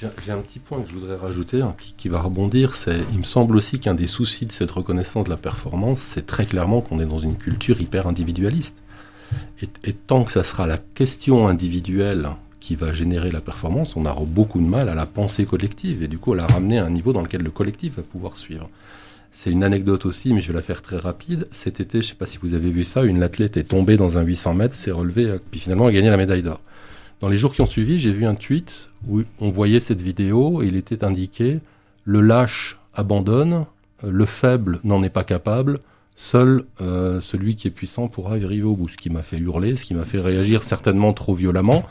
J'ai 0.00 0.32
un 0.32 0.42
petit 0.42 0.58
point 0.58 0.82
que 0.82 0.90
je 0.90 0.94
voudrais 0.94 1.16
rajouter, 1.16 1.62
hein, 1.62 1.74
qui, 1.96 2.10
va 2.10 2.20
rebondir. 2.20 2.76
C'est, 2.76 3.00
il 3.12 3.18
me 3.18 3.24
semble 3.24 3.56
aussi 3.56 3.80
qu'un 3.80 3.94
des 3.94 4.06
soucis 4.06 4.44
de 4.44 4.52
cette 4.52 4.70
reconnaissance 4.70 5.24
de 5.24 5.30
la 5.30 5.38
performance, 5.38 6.00
c'est 6.00 6.26
très 6.26 6.44
clairement 6.44 6.82
qu'on 6.82 7.00
est 7.00 7.06
dans 7.06 7.18
une 7.18 7.36
culture 7.36 7.80
hyper 7.80 8.06
individualiste. 8.06 8.76
Et, 9.62 9.94
tant 9.94 10.24
que 10.24 10.32
ça 10.32 10.44
sera 10.44 10.66
la 10.66 10.76
question 10.76 11.48
individuelle 11.48 12.28
qui 12.60 12.74
va 12.74 12.92
générer 12.92 13.30
la 13.30 13.40
performance, 13.40 13.96
on 13.96 14.04
aura 14.04 14.22
beaucoup 14.24 14.60
de 14.60 14.66
mal 14.66 14.90
à 14.90 14.94
la 14.94 15.06
pensée 15.06 15.46
collective 15.46 16.02
et 16.02 16.08
du 16.08 16.18
coup 16.18 16.34
à 16.34 16.36
la 16.36 16.46
ramener 16.46 16.78
à 16.78 16.84
un 16.84 16.90
niveau 16.90 17.12
dans 17.12 17.22
lequel 17.22 17.42
le 17.42 17.50
collectif 17.50 17.96
va 17.96 18.02
pouvoir 18.02 18.36
suivre. 18.36 18.68
C'est 19.32 19.50
une 19.50 19.64
anecdote 19.64 20.04
aussi, 20.04 20.34
mais 20.34 20.40
je 20.40 20.48
vais 20.48 20.54
la 20.54 20.62
faire 20.62 20.82
très 20.82 20.98
rapide. 20.98 21.48
Cet 21.52 21.80
été, 21.80 22.02
je 22.02 22.06
ne 22.06 22.10
sais 22.10 22.14
pas 22.16 22.26
si 22.26 22.38
vous 22.38 22.54
avez 22.54 22.70
vu 22.70 22.84
ça, 22.84 23.02
une 23.02 23.22
athlète 23.22 23.56
est 23.56 23.64
tombée 23.64 23.96
dans 23.96 24.18
un 24.18 24.22
800 24.22 24.54
mètres, 24.54 24.74
s'est 24.74 24.90
relevée, 24.90 25.38
puis 25.50 25.60
finalement 25.60 25.86
a 25.86 25.92
gagné 25.92 26.10
la 26.10 26.16
médaille 26.16 26.42
d'or. 26.42 26.60
Dans 27.20 27.28
les 27.28 27.36
jours 27.38 27.54
qui 27.54 27.62
ont 27.62 27.66
suivi, 27.66 27.98
j'ai 27.98 28.10
vu 28.10 28.26
un 28.26 28.34
tweet 28.34 28.90
où 29.08 29.22
on 29.40 29.50
voyait 29.50 29.80
cette 29.80 30.02
vidéo 30.02 30.62
et 30.62 30.66
il 30.66 30.76
était 30.76 31.02
indiqué 31.02 31.60
le 32.04 32.20
lâche 32.20 32.78
abandonne, 32.94 33.64
le 34.02 34.24
faible 34.26 34.80
n'en 34.84 35.02
est 35.02 35.10
pas 35.10 35.24
capable, 35.24 35.80
seul 36.16 36.64
euh, 36.80 37.20
celui 37.22 37.56
qui 37.56 37.68
est 37.68 37.70
puissant 37.70 38.08
pourra 38.08 38.32
arriver 38.34 38.62
au 38.62 38.74
bout. 38.74 38.88
Ce 38.88 38.96
qui 38.96 39.08
m'a 39.08 39.22
fait 39.22 39.38
hurler, 39.38 39.76
ce 39.76 39.84
qui 39.84 39.94
m'a 39.94 40.04
fait 40.04 40.20
réagir 40.20 40.62
certainement 40.62 41.14
trop 41.14 41.34
violemment. 41.34 41.84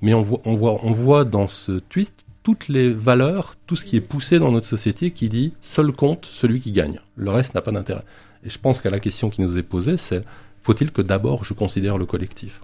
Mais 0.00 0.14
on 0.14 0.22
voit, 0.22 0.40
on 0.44 0.54
voit, 0.54 0.84
on 0.84 0.92
voit 0.92 1.24
dans 1.24 1.48
ce 1.48 1.72
tweet 1.72 2.12
toutes 2.44 2.68
les 2.68 2.92
valeurs, 2.92 3.56
tout 3.66 3.76
ce 3.76 3.84
qui 3.84 3.96
est 3.96 4.00
poussé 4.00 4.38
dans 4.38 4.52
notre 4.52 4.66
société 4.66 5.10
qui 5.10 5.28
dit 5.28 5.52
seul 5.62 5.92
compte 5.92 6.26
celui 6.26 6.60
qui 6.60 6.70
gagne. 6.70 7.00
Le 7.16 7.30
reste 7.30 7.54
n'a 7.54 7.62
pas 7.62 7.72
d'intérêt. 7.72 8.04
Et 8.44 8.50
je 8.50 8.58
pense 8.58 8.80
qu'à 8.80 8.90
la 8.90 9.00
question 9.00 9.28
qui 9.28 9.42
nous 9.42 9.58
est 9.58 9.62
posée, 9.62 9.96
c'est 9.96 10.24
faut-il 10.62 10.92
que 10.92 11.02
d'abord 11.02 11.44
je 11.44 11.52
considère 11.52 11.98
le 11.98 12.06
collectif? 12.06 12.60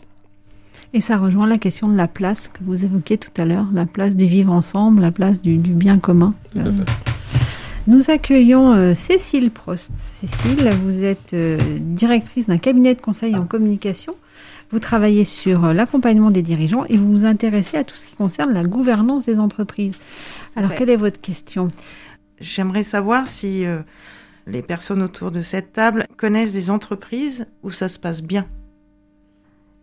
Et 0.93 1.01
ça 1.01 1.17
rejoint 1.17 1.47
la 1.47 1.59
question 1.59 1.89
de 1.89 1.97
la 1.97 2.09
place 2.09 2.49
que 2.49 2.61
vous 2.63 2.85
évoquiez 2.85 3.19
tout 3.19 3.31
à 3.37 3.45
l'heure, 3.45 3.67
la 3.73 3.87
place 3.87 4.17
du 4.17 4.27
vivre 4.27 4.53
ensemble, 4.53 5.01
la 5.03 5.11
place 5.11 5.41
du, 5.41 5.59
du 5.59 5.73
bien 5.73 5.99
commun. 5.99 6.35
Euh, 6.57 6.73
nous 7.87 8.11
accueillons 8.11 8.75
euh, 8.75 8.95
Cécile 8.95 9.51
Prost. 9.51 9.93
Cécile, 9.97 10.71
vous 10.85 11.05
êtes 11.05 11.33
euh, 11.33 11.59
directrice 11.81 12.47
d'un 12.47 12.59
cabinet 12.59 12.95
de 12.95 13.01
conseil 13.01 13.35
en 13.37 13.47
communication. 13.47 14.15
Vous 14.71 14.79
travaillez 14.79 15.25
sur 15.25 15.65
euh, 15.65 15.73
l'accompagnement 15.73 16.31
des 16.31 16.43
dirigeants 16.43 16.85
et 16.89 16.99
vous 16.99 17.11
vous 17.11 17.25
intéressez 17.25 17.79
à 17.79 17.85
tout 17.85 17.97
ce 17.97 18.05
qui 18.05 18.15
concerne 18.15 18.53
la 18.53 18.65
gouvernance 18.65 19.25
des 19.25 19.39
entreprises. 19.39 19.99
Alors, 20.57 20.75
quelle 20.75 20.91
est 20.91 20.97
votre 20.97 21.21
question? 21.21 21.69
J'aimerais 22.41 22.83
savoir 22.83 23.29
si 23.29 23.65
euh, 23.65 23.81
les 24.47 24.61
personnes 24.61 25.03
autour 25.03 25.31
de 25.31 25.43
cette 25.43 25.73
table 25.73 26.07
connaissent 26.17 26.53
des 26.53 26.71
entreprises 26.71 27.47
où 27.63 27.71
ça 27.71 27.89
se 27.89 27.99
passe 27.99 28.23
bien. 28.23 28.47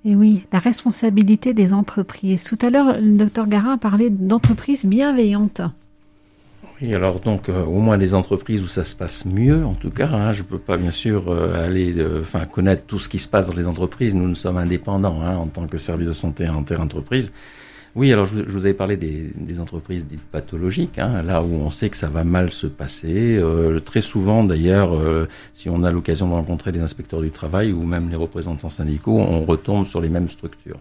Et 0.05 0.15
oui, 0.15 0.45
la 0.53 0.59
responsabilité 0.59 1.55
des 1.55 1.73
entreprises. 1.73 2.43
Tout 2.43 2.59
à 2.61 2.69
l'heure, 2.69 2.99
le 3.01 3.17
docteur 3.17 3.47
Garin 3.47 3.73
a 3.73 3.77
parlé 3.77 4.11
d'entreprises 4.11 4.85
bienveillantes. 4.85 5.61
Oui, 6.79 6.93
alors 6.93 7.19
donc 7.21 7.49
euh, 7.49 7.63
au 7.63 7.79
moins 7.79 7.97
des 7.97 8.13
entreprises 8.13 8.61
où 8.61 8.67
ça 8.67 8.83
se 8.83 8.95
passe 8.95 9.25
mieux, 9.25 9.65
en 9.65 9.73
tout 9.73 9.89
cas. 9.89 10.09
Hein, 10.09 10.31
je 10.31 10.43
peux 10.43 10.59
pas 10.59 10.77
bien 10.77 10.91
sûr 10.91 11.29
euh, 11.29 11.65
aller, 11.65 11.95
enfin 12.19 12.45
connaître 12.45 12.83
tout 12.85 12.99
ce 12.99 13.09
qui 13.09 13.17
se 13.17 13.27
passe 13.27 13.47
dans 13.47 13.55
les 13.55 13.67
entreprises. 13.67 14.13
Nous, 14.13 14.27
nous 14.27 14.35
sommes 14.35 14.57
indépendants 14.57 15.21
hein, 15.23 15.37
en 15.37 15.47
tant 15.47 15.65
que 15.65 15.79
service 15.79 16.07
de 16.07 16.13
santé 16.13 16.45
inter-entreprise. 16.45 17.31
Oui, 17.95 18.11
alors 18.11 18.25
je, 18.25 18.43
je, 18.45 18.51
vous 18.51 18.65
avais 18.65 18.73
parlé 18.73 18.97
des, 18.97 19.31
des 19.35 19.59
entreprises 19.61 20.05
dites 20.05 20.21
pathologiques, 20.21 20.99
hein, 20.99 21.21
là 21.21 21.41
où 21.41 21.53
on 21.53 21.71
sait 21.71 21.89
que 21.89 21.95
ça 21.95 22.09
va 22.09 22.25
mal 22.25 22.51
se 22.51 22.67
passer. 22.67 23.37
Euh, 23.37 23.79
très 23.79 24.01
souvent, 24.01 24.43
d'ailleurs, 24.43 24.93
euh, 24.93 25.29
si 25.53 25.69
on 25.69 25.81
a 25.83 25.91
l'occasion 25.91 26.27
de 26.27 26.33
rencontrer 26.33 26.73
les 26.73 26.81
inspecteurs 26.81 27.21
du 27.21 27.31
travail 27.31 27.71
ou 27.71 27.83
même 27.83 28.09
les 28.09 28.17
représentants 28.17 28.69
syndicaux, 28.69 29.17
on 29.17 29.45
retombe 29.45 29.85
sur 29.85 30.01
les 30.01 30.09
mêmes 30.09 30.29
structures. 30.29 30.79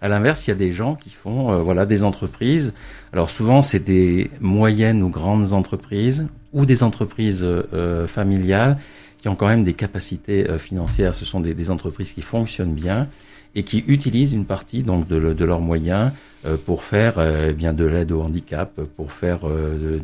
À 0.00 0.06
l'inverse, 0.06 0.46
il 0.46 0.50
y 0.50 0.52
a 0.52 0.56
des 0.56 0.70
gens 0.70 0.94
qui 0.94 1.10
font, 1.10 1.50
euh, 1.50 1.58
voilà, 1.58 1.86
des 1.86 2.04
entreprises. 2.04 2.72
Alors 3.12 3.30
souvent, 3.30 3.60
c'est 3.60 3.80
des 3.80 4.30
moyennes 4.40 5.02
ou 5.02 5.08
grandes 5.08 5.52
entreprises 5.52 6.26
ou 6.52 6.66
des 6.66 6.84
entreprises 6.84 7.42
euh, 7.42 8.06
familiales 8.06 8.76
qui 9.24 9.30
ont 9.30 9.36
quand 9.36 9.48
même 9.48 9.64
des 9.64 9.72
capacités 9.72 10.50
euh, 10.50 10.58
financières. 10.58 11.14
Ce 11.14 11.24
sont 11.24 11.40
des, 11.40 11.70
entreprises 11.70 12.12
qui 12.12 12.20
fonctionnent 12.20 12.74
bien 12.74 13.08
et 13.54 13.62
qui 13.62 13.82
utilisent 13.86 14.34
une 14.34 14.44
partie 14.44 14.82
donc 14.82 15.08
de, 15.08 15.44
leurs 15.46 15.62
moyens 15.62 16.12
euh, 16.44 16.58
pour 16.58 16.84
faire 16.84 17.14
euh, 17.16 17.54
bien 17.54 17.72
de 17.72 17.86
l'aide 17.86 18.12
au 18.12 18.20
handicap, 18.20 18.78
pour 18.98 19.12
faire 19.12 19.40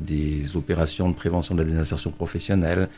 des 0.00 0.56
opérations 0.56 1.10
de 1.10 1.14
prévention 1.14 1.54
de 1.54 1.60
la 1.60 1.68
désinsertion 1.68 2.10
professionnelle. 2.12 2.88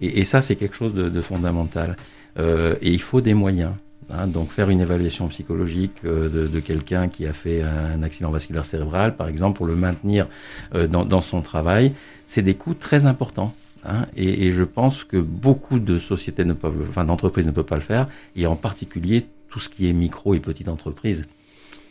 Et, 0.00 0.22
ça, 0.22 0.42
c'est 0.42 0.54
quelque 0.54 0.76
chose 0.76 0.94
de, 0.94 1.20
fondamental. 1.20 1.96
et 2.38 2.90
il 2.98 3.00
faut 3.00 3.20
des 3.20 3.34
moyens. 3.34 3.72
Hein, 4.10 4.28
donc 4.28 4.50
faire 4.50 4.70
une 4.70 4.80
évaluation 4.80 5.26
psychologique 5.26 6.04
de, 6.04 6.60
quelqu'un 6.60 7.08
qui 7.08 7.26
a 7.26 7.32
fait 7.32 7.62
un 7.62 8.02
accident 8.04 8.30
vasculaire 8.30 8.64
cérébral, 8.64 9.16
par 9.16 9.26
exemple, 9.26 9.56
pour 9.56 9.66
le 9.66 9.74
maintenir 9.74 10.28
dans 10.72 11.20
son 11.20 11.42
travail, 11.42 11.94
c'est 12.26 12.42
des 12.42 12.54
coûts 12.54 12.74
très 12.74 13.06
importants. 13.06 13.52
Hein, 13.84 14.06
et, 14.16 14.52
je 14.52 14.64
pense 14.64 15.04
que 15.04 15.16
beaucoup 15.16 15.78
de 15.78 15.98
sociétés 15.98 16.44
ne 16.44 16.54
peuvent, 16.54 16.86
enfin 16.88 17.04
d'entreprises 17.04 17.46
ne 17.46 17.50
peuvent 17.50 17.64
pas 17.64 17.76
le 17.76 17.82
faire, 17.82 18.08
et 18.36 18.46
en 18.46 18.56
particulier 18.56 19.26
tout 19.48 19.60
ce 19.60 19.68
qui 19.68 19.88
est 19.88 19.92
micro 19.92 20.34
et 20.34 20.40
petite 20.40 20.68
entreprise. 20.68 21.24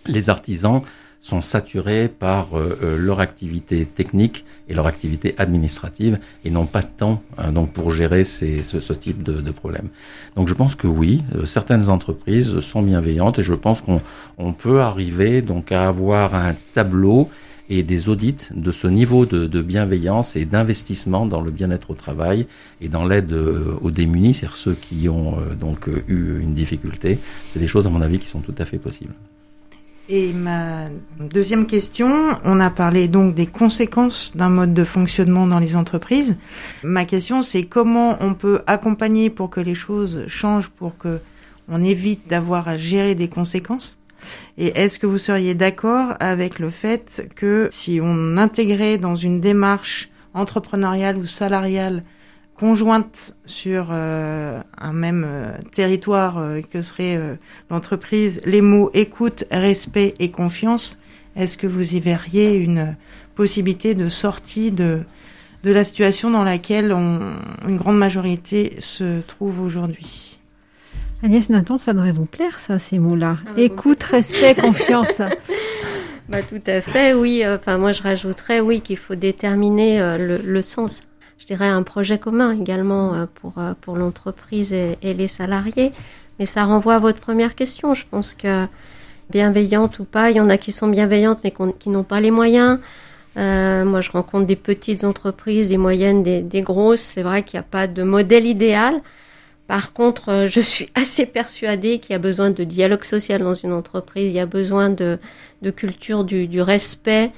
Les 0.05 0.29
artisans 0.29 0.81
sont 1.21 1.39
saturés 1.39 2.09
par 2.09 2.57
euh, 2.57 2.77
euh, 2.83 2.97
leur 2.97 3.21
activité 3.21 3.85
technique 3.85 4.43
et 4.67 4.73
leur 4.73 4.87
activité 4.87 5.33
administrative 5.37 6.19
et 6.43 6.49
n'ont 6.49 6.65
pas 6.65 6.81
de 6.81 6.89
temps 6.97 7.23
hein, 7.37 7.53
donc 7.53 7.71
pour 7.71 7.91
gérer 7.91 8.25
ces, 8.25 8.61
ce, 8.61 8.81
ce, 8.81 8.91
type 8.91 9.23
de, 9.23 9.39
de 9.39 9.51
problème. 9.51 9.87
Donc 10.35 10.49
je 10.49 10.53
pense 10.53 10.75
que 10.75 10.85
oui, 10.85 11.23
euh, 11.33 11.45
certaines 11.45 11.87
entreprises 11.89 12.59
sont 12.59 12.81
bienveillantes 12.81 13.39
et 13.39 13.43
je 13.43 13.53
pense 13.53 13.79
qu'on 13.79 14.01
on 14.37 14.51
peut 14.51 14.81
arriver 14.81 15.41
donc 15.41 15.71
à 15.71 15.87
avoir 15.87 16.35
un 16.35 16.55
tableau 16.73 17.29
et 17.69 17.83
des 17.83 18.09
audits 18.09 18.49
de 18.53 18.71
ce 18.71 18.87
niveau 18.87 19.25
de, 19.25 19.61
bienveillance 19.61 20.35
et 20.35 20.45
d'investissement 20.45 21.25
dans 21.25 21.41
le 21.41 21.51
bien-être 21.51 21.91
au 21.91 21.93
travail 21.93 22.47
et 22.81 22.89
dans 22.89 23.05
l'aide 23.05 23.31
euh, 23.31 23.77
aux 23.81 23.91
démunis, 23.91 24.33
c'est-à-dire 24.33 24.55
ceux 24.57 24.73
qui 24.73 25.07
ont 25.07 25.39
euh, 25.39 25.55
donc 25.55 25.87
euh, 25.87 26.03
eu 26.07 26.39
une 26.41 26.53
difficulté. 26.53 27.19
C'est 27.51 27.59
des 27.59 27.67
choses, 27.67 27.87
à 27.87 27.89
mon 27.89 28.01
avis, 28.01 28.19
qui 28.19 28.27
sont 28.27 28.41
tout 28.41 28.55
à 28.57 28.65
fait 28.65 28.77
possibles. 28.77 29.13
Et 30.09 30.33
ma 30.33 30.89
deuxième 31.17 31.65
question, 31.65 32.11
on 32.43 32.59
a 32.59 32.69
parlé 32.69 33.07
donc 33.07 33.35
des 33.35 33.47
conséquences 33.47 34.35
d'un 34.35 34.49
mode 34.49 34.73
de 34.73 34.83
fonctionnement 34.83 35.47
dans 35.47 35.59
les 35.59 35.77
entreprises. 35.77 36.35
Ma 36.83 37.05
question, 37.05 37.41
c'est 37.41 37.63
comment 37.63 38.17
on 38.19 38.33
peut 38.33 38.61
accompagner 38.67 39.29
pour 39.29 39.49
que 39.49 39.61
les 39.61 39.75
choses 39.75 40.25
changent, 40.27 40.67
pour 40.67 40.97
que 40.97 41.19
on 41.69 41.81
évite 41.81 42.27
d'avoir 42.27 42.67
à 42.67 42.77
gérer 42.77 43.15
des 43.15 43.29
conséquences? 43.29 43.97
Et 44.57 44.79
est-ce 44.79 44.99
que 44.99 45.07
vous 45.07 45.17
seriez 45.17 45.53
d'accord 45.53 46.15
avec 46.19 46.59
le 46.59 46.69
fait 46.69 47.27
que 47.35 47.69
si 47.71 47.99
on 48.01 48.37
intégrait 48.37 48.97
dans 48.97 49.15
une 49.15 49.41
démarche 49.41 50.09
entrepreneuriale 50.33 51.17
ou 51.17 51.25
salariale 51.25 52.03
conjointe 52.55 53.35
sur 53.45 53.91
un 53.91 54.93
même 54.93 55.57
territoire 55.71 56.41
que 56.71 56.81
serait 56.81 57.19
l'entreprise, 57.69 58.41
les 58.45 58.61
mots 58.61 58.91
écoute, 58.93 59.43
respect 59.51 60.13
et 60.19 60.29
confiance, 60.29 60.99
est-ce 61.35 61.57
que 61.57 61.67
vous 61.67 61.95
y 61.95 61.99
verriez 61.99 62.53
une 62.55 62.95
possibilité 63.35 63.95
de 63.95 64.09
sortie 64.09 64.71
de, 64.71 65.01
de 65.63 65.71
la 65.71 65.83
situation 65.83 66.29
dans 66.29 66.43
laquelle 66.43 66.91
une 66.91 67.77
grande 67.77 67.97
majorité 67.97 68.75
se 68.79 69.21
trouve 69.21 69.59
aujourd'hui? 69.61 70.32
Agnès 71.23 71.49
Nathan, 71.49 71.77
ça 71.77 71.93
devrait 71.93 72.11
vous 72.11 72.25
plaire, 72.25 72.59
ça, 72.59 72.79
ces 72.79 72.99
mots-là. 72.99 73.37
Ah, 73.47 73.51
écoute, 73.57 74.03
respect, 74.03 74.55
confiance. 74.55 75.21
Bah, 76.29 76.41
tout 76.41 76.61
à 76.67 76.79
fait, 76.79 77.13
oui. 77.13 77.43
Enfin, 77.45 77.77
moi, 77.77 77.91
je 77.91 78.01
rajouterais, 78.01 78.61
oui, 78.61 78.79
qu'il 78.79 78.95
faut 78.95 79.13
déterminer 79.13 80.17
le 80.17 80.61
sens 80.61 81.03
je 81.43 81.47
dirais, 81.47 81.67
un 81.67 81.83
projet 81.83 82.17
commun 82.17 82.55
également 82.57 83.13
euh, 83.13 83.25
pour, 83.35 83.53
euh, 83.57 83.73
pour 83.81 83.97
l'entreprise 83.97 84.71
et, 84.71 84.97
les 85.01 85.27
salariés. 85.27 85.91
Mais 86.39 86.45
ça 86.45 86.63
renvoie 86.63 86.95
à 86.95 86.99
votre 86.99 87.19
première 87.19 87.55
question. 87.55 87.93
Je 87.93 88.05
pense 88.09 88.33
que 88.33 88.65
bienveillante 89.29 89.99
ou 89.99 90.05
pas, 90.05 90.31
il 90.31 90.37
y 90.37 90.39
en 90.39 90.49
a 90.49 90.57
qui 90.57 90.71
sont 90.71 90.87
bienveillantes 90.87 91.39
mais 91.43 91.53
qui 91.79 91.89
n'ont 91.89 92.03
pas 92.03 92.21
les 92.21 92.31
moyens. 92.31 92.79
Euh, 93.35 93.83
moi, 93.83 93.99
je 93.99 94.11
rencontre 94.11 94.45
des 94.45 94.55
petites 94.55 95.03
entreprises, 95.03 95.69
des 95.69 95.77
moyennes, 95.77 96.23
des, 96.23 96.41
des 96.41 96.61
grosses. 96.61 97.01
C'est 97.01 97.23
vrai 97.23 97.43
qu'il 97.43 97.57
n'y 97.57 97.65
a 97.65 97.67
pas 97.69 97.87
de 97.87 98.03
modèle 98.03 98.45
idéal. 98.45 99.01
Par 99.67 99.93
contre, 99.93 100.45
je 100.47 100.59
suis 100.59 100.87
assez 100.95 101.25
persuadée 101.25 101.99
qu'il 101.99 102.11
y 102.11 102.15
a 102.15 102.19
besoin 102.19 102.49
de 102.49 102.63
dialogue 102.63 103.03
social 103.03 103.41
dans 103.41 103.53
une 103.53 103.73
entreprise. 103.73 104.31
Il 104.31 104.35
y 104.35 104.39
a 104.39 104.45
besoin 104.45 104.89
de, 104.89 105.19
culture 105.75 106.23
du, 106.23 106.61
respect, 106.61 107.31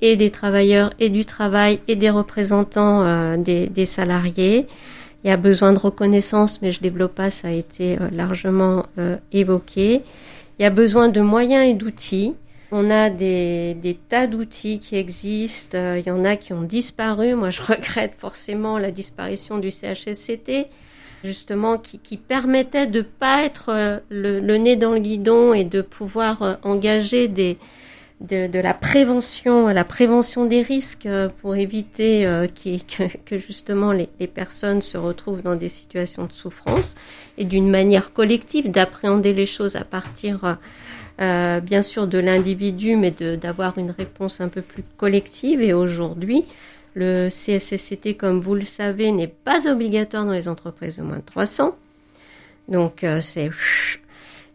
et 0.00 0.16
des 0.16 0.30
travailleurs 0.30 0.92
et 0.98 1.08
du 1.08 1.24
travail 1.24 1.80
et 1.88 1.96
des 1.96 2.10
représentants 2.10 3.02
euh, 3.02 3.36
des, 3.36 3.86
salariés. 3.86 4.66
Il 5.24 5.30
y 5.30 5.32
a 5.32 5.36
besoin 5.36 5.72
de 5.72 5.78
reconnaissance, 5.78 6.62
mais 6.62 6.70
je 6.70 6.80
développe 6.80 7.14
pas, 7.14 7.30
ça 7.30 7.48
a 7.48 7.50
été 7.50 8.00
euh, 8.00 8.08
largement 8.12 8.86
euh, 8.98 9.16
évoqué. 9.32 10.02
Il 10.58 10.62
y 10.62 10.64
a 10.64 10.70
besoin 10.70 11.08
de 11.08 11.20
moyens 11.20 11.68
et 11.68 11.74
d'outils. 11.74 12.34
On 12.70 12.90
a 12.90 13.10
des 13.10 13.98
tas 14.08 14.26
d'outils 14.26 14.78
qui 14.78 14.96
existent. 14.96 15.96
il 15.96 16.06
y 16.06 16.10
en 16.10 16.24
a 16.24 16.36
qui 16.36 16.52
ont 16.52 16.62
disparu. 16.62 17.34
Moi, 17.34 17.50
je 17.50 17.62
regrette 17.66 18.14
forcément 18.18 18.78
la 18.78 18.90
disparition 18.90 19.58
du 19.58 19.70
CHSCT, 19.70 20.68
justement, 21.24 21.78
qui, 21.78 21.98
qui 21.98 22.16
permettait 22.16 22.86
de 22.86 23.02
pas 23.02 23.42
être 23.44 24.00
le, 24.10 24.40
le, 24.40 24.56
nez 24.56 24.76
dans 24.76 24.92
le 24.92 25.00
guidon 25.00 25.52
et 25.54 25.64
de 25.64 25.80
pouvoir 25.82 26.58
engager 26.62 27.28
des, 27.28 27.58
de, 28.20 28.58
la 28.58 28.74
prévention, 28.74 29.68
la 29.68 29.84
prévention 29.84 30.44
des 30.44 30.62
risques 30.62 31.06
euh, 31.06 31.28
pour 31.40 31.54
éviter 31.54 32.26
euh, 32.26 32.46
que, 33.26 33.38
justement 33.38 33.92
les, 33.92 34.08
personnes 34.26 34.82
se 34.82 34.98
retrouvent 34.98 35.42
dans 35.42 35.54
des 35.54 35.68
situations 35.68 36.24
de 36.24 36.32
souffrance 36.32 36.96
et 37.36 37.44
d'une 37.44 37.70
manière 37.70 38.12
collective 38.12 38.70
d'appréhender 38.70 39.32
les 39.32 39.46
choses 39.46 39.76
à 39.76 39.84
partir 39.84 40.58
euh, 41.20 41.60
bien 41.60 41.82
sûr 41.82 42.06
de 42.06 42.18
l'individu, 42.18 42.96
mais 42.96 43.10
d'avoir 43.10 43.78
une 43.78 43.90
réponse 43.90 44.40
un 44.40 44.48
peu 44.48 44.62
plus 44.62 44.84
collective. 44.96 45.60
Et 45.62 45.72
aujourd'hui, 45.72 46.44
le 46.94 47.28
CSSCT, 47.28 48.16
comme 48.16 48.40
vous 48.40 48.54
le 48.54 48.64
savez, 48.64 49.12
n'est 49.12 49.28
pas 49.28 49.70
obligatoire 49.70 50.24
dans 50.24 50.32
les 50.32 50.48
entreprises 50.48 50.96
de 50.96 51.02
moins 51.02 51.18
de 51.18 51.22
300. 51.22 51.76
Donc 52.68 53.04
c'est 53.20 53.50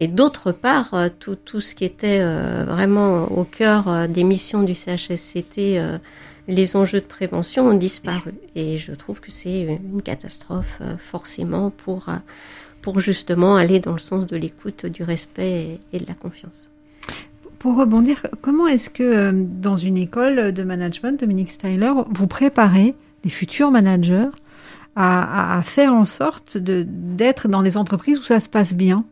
et 0.00 0.08
d'autre 0.08 0.52
part, 0.52 0.94
euh, 0.94 1.08
tout, 1.18 1.36
tout, 1.36 1.60
ce 1.60 1.74
qui 1.74 1.84
était 1.84 2.20
euh, 2.20 2.64
vraiment 2.64 3.24
au 3.24 3.44
cœur 3.44 3.88
euh, 3.88 4.06
des 4.06 4.24
missions 4.24 4.62
du 4.62 4.74
CHSCT, 4.74 5.80
les 6.46 6.76
enjeux 6.76 7.00
de 7.00 7.06
prévention 7.06 7.68
ont 7.68 7.74
disparu. 7.74 8.34
Et 8.54 8.76
je 8.76 8.92
trouve 8.92 9.20
que 9.20 9.30
c'est 9.30 9.62
une 9.62 10.02
catastrophe 10.02 10.82
forcément 10.98 11.70
pour, 11.70 12.08
pour 12.82 13.00
justement 13.00 13.56
aller 13.56 13.80
dans 13.80 13.94
le 13.94 13.98
sens 13.98 14.26
de 14.26 14.36
l'écoute, 14.36 14.84
du 14.84 15.02
respect 15.04 15.80
et, 15.94 15.98
de 15.98 16.06
la 16.06 16.12
confiance. 16.12 16.68
Pour 17.64 17.76
rebondir, 17.76 18.26
comment 18.42 18.66
est-ce 18.66 18.90
que 18.90 19.32
dans 19.32 19.78
une 19.78 19.96
école 19.96 20.52
de 20.52 20.62
management, 20.64 21.18
Dominique 21.18 21.50
Styler, 21.50 21.92
vous 22.10 22.26
préparez 22.26 22.94
les 23.24 23.30
futurs 23.30 23.70
managers 23.70 24.28
à, 24.96 25.56
à 25.56 25.62
faire 25.62 25.94
en 25.94 26.04
sorte 26.04 26.58
d'être 26.58 27.48
dans 27.48 27.62
des 27.62 27.78
entreprises 27.78 28.18
où 28.18 28.22
ça 28.22 28.40
se 28.40 28.50
passe 28.50 28.74
bien? 28.74 29.06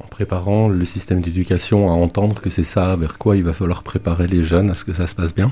En 0.00 0.06
préparant 0.06 0.68
le 0.68 0.84
système 0.84 1.22
d'éducation 1.22 1.88
à 1.88 1.94
entendre 1.94 2.42
que 2.42 2.50
c'est 2.50 2.62
ça 2.62 2.94
vers 2.96 3.16
quoi 3.16 3.38
il 3.38 3.42
va 3.42 3.54
falloir 3.54 3.84
préparer 3.84 4.26
les 4.26 4.42
jeunes 4.42 4.68
à 4.68 4.74
ce 4.74 4.84
que 4.84 4.92
ça 4.92 5.06
se 5.06 5.14
passe 5.14 5.34
bien. 5.34 5.50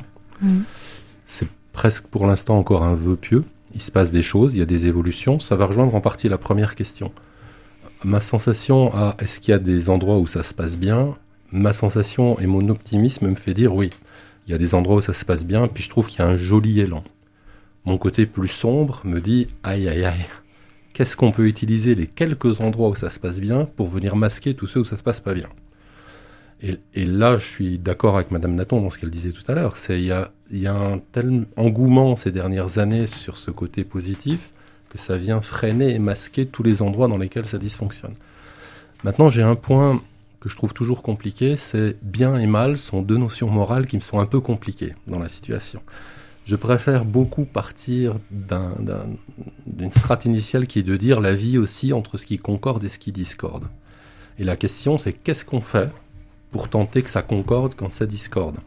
C'est 1.26 1.48
presque 1.72 2.04
pour 2.08 2.26
l'instant 2.26 2.58
encore 2.58 2.84
un 2.84 2.96
vœu 2.96 3.16
pieux. 3.16 3.44
Il 3.74 3.80
se 3.80 3.90
passe 3.90 4.12
des 4.12 4.20
choses, 4.20 4.52
il 4.52 4.58
y 4.58 4.62
a 4.62 4.66
des 4.66 4.88
évolutions. 4.88 5.38
Ça 5.38 5.56
va 5.56 5.64
rejoindre 5.64 5.94
en 5.94 6.02
partie 6.02 6.28
la 6.28 6.36
première 6.36 6.74
question. 6.74 7.12
Ma 8.04 8.20
sensation 8.20 8.94
à 8.94 9.16
est-ce 9.20 9.40
qu'il 9.40 9.52
y 9.52 9.54
a 9.54 9.58
des 9.58 9.88
endroits 9.88 10.18
où 10.18 10.26
ça 10.26 10.42
se 10.42 10.52
passe 10.52 10.76
bien? 10.76 11.16
Ma 11.52 11.72
sensation 11.72 12.38
et 12.38 12.46
mon 12.46 12.68
optimisme 12.68 13.28
me 13.28 13.34
fait 13.34 13.54
dire 13.54 13.74
oui. 13.74 13.90
Il 14.46 14.52
y 14.52 14.54
a 14.54 14.58
des 14.58 14.74
endroits 14.74 14.96
où 14.96 15.00
ça 15.00 15.12
se 15.12 15.24
passe 15.24 15.44
bien, 15.44 15.66
puis 15.66 15.82
je 15.82 15.90
trouve 15.90 16.06
qu'il 16.06 16.20
y 16.20 16.22
a 16.22 16.26
un 16.26 16.36
joli 16.36 16.80
élan. 16.80 17.02
Mon 17.84 17.98
côté 17.98 18.26
plus 18.26 18.48
sombre 18.48 19.00
me 19.04 19.20
dit 19.20 19.48
aïe 19.62 19.88
aïe 19.88 20.04
aïe, 20.04 20.26
qu'est-ce 20.92 21.16
qu'on 21.16 21.32
peut 21.32 21.46
utiliser 21.46 21.94
les 21.94 22.06
quelques 22.06 22.60
endroits 22.60 22.90
où 22.90 22.94
ça 22.94 23.10
se 23.10 23.20
passe 23.20 23.40
bien 23.40 23.68
pour 23.76 23.88
venir 23.88 24.16
masquer 24.16 24.54
tous 24.54 24.66
ceux 24.66 24.80
où 24.80 24.84
ça 24.84 24.96
se 24.96 25.02
passe 25.02 25.20
pas 25.20 25.34
bien? 25.34 25.48
Et, 26.62 27.04
là, 27.04 27.36
je 27.36 27.46
suis 27.46 27.78
d'accord 27.78 28.16
avec 28.16 28.30
Madame 28.30 28.54
Nathan 28.54 28.80
dans 28.80 28.88
ce 28.88 28.96
qu'elle 28.98 29.10
disait 29.10 29.30
tout 29.32 29.42
à 29.46 29.54
l'heure. 29.54 29.76
C'est 29.76 29.98
il 30.00 30.06
y 30.06 30.12
a, 30.12 30.32
y 30.50 30.66
a 30.66 30.74
un 30.74 30.98
tel 31.12 31.44
engouement 31.56 32.16
ces 32.16 32.32
dernières 32.32 32.78
années 32.78 33.06
sur 33.06 33.36
ce 33.36 33.50
côté 33.50 33.84
positif 33.84 34.52
que 34.88 34.96
ça 34.96 35.16
vient 35.16 35.42
freiner 35.42 35.94
et 35.94 35.98
masquer 35.98 36.46
tous 36.46 36.62
les 36.62 36.80
endroits 36.80 37.08
dans 37.08 37.18
lesquels 37.18 37.46
ça 37.46 37.58
dysfonctionne. 37.58 38.14
Maintenant, 39.04 39.28
j'ai 39.28 39.42
un 39.42 39.54
point 39.54 40.00
que 40.46 40.52
je 40.52 40.56
trouve 40.56 40.72
toujours 40.72 41.02
compliqué, 41.02 41.56
c'est 41.56 41.96
bien 42.02 42.38
et 42.38 42.46
mal 42.46 42.78
sont 42.78 43.02
deux 43.02 43.16
notions 43.16 43.50
morales 43.50 43.88
qui 43.88 43.96
me 43.96 44.00
sont 44.00 44.20
un 44.20 44.26
peu 44.26 44.38
compliquées 44.38 44.94
dans 45.08 45.18
la 45.18 45.28
situation. 45.28 45.80
Je 46.44 46.54
préfère 46.54 47.04
beaucoup 47.04 47.44
partir 47.44 48.14
d'une 48.30 49.90
strate 49.90 50.24
initiale 50.24 50.68
qui 50.68 50.78
est 50.78 50.84
de 50.84 50.96
dire 50.96 51.20
la 51.20 51.34
vie 51.34 51.58
aussi 51.58 51.92
entre 51.92 52.16
ce 52.16 52.24
qui 52.24 52.38
concorde 52.38 52.84
et 52.84 52.88
ce 52.88 53.00
qui 53.00 53.10
discorde. 53.10 53.64
Et 54.38 54.44
la 54.44 54.54
question, 54.54 54.98
c'est 54.98 55.12
qu'est-ce 55.12 55.44
qu'on 55.44 55.60
fait 55.60 55.90
pour 56.52 56.68
tenter 56.68 57.02
que 57.02 57.10
ça 57.10 57.22
concorde 57.22 57.74
quand 57.74 57.92
ça 57.92 58.06
discorde? 58.06 58.58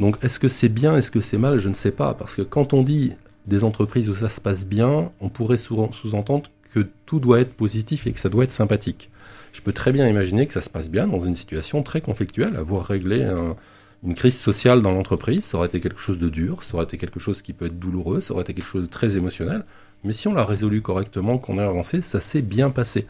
Donc, 0.00 0.16
est-ce 0.22 0.40
que 0.40 0.48
c'est 0.48 0.68
bien, 0.68 0.96
est-ce 0.96 1.12
que 1.12 1.20
c'est 1.20 1.38
mal? 1.38 1.58
Je 1.58 1.68
ne 1.68 1.74
sais 1.74 1.92
pas, 1.92 2.14
parce 2.14 2.34
que 2.34 2.42
quand 2.42 2.74
on 2.74 2.82
dit 2.82 3.12
des 3.46 3.62
entreprises 3.62 4.08
où 4.08 4.16
ça 4.16 4.28
se 4.28 4.40
passe 4.40 4.66
bien, 4.66 5.12
on 5.20 5.28
pourrait 5.28 5.58
sous-entendre 5.58 6.50
que 6.74 6.88
tout 7.06 7.20
doit 7.20 7.38
être 7.38 7.54
positif 7.54 8.08
et 8.08 8.12
que 8.12 8.18
ça 8.18 8.28
doit 8.28 8.42
être 8.42 8.50
sympathique. 8.50 9.10
Je 9.58 9.62
peux 9.64 9.72
très 9.72 9.90
bien 9.90 10.06
imaginer 10.06 10.46
que 10.46 10.52
ça 10.52 10.60
se 10.60 10.70
passe 10.70 10.88
bien 10.88 11.08
dans 11.08 11.18
une 11.18 11.34
situation 11.34 11.82
très 11.82 12.00
conflictuelle, 12.00 12.54
avoir 12.54 12.86
réglé 12.86 13.24
un, 13.24 13.56
une 14.04 14.14
crise 14.14 14.38
sociale 14.38 14.82
dans 14.82 14.92
l'entreprise, 14.92 15.44
ça 15.46 15.56
aurait 15.56 15.66
été 15.66 15.80
quelque 15.80 15.98
chose 15.98 16.16
de 16.16 16.28
dur, 16.28 16.62
ça 16.62 16.76
aurait 16.76 16.84
été 16.84 16.96
quelque 16.96 17.18
chose 17.18 17.42
qui 17.42 17.52
peut 17.52 17.66
être 17.66 17.80
douloureux, 17.80 18.20
ça 18.20 18.34
aurait 18.34 18.42
été 18.42 18.54
quelque 18.54 18.68
chose 18.68 18.82
de 18.82 18.88
très 18.88 19.16
émotionnel. 19.16 19.64
Mais 20.04 20.12
si 20.12 20.28
on 20.28 20.32
l'a 20.32 20.44
résolu 20.44 20.80
correctement, 20.80 21.38
qu'on 21.38 21.58
a 21.58 21.64
avancé, 21.64 22.02
ça 22.02 22.20
s'est 22.20 22.40
bien 22.40 22.70
passé. 22.70 23.08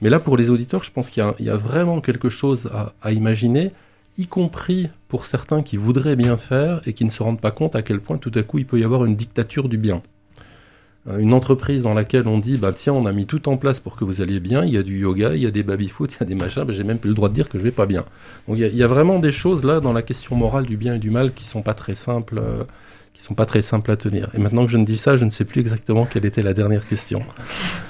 Mais 0.00 0.08
là, 0.08 0.20
pour 0.20 0.36
les 0.36 0.50
auditeurs, 0.50 0.84
je 0.84 0.92
pense 0.92 1.10
qu'il 1.10 1.24
y, 1.40 1.50
a 1.50 1.56
vraiment 1.56 2.00
quelque 2.00 2.28
chose 2.28 2.70
à, 3.02 3.10
imaginer, 3.10 3.72
y 4.18 4.28
compris 4.28 4.90
pour 5.08 5.26
certains 5.26 5.62
qui 5.62 5.76
voudraient 5.76 6.14
bien 6.14 6.36
faire 6.36 6.80
et 6.86 6.92
qui 6.92 7.04
ne 7.04 7.10
se 7.10 7.24
rendent 7.24 7.40
pas 7.40 7.50
compte 7.50 7.74
à 7.74 7.82
quel 7.82 7.98
point 7.98 8.18
tout 8.18 8.32
à 8.36 8.44
coup 8.44 8.58
il 8.58 8.66
peut 8.66 8.78
y 8.78 8.84
avoir 8.84 9.04
une 9.04 9.16
dictature 9.16 9.68
du 9.68 9.78
bien. 9.78 10.00
Euh, 11.08 11.18
une 11.18 11.32
entreprise 11.32 11.82
dans 11.82 11.94
laquelle 11.94 12.26
on 12.28 12.38
dit 12.38 12.56
bah 12.56 12.72
tiens 12.74 12.92
on 12.92 13.06
a 13.06 13.12
mis 13.12 13.26
tout 13.26 13.48
en 13.48 13.56
place 13.56 13.80
pour 13.80 13.96
que 13.96 14.04
vous 14.04 14.20
alliez 14.20 14.40
bien, 14.40 14.64
il 14.64 14.72
y 14.72 14.78
a 14.78 14.82
du 14.82 14.98
yoga, 14.98 15.34
il 15.34 15.42
y 15.42 15.46
a 15.46 15.50
des 15.50 15.62
baby-foot, 15.62 16.12
il 16.14 16.20
y 16.20 16.22
a 16.22 16.26
des 16.26 16.34
machins, 16.34 16.64
bah, 16.64 16.72
j'ai 16.72 16.84
même 16.84 16.98
plus 16.98 17.08
le 17.08 17.14
droit 17.14 17.28
de 17.28 17.34
dire 17.34 17.48
que 17.48 17.58
je 17.58 17.62
vais 17.62 17.70
pas 17.70 17.86
bien. 17.86 18.04
Donc 18.46 18.58
il 18.58 18.74
y, 18.74 18.82
a, 18.82 18.86
vraiment 18.86 19.18
des 19.18 19.32
choses 19.32 19.64
là 19.64 19.80
dans 19.80 19.92
la 19.92 20.02
question 20.02 20.36
morale 20.36 20.66
du 20.66 20.76
bien 20.76 20.94
et 20.94 20.98
du 20.98 21.10
mal 21.10 21.32
qui 21.32 21.46
sont 21.46 21.62
pas 21.62 21.74
très 21.74 21.94
simples, 21.94 22.38
euh, 22.38 22.64
qui 23.14 23.22
sont 23.22 23.34
pas 23.34 23.46
très 23.46 23.62
simples 23.62 23.90
à 23.90 23.96
tenir. 23.96 24.28
Et 24.34 24.38
maintenant 24.38 24.64
que 24.64 24.70
je 24.70 24.76
ne 24.76 24.84
dis 24.84 24.96
ça, 24.96 25.16
je 25.16 25.24
ne 25.24 25.30
sais 25.30 25.44
plus 25.44 25.60
exactement 25.60 26.04
quelle 26.04 26.26
était 26.26 26.42
la 26.42 26.54
dernière 26.54 26.86
question. 26.86 27.22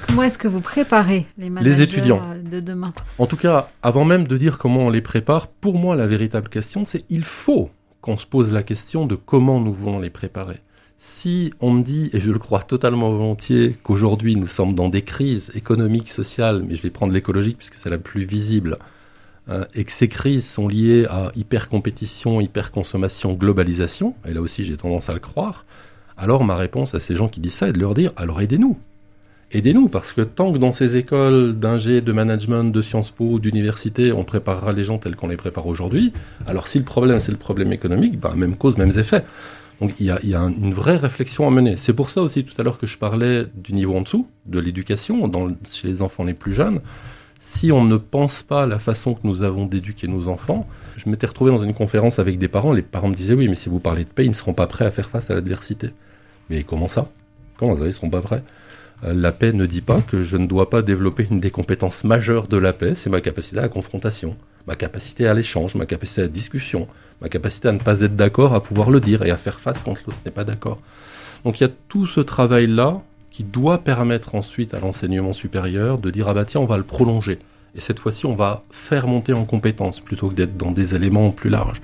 Comment 0.06 0.22
est-ce 0.22 0.38
que 0.38 0.48
vous 0.48 0.60
préparez 0.60 1.26
les 1.38 1.50
managers 1.50 1.70
les 1.70 1.82
étudiants 1.82 2.22
de 2.44 2.60
demain? 2.60 2.92
En 3.18 3.26
tout 3.26 3.36
cas, 3.36 3.70
avant 3.82 4.04
même 4.04 4.28
de 4.28 4.36
dire 4.36 4.58
comment 4.58 4.86
on 4.86 4.90
les 4.90 5.02
prépare, 5.02 5.48
pour 5.48 5.78
moi 5.78 5.96
la 5.96 6.06
véritable 6.06 6.48
question 6.48 6.84
c'est 6.84 7.04
il 7.08 7.24
faut 7.24 7.70
qu'on 8.00 8.16
se 8.16 8.26
pose 8.26 8.52
la 8.52 8.62
question 8.62 9.06
de 9.06 9.16
comment 9.16 9.60
nous 9.60 9.72
voulons 9.72 9.98
les 9.98 10.10
préparer. 10.10 10.60
Si 11.00 11.54
on 11.60 11.70
me 11.70 11.84
dit, 11.84 12.10
et 12.12 12.18
je 12.18 12.32
le 12.32 12.40
crois 12.40 12.62
totalement 12.62 13.12
volontiers, 13.12 13.76
qu'aujourd'hui 13.84 14.34
nous 14.34 14.48
sommes 14.48 14.74
dans 14.74 14.88
des 14.88 15.02
crises 15.02 15.52
économiques, 15.54 16.10
sociales, 16.10 16.64
mais 16.66 16.74
je 16.74 16.82
vais 16.82 16.90
prendre 16.90 17.12
l'écologique 17.12 17.56
puisque 17.56 17.76
c'est 17.76 17.88
la 17.88 17.98
plus 17.98 18.24
visible, 18.24 18.76
euh, 19.48 19.64
et 19.74 19.84
que 19.84 19.92
ces 19.92 20.08
crises 20.08 20.44
sont 20.44 20.66
liées 20.66 21.06
à 21.08 21.30
hyper-compétition, 21.36 22.40
hyper-consommation, 22.40 23.34
globalisation, 23.34 24.14
et 24.26 24.34
là 24.34 24.40
aussi 24.40 24.64
j'ai 24.64 24.76
tendance 24.76 25.08
à 25.08 25.14
le 25.14 25.20
croire, 25.20 25.64
alors 26.16 26.42
ma 26.42 26.56
réponse 26.56 26.96
à 26.96 27.00
ces 27.00 27.14
gens 27.14 27.28
qui 27.28 27.38
disent 27.38 27.54
ça 27.54 27.68
est 27.68 27.72
de 27.72 27.78
leur 27.78 27.94
dire, 27.94 28.12
alors 28.16 28.40
aidez-nous. 28.40 28.76
Aidez-nous, 29.52 29.88
parce 29.88 30.12
que 30.12 30.20
tant 30.20 30.52
que 30.52 30.58
dans 30.58 30.72
ces 30.72 30.96
écoles 30.96 31.58
d'ingé, 31.58 32.00
de 32.00 32.12
management, 32.12 32.64
de 32.64 32.82
Sciences 32.82 33.12
Po, 33.12 33.38
d'université, 33.38 34.12
on 34.12 34.24
préparera 34.24 34.72
les 34.72 34.84
gens 34.84 34.98
tels 34.98 35.14
qu'on 35.14 35.28
les 35.28 35.36
prépare 35.36 35.68
aujourd'hui, 35.68 36.12
alors 36.48 36.66
si 36.66 36.76
le 36.78 36.84
problème 36.84 37.20
c'est 37.20 37.30
le 37.32 37.38
problème 37.38 37.72
économique, 37.72 38.18
bah, 38.18 38.34
même 38.36 38.56
cause, 38.56 38.76
mêmes 38.76 38.98
effets. 38.98 39.24
Donc 39.80 39.92
il 40.00 40.06
y 40.06 40.10
a, 40.10 40.40
une 40.40 40.74
vraie 40.74 40.96
réflexion 40.96 41.46
à 41.46 41.50
mener. 41.50 41.76
C'est 41.76 41.92
pour 41.92 42.10
ça 42.10 42.20
aussi 42.20 42.44
tout 42.44 42.54
à 42.60 42.64
l'heure 42.64 42.78
que 42.78 42.86
je 42.86 42.98
parlais 42.98 43.46
du 43.54 43.74
niveau 43.74 43.94
en 43.96 44.00
dessous, 44.00 44.28
de 44.46 44.58
l'éducation, 44.58 45.30
chez 45.70 45.88
les 45.88 46.02
enfants 46.02 46.24
les 46.24 46.34
plus 46.34 46.52
jeunes. 46.52 46.80
Si 47.38 47.70
on 47.70 47.84
ne 47.84 47.96
pense 47.96 48.42
pas 48.42 48.66
la 48.66 48.80
façon 48.80 49.14
que 49.14 49.20
nous 49.22 49.44
avons 49.44 49.66
d'éduquer 49.66 50.08
nos 50.08 50.26
enfants, 50.26 50.66
je 50.96 51.08
m'étais 51.08 51.28
retrouvé 51.28 51.52
dans 51.52 51.62
une 51.62 51.74
conférence 51.74 52.18
avec 52.18 52.38
des 52.38 52.48
parents, 52.48 52.72
les 52.72 52.82
parents 52.82 53.08
me 53.08 53.14
disaient 53.14 53.34
oui 53.34 53.48
mais 53.48 53.54
si 53.54 53.68
vous 53.68 53.78
parlez 53.78 54.04
de 54.04 54.10
paix, 54.10 54.24
ils 54.24 54.30
ne 54.30 54.34
seront 54.34 54.54
pas 54.54 54.66
prêts 54.66 54.84
à 54.84 54.90
faire 54.90 55.08
face 55.08 55.30
à 55.30 55.34
l'adversité. 55.34 55.90
Mais 56.50 56.64
comment 56.64 56.88
ça? 56.88 57.08
Comment 57.56 57.76
ça, 57.76 57.82
ils 57.82 57.88
ne 57.88 57.92
seront 57.92 58.10
pas 58.10 58.22
prêts? 58.22 58.42
Euh, 59.04 59.14
la 59.14 59.30
paix 59.30 59.52
ne 59.52 59.66
dit 59.66 59.80
pas 59.80 60.00
que 60.00 60.22
je 60.22 60.36
ne 60.36 60.46
dois 60.46 60.70
pas 60.70 60.82
développer 60.82 61.26
une 61.30 61.38
des 61.38 61.50
compétences 61.50 62.02
majeures 62.02 62.48
de 62.48 62.56
la 62.56 62.72
paix, 62.72 62.94
c'est 62.96 63.10
ma 63.10 63.20
capacité 63.20 63.58
à 63.58 63.62
la 63.62 63.68
confrontation, 63.68 64.36
ma 64.66 64.74
capacité 64.74 65.28
à 65.28 65.34
l'échange, 65.34 65.76
ma 65.76 65.86
capacité 65.86 66.22
à 66.22 66.24
la 66.24 66.30
discussion, 66.30 66.88
ma 67.20 67.28
capacité 67.28 67.68
à 67.68 67.72
ne 67.72 67.78
pas 67.78 68.00
être 68.00 68.16
d'accord, 68.16 68.54
à 68.54 68.62
pouvoir 68.62 68.90
le 68.90 69.00
dire 69.00 69.22
et 69.22 69.30
à 69.30 69.36
faire 69.36 69.60
face 69.60 69.82
quand 69.82 69.94
l'autre 70.06 70.18
n'est 70.24 70.30
pas 70.30 70.44
d'accord. 70.44 70.78
Donc 71.44 71.60
il 71.60 71.64
y 71.64 71.66
a 71.66 71.70
tout 71.88 72.06
ce 72.06 72.20
travail-là 72.20 73.00
qui 73.30 73.44
doit 73.44 73.78
permettre 73.78 74.34
ensuite 74.34 74.74
à 74.74 74.80
l'enseignement 74.80 75.32
supérieur 75.32 75.98
de 75.98 76.10
dire 76.10 76.28
ah 76.28 76.34
bah 76.34 76.44
tiens 76.44 76.60
on 76.60 76.66
va 76.66 76.76
le 76.76 76.82
prolonger 76.82 77.38
et 77.74 77.80
cette 77.80 78.00
fois-ci 78.00 78.26
on 78.26 78.34
va 78.34 78.64
faire 78.70 79.06
monter 79.06 79.32
en 79.32 79.44
compétences 79.44 80.00
plutôt 80.00 80.28
que 80.28 80.34
d'être 80.34 80.56
dans 80.56 80.72
des 80.72 80.94
éléments 80.94 81.30
plus 81.30 81.50
larges. 81.50 81.80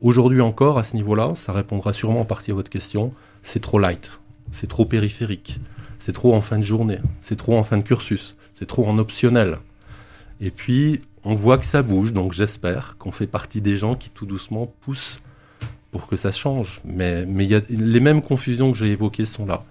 Aujourd'hui 0.00 0.40
encore 0.40 0.78
à 0.78 0.84
ce 0.84 0.96
niveau-là, 0.96 1.34
ça 1.36 1.52
répondra 1.52 1.92
sûrement 1.92 2.20
en 2.20 2.24
partie 2.24 2.50
à 2.50 2.54
votre 2.54 2.70
question, 2.70 3.12
c'est 3.42 3.60
trop 3.60 3.78
light, 3.78 4.10
c'est 4.52 4.68
trop 4.68 4.84
périphérique 4.84 5.60
c'est 5.98 6.12
trop 6.12 6.34
en 6.34 6.40
fin 6.40 6.58
de 6.58 6.62
journée, 6.64 7.00
c'est 7.20 7.36
trop 7.36 7.56
en 7.56 7.62
fin 7.62 7.76
de 7.76 7.82
cursus, 7.82 8.36
c'est 8.54 8.66
trop 8.66 8.86
en 8.86 8.98
optionnel. 8.98 9.58
Et 10.40 10.50
puis, 10.50 11.02
on 11.28 11.34
voit 11.34 11.58
que 11.58 11.66
ça 11.66 11.82
bouge, 11.82 12.14
donc 12.14 12.32
j'espère 12.32 12.96
qu'on 12.98 13.12
fait 13.12 13.26
partie 13.26 13.60
des 13.60 13.76
gens 13.76 13.94
qui 13.94 14.08
tout 14.08 14.24
doucement 14.24 14.72
poussent 14.80 15.20
pour 15.90 16.06
que 16.06 16.16
ça 16.16 16.32
change. 16.32 16.80
Mais, 16.86 17.26
mais 17.26 17.44
y 17.44 17.54
a, 17.54 17.60
les 17.68 18.00
mêmes 18.00 18.22
confusions 18.22 18.72
que 18.72 18.78
j'ai 18.78 18.92
évoquées 18.92 19.26
sont 19.26 19.44
là. 19.44 19.62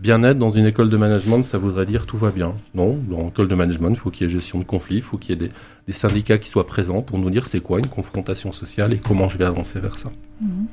Bien-être 0.00 0.38
dans 0.38 0.50
une 0.50 0.64
école 0.64 0.88
de 0.88 0.96
management, 0.96 1.42
ça 1.42 1.58
voudrait 1.58 1.84
dire 1.84 2.06
tout 2.06 2.16
va 2.16 2.30
bien. 2.30 2.54
Non, 2.74 2.98
dans 3.10 3.20
une 3.20 3.28
école 3.28 3.48
de 3.48 3.54
management, 3.54 3.90
il 3.90 3.96
faut 3.96 4.10
qu'il 4.10 4.26
y 4.26 4.30
ait 4.30 4.32
gestion 4.32 4.58
de 4.58 4.64
conflits, 4.64 4.96
il 4.96 5.02
faut 5.02 5.18
qu'il 5.18 5.38
y 5.38 5.44
ait 5.44 5.50
des, 5.86 5.92
syndicats 5.92 6.38
qui 6.38 6.48
soient 6.48 6.66
présents 6.66 7.02
pour 7.02 7.18
nous 7.18 7.28
dire 7.28 7.46
c'est 7.46 7.60
quoi 7.60 7.78
une 7.78 7.88
confrontation 7.88 8.50
sociale 8.50 8.94
et 8.94 8.96
comment 8.96 9.28
je 9.28 9.36
vais 9.36 9.44
avancer 9.44 9.80
vers 9.80 9.98
ça. 9.98 10.10
Mhm. 10.40 10.66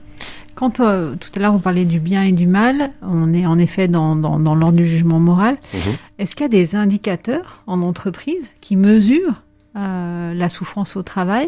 Quand 0.56 0.80
euh, 0.80 1.16
tout 1.20 1.30
à 1.36 1.40
l'heure 1.40 1.52
vous 1.52 1.60
parlez 1.60 1.84
du 1.84 2.00
bien 2.00 2.24
et 2.24 2.32
du 2.32 2.48
mal, 2.48 2.92
on 3.02 3.34
est 3.34 3.46
en 3.46 3.60
effet 3.60 3.90
dans, 3.90 4.16
dans, 4.16 4.56
l'ordre 4.56 4.78
du 4.78 4.88
jugement 4.88 5.20
moral. 5.20 5.56
Mhm. 5.74 5.80
Est-ce 6.18 6.34
qu'il 6.34 6.46
y 6.46 6.46
a 6.46 6.50
des 6.50 6.78
indicateurs 6.78 7.62
en 7.68 7.82
entreprise 7.82 8.50
qui 8.62 8.78
mesurent 8.78 9.44
euh, 9.76 10.34
la 10.34 10.50
souffrance 10.50 10.96
au 10.96 11.04
travail 11.04 11.48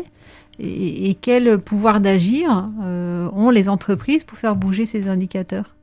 et, 0.60 1.18
quel 1.20 1.58
pouvoir 1.58 2.02
d'agir 2.02 2.70
euh, 2.84 3.28
ont 3.34 3.50
les 3.50 3.68
entreprises 3.68 4.24
pour 4.24 4.38
faire 4.38 4.56
bouger 4.56 4.86
ces 4.86 5.08
indicateurs? 5.08 5.74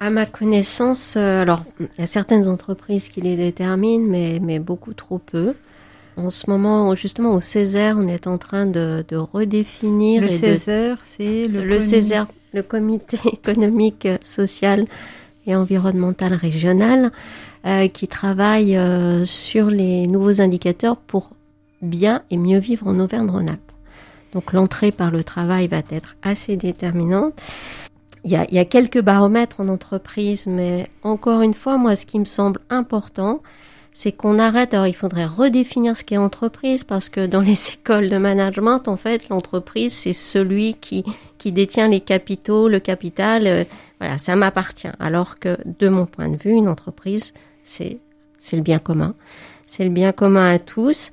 À 0.00 0.10
ma 0.10 0.26
connaissance, 0.26 1.14
euh, 1.16 1.42
alors 1.42 1.62
il 1.78 1.86
y 2.00 2.02
a 2.02 2.06
certaines 2.06 2.48
entreprises 2.48 3.08
qui 3.08 3.20
les 3.20 3.36
déterminent, 3.36 4.04
mais, 4.04 4.40
mais 4.42 4.58
beaucoup 4.58 4.92
trop 4.92 5.18
peu. 5.18 5.54
En 6.16 6.30
ce 6.30 6.50
moment, 6.50 6.96
justement, 6.96 7.34
au 7.34 7.40
Césaire, 7.40 7.94
on 7.96 8.08
est 8.08 8.26
en 8.26 8.38
train 8.38 8.66
de, 8.66 9.04
de 9.06 9.16
redéfinir. 9.16 10.22
Le 10.22 10.30
Césaire, 10.30 10.98
c'est 11.04 11.46
le, 11.46 11.62
le 11.62 11.78
Césaire, 11.78 12.26
le 12.54 12.64
Comité 12.64 13.18
économique, 13.32 14.08
social 14.22 14.86
et 15.46 15.54
environnemental 15.54 16.34
régional, 16.34 17.12
qui 17.92 18.08
travaille 18.08 18.78
sur 19.26 19.68
les 19.70 20.06
nouveaux 20.06 20.40
indicateurs 20.40 20.96
pour 20.96 21.30
bien 21.82 22.22
et 22.30 22.36
mieux 22.36 22.58
vivre 22.58 22.86
en 22.86 22.98
Auvergne-Rhône-Alpes. 22.98 23.72
Donc 24.32 24.52
l'entrée 24.52 24.92
par 24.92 25.10
le 25.10 25.24
travail 25.24 25.68
va 25.68 25.82
être 25.90 26.16
assez 26.22 26.56
déterminante 26.56 27.34
il 28.24 28.32
y 28.32 28.58
a, 28.58 28.64
quelques 28.64 29.00
baromètres 29.00 29.60
en 29.60 29.68
entreprise, 29.68 30.46
mais 30.46 30.88
encore 31.02 31.40
une 31.40 31.54
fois, 31.54 31.78
moi, 31.78 31.96
ce 31.96 32.06
qui 32.06 32.18
me 32.18 32.24
semble 32.24 32.60
important, 32.68 33.42
c'est 33.94 34.12
qu'on 34.12 34.38
arrête. 34.38 34.74
Alors, 34.74 34.86
il 34.86 34.94
faudrait 34.94 35.24
redéfinir 35.24 35.96
ce 35.96 36.04
qu'est 36.04 36.16
entreprise 36.16 36.84
parce 36.84 37.08
que 37.08 37.26
dans 37.26 37.40
les 37.40 37.70
écoles 37.74 38.10
de 38.10 38.18
management, 38.18 38.86
en 38.86 38.96
fait, 38.96 39.28
l'entreprise, 39.28 39.92
c'est 39.92 40.12
celui 40.12 40.74
qui, 40.74 41.04
qui 41.38 41.52
détient 41.52 41.88
les 41.88 42.00
capitaux, 42.00 42.68
le 42.68 42.80
capital. 42.80 43.46
Euh, 43.46 43.64
voilà, 44.00 44.18
ça 44.18 44.36
m'appartient. 44.36 44.90
Alors 45.00 45.38
que, 45.38 45.56
de 45.78 45.88
mon 45.88 46.06
point 46.06 46.28
de 46.28 46.36
vue, 46.36 46.52
une 46.52 46.68
entreprise, 46.68 47.32
c'est, 47.62 47.98
c'est 48.36 48.56
le 48.56 48.62
bien 48.62 48.78
commun. 48.78 49.14
C'est 49.66 49.84
le 49.84 49.90
bien 49.90 50.12
commun 50.12 50.50
à 50.50 50.58
tous. 50.58 51.10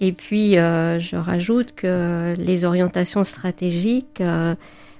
Et 0.00 0.12
puis, 0.12 0.56
euh, 0.56 1.00
je 1.00 1.16
rajoute 1.16 1.74
que 1.74 2.34
les 2.38 2.64
orientations 2.64 3.24
stratégiques, 3.24 4.20
euh, 4.20 4.54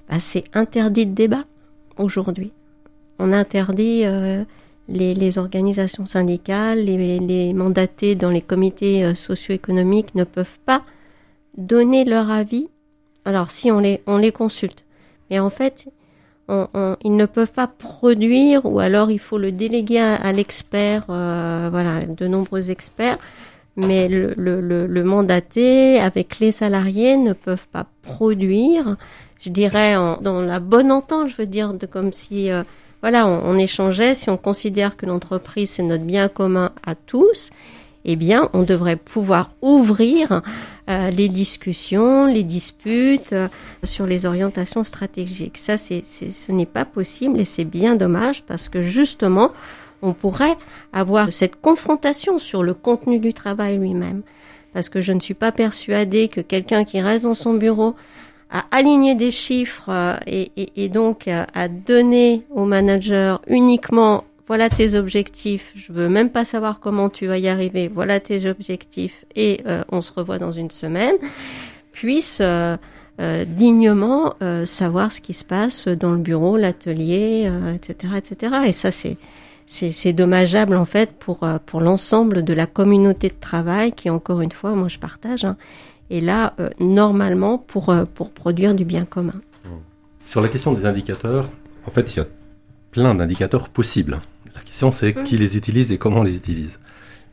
bah, 0.09 0.19
c'est 0.19 0.43
interdit 0.53 1.05
de 1.05 1.13
débat 1.13 1.45
aujourd'hui. 1.97 2.51
On 3.17 3.31
interdit 3.31 4.01
euh, 4.05 4.43
les, 4.89 5.37
organisations 5.37 6.05
syndicales, 6.05 6.83
les, 6.85 7.53
mandatés 7.53 8.15
dans 8.15 8.29
les 8.29 8.41
comités 8.41 9.13
socio-économiques 9.15 10.15
ne 10.15 10.23
peuvent 10.23 10.59
pas 10.65 10.83
donner 11.57 12.03
leur 12.03 12.29
avis. 12.29 12.67
Alors 13.25 13.51
si 13.51 13.71
on 13.71 13.79
les, 13.79 14.01
on 14.07 14.17
les 14.17 14.31
consulte, 14.31 14.85
mais 15.29 15.39
en 15.39 15.49
fait, 15.49 15.85
ils 17.03 17.15
ne 17.15 17.25
peuvent 17.25 17.51
pas 17.51 17.67
produire, 17.67 18.65
ou 18.65 18.79
alors 18.79 19.11
il 19.11 19.19
faut 19.19 19.37
le 19.37 19.51
déléguer 19.51 19.99
à, 19.99 20.31
l'expert, 20.31 21.05
euh, 21.09 21.67
voilà, 21.69 22.05
de 22.05 22.27
nombreux 22.27 22.71
experts, 22.71 23.19
mais 23.79 24.07
le, 24.07 24.33
le, 24.35 25.03
mandaté 25.03 25.99
avec 25.99 26.39
les 26.39 26.51
salariés 26.51 27.17
ne 27.17 27.33
peuvent 27.33 27.67
pas 27.71 27.87
produire 28.01 28.97
je 29.39 29.49
dirais, 29.49 29.95
dans 30.21 30.41
la 30.41 30.59
bonne 30.59 30.91
entente, 30.91 31.29
je 31.29 31.37
veux 31.37 31.45
dire, 31.45 31.73
de 31.73 31.85
comme 31.85 32.11
si, 32.11 32.51
euh, 32.51 32.63
voilà, 33.01 33.25
on, 33.25 33.57
échangeait, 33.57 34.13
si 34.13 34.29
on 34.29 34.37
considère 34.37 34.97
que 34.97 35.05
l'entreprise 35.05 35.71
c'est 35.71 35.83
notre 35.83 36.03
bien 36.03 36.27
commun 36.27 36.71
à 36.85 36.95
tous, 36.95 37.49
eh 38.05 38.15
bien, 38.15 38.49
on 38.53 38.63
devrait 38.63 38.95
pouvoir 38.95 39.51
ouvrir 39.61 40.41
euh, 40.89 41.09
les 41.09 41.29
discussions, 41.29 42.25
les 42.25 42.43
disputes 42.43 43.33
euh, 43.33 43.47
sur 43.83 44.05
les 44.05 44.25
orientations 44.25 44.83
stratégiques. 44.83 45.57
Ça, 45.57 45.77
c'est, 45.77 46.03
ce 46.05 46.51
n'est 46.51 46.65
pas 46.65 46.85
possible 46.85 47.39
et 47.39 47.45
c'est 47.45 47.65
bien 47.65 47.95
dommage 47.95 48.43
parce 48.43 48.67
que 48.67 48.81
justement, 48.81 49.51
on 50.01 50.13
pourrait 50.13 50.57
avoir 50.93 51.31
cette 51.33 51.59
confrontation 51.59 52.39
sur 52.39 52.63
le 52.63 52.73
contenu 52.73 53.19
du 53.19 53.33
travail 53.33 53.77
lui-même. 53.77 54.21
Parce 54.73 54.89
que 54.89 55.01
je 55.01 55.11
ne 55.11 55.19
suis 55.19 55.33
pas 55.33 55.51
persuadée 55.51 56.27
que 56.27 56.41
quelqu'un 56.41 56.85
qui 56.85 57.01
reste 57.01 57.23
dans 57.23 57.33
son 57.33 57.55
bureau 57.55 57.95
à 58.49 58.65
aligner 58.71 59.15
des 59.15 59.31
chiffres 59.31 59.89
euh, 59.89 60.17
et, 60.25 60.89
donc 60.89 61.27
euh, 61.27 61.45
à 61.53 61.67
donner 61.67 62.43
au 62.49 62.65
manager 62.65 63.41
uniquement 63.47 64.23
voilà 64.47 64.67
tes 64.67 64.95
objectifs, 64.95 65.71
je 65.75 65.93
veux 65.93 66.09
même 66.09 66.31
pas 66.31 66.43
savoir 66.43 66.79
comment 66.79 67.09
tu 67.09 67.27
vas 67.27 67.37
y 67.37 67.47
arriver, 67.47 67.87
voilà 67.87 68.19
tes 68.19 68.49
objectifs 68.49 69.23
et 69.35 69.61
euh, 69.67 69.83
on 69.91 70.01
se 70.01 70.11
revoit 70.11 70.39
dans 70.39 70.51
une 70.51 70.71
semaine, 70.71 71.15
puisse 71.91 72.41
dignement 73.19 74.33
savoir 74.63 75.11
ce 75.11 75.19
qui 75.19 75.33
se 75.33 75.43
passe 75.43 75.89
dans 75.89 76.13
le 76.13 76.19
bureau, 76.19 76.55
l'atelier, 76.55 77.51
etc., 77.75 78.13
etc. 78.17 78.55
Et 78.65 78.71
ça 78.71 78.91
c'est 78.91 79.17
c'est 79.71 80.13
dommageable 80.13 80.75
en 80.75 80.85
fait 80.85 81.11
pour 81.11 81.47
pour 81.67 81.79
l'ensemble 81.79 82.43
de 82.43 82.53
la 82.53 82.65
communauté 82.65 83.29
de 83.29 83.39
travail 83.39 83.91
qui 83.91 84.09
encore 84.09 84.41
une 84.41 84.51
fois 84.51 84.71
moi 84.71 84.87
je 84.87 84.97
partage 84.97 85.45
hein, 85.45 85.57
et 86.09 86.21
là, 86.21 86.53
euh, 86.59 86.69
normalement, 86.79 87.57
pour, 87.57 87.89
euh, 87.89 88.05
pour 88.05 88.31
produire 88.31 88.73
du 88.73 88.85
bien 88.85 89.05
commun. 89.05 89.41
Sur 90.27 90.41
la 90.41 90.47
question 90.47 90.73
des 90.73 90.85
indicateurs, 90.85 91.49
en 91.85 91.91
fait, 91.91 92.13
il 92.13 92.17
y 92.17 92.19
a 92.19 92.27
plein 92.91 93.13
d'indicateurs 93.15 93.69
possibles. 93.69 94.19
La 94.55 94.61
question, 94.61 94.91
c'est 94.91 95.13
qui 95.23 95.37
les 95.37 95.55
utilise 95.55 95.91
et 95.91 95.97
comment 95.97 96.23
les 96.23 96.35
utilise. 96.35 96.79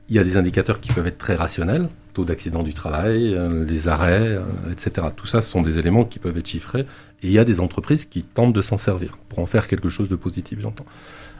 Il 0.08 0.14
y 0.14 0.18
a 0.18 0.24
des 0.24 0.36
indicateurs 0.36 0.80
qui 0.80 0.92
peuvent 0.92 1.06
être 1.06 1.18
très 1.18 1.34
rationnels, 1.34 1.88
taux 2.14 2.24
d'accident 2.24 2.62
du 2.62 2.72
travail, 2.72 3.34
euh, 3.34 3.64
les 3.64 3.88
arrêts, 3.88 4.38
etc. 4.70 5.08
Tout 5.14 5.26
ça, 5.26 5.42
ce 5.42 5.50
sont 5.50 5.62
des 5.62 5.78
éléments 5.78 6.04
qui 6.04 6.18
peuvent 6.18 6.36
être 6.36 6.46
chiffrés. 6.46 6.86
Et 7.22 7.28
il 7.28 7.32
y 7.32 7.38
a 7.38 7.44
des 7.44 7.60
entreprises 7.60 8.04
qui 8.04 8.22
tentent 8.22 8.52
de 8.52 8.62
s'en 8.62 8.76
servir 8.76 9.18
pour 9.28 9.40
en 9.40 9.46
faire 9.46 9.68
quelque 9.68 9.88
chose 9.88 10.08
de 10.08 10.16
positif, 10.16 10.60
j'entends. 10.60 10.86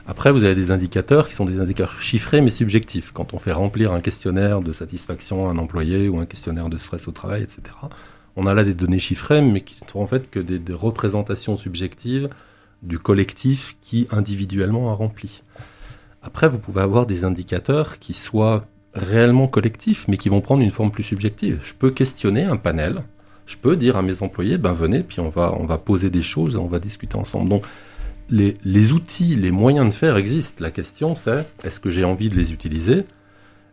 Après, 0.08 0.30
vous 0.30 0.44
avez 0.44 0.54
des 0.54 0.70
indicateurs 0.70 1.26
qui 1.26 1.34
sont 1.34 1.44
des 1.44 1.58
indicateurs 1.58 2.00
chiffrés 2.00 2.40
mais 2.40 2.50
subjectifs. 2.50 3.10
Quand 3.12 3.34
on 3.34 3.38
fait 3.38 3.52
remplir 3.52 3.92
un 3.92 4.00
questionnaire 4.00 4.60
de 4.60 4.72
satisfaction 4.72 5.48
à 5.48 5.50
un 5.50 5.58
employé 5.58 6.08
ou 6.08 6.20
un 6.20 6.26
questionnaire 6.26 6.68
de 6.68 6.78
stress 6.78 7.08
au 7.08 7.12
travail, 7.12 7.42
etc., 7.42 7.76
on 8.36 8.46
a 8.46 8.54
là 8.54 8.62
des 8.62 8.74
données 8.74 9.00
chiffrées 9.00 9.42
mais 9.42 9.62
qui 9.62 9.74
sont 9.74 9.98
en 9.98 10.06
fait 10.06 10.30
que 10.30 10.38
des, 10.38 10.72
représentations 10.72 11.56
subjectives 11.56 12.28
du 12.82 13.00
collectif 13.00 13.76
qui 13.82 14.06
individuellement 14.12 14.92
a 14.92 14.94
rempli. 14.94 15.42
Après, 16.22 16.48
vous 16.48 16.58
pouvez 16.58 16.82
avoir 16.82 17.06
des 17.06 17.24
indicateurs 17.24 17.98
qui 17.98 18.12
soient 18.12 18.66
réellement 18.94 19.48
collectifs 19.48 20.06
mais 20.06 20.18
qui 20.18 20.28
vont 20.28 20.40
prendre 20.40 20.62
une 20.62 20.70
forme 20.70 20.92
plus 20.92 21.02
subjective. 21.02 21.58
Je 21.64 21.74
peux 21.74 21.90
questionner 21.90 22.44
un 22.44 22.56
panel, 22.56 23.02
je 23.44 23.56
peux 23.56 23.76
dire 23.76 23.96
à 23.96 24.02
mes 24.02 24.22
employés, 24.22 24.56
ben 24.56 24.72
venez, 24.72 25.02
puis 25.02 25.18
on 25.18 25.30
va, 25.30 25.52
on 25.58 25.66
va 25.66 25.78
poser 25.78 26.10
des 26.10 26.22
choses, 26.22 26.54
on 26.54 26.66
va 26.66 26.78
discuter 26.78 27.16
ensemble. 27.16 27.60
Les, 28.30 28.92
outils, 28.92 29.36
les 29.36 29.50
moyens 29.50 29.88
de 29.88 29.94
faire 29.94 30.16
existent. 30.16 30.62
La 30.62 30.70
question, 30.70 31.14
c'est 31.14 31.46
est-ce 31.64 31.80
que 31.80 31.90
j'ai 31.90 32.04
envie 32.04 32.28
de 32.28 32.36
les 32.36 32.52
utiliser? 32.52 33.04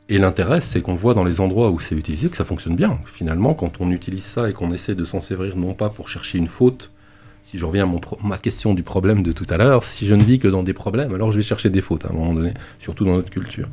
Et 0.10 0.18
l'intérêt, 0.18 0.62
c'est 0.62 0.82
qu'on 0.82 0.96
voit 0.96 1.14
dans 1.14 1.24
les 1.24 1.40
endroits 1.40 1.72
où 1.72 1.80
c'est 1.80 1.96
utilisé 1.96 2.30
que 2.30 2.38
ça 2.38 2.46
fonctionne 2.46 2.76
bien. 2.76 3.00
Finalement, 3.06 3.54
quand 3.54 3.80
on 3.80 3.90
utilise 3.90 4.26
ça 4.26 4.50
et 4.50 4.54
qu'on 4.54 4.74
essaie 4.74 4.96
de 4.96 5.06
s'en 5.06 5.22
servir 5.22 5.56
non 5.56 5.74
pas 5.74 5.90
pour 5.90 6.10
chercher 6.10 6.38
une 6.38 6.48
faute, 6.48 6.92
si 7.42 7.58
je 7.58 7.66
reviens 7.66 7.84
à 7.84 7.88
mon 7.88 8.02
ma 8.24 8.38
question 8.38 8.74
du 8.74 8.84
problème 8.84 9.24
de 9.24 9.32
tout 9.32 9.48
à 9.50 9.58
l'heure, 9.58 9.84
si 9.84 10.06
je 10.06 10.16
ne 10.16 10.24
vis 10.24 10.40
que 10.40 10.48
dans 10.48 10.64
des 10.64 10.74
problèmes, 10.74 11.14
alors 11.14 11.32
je 11.32 11.38
vais 11.38 11.44
chercher 11.44 11.70
des 11.70 11.82
fautes 11.82 12.06
à 12.06 12.10
un 12.10 12.14
moment 12.14 12.34
donné, 12.34 12.54
surtout 12.80 13.06
dans 13.06 13.16
notre 13.16 13.30
culture. 13.30 13.70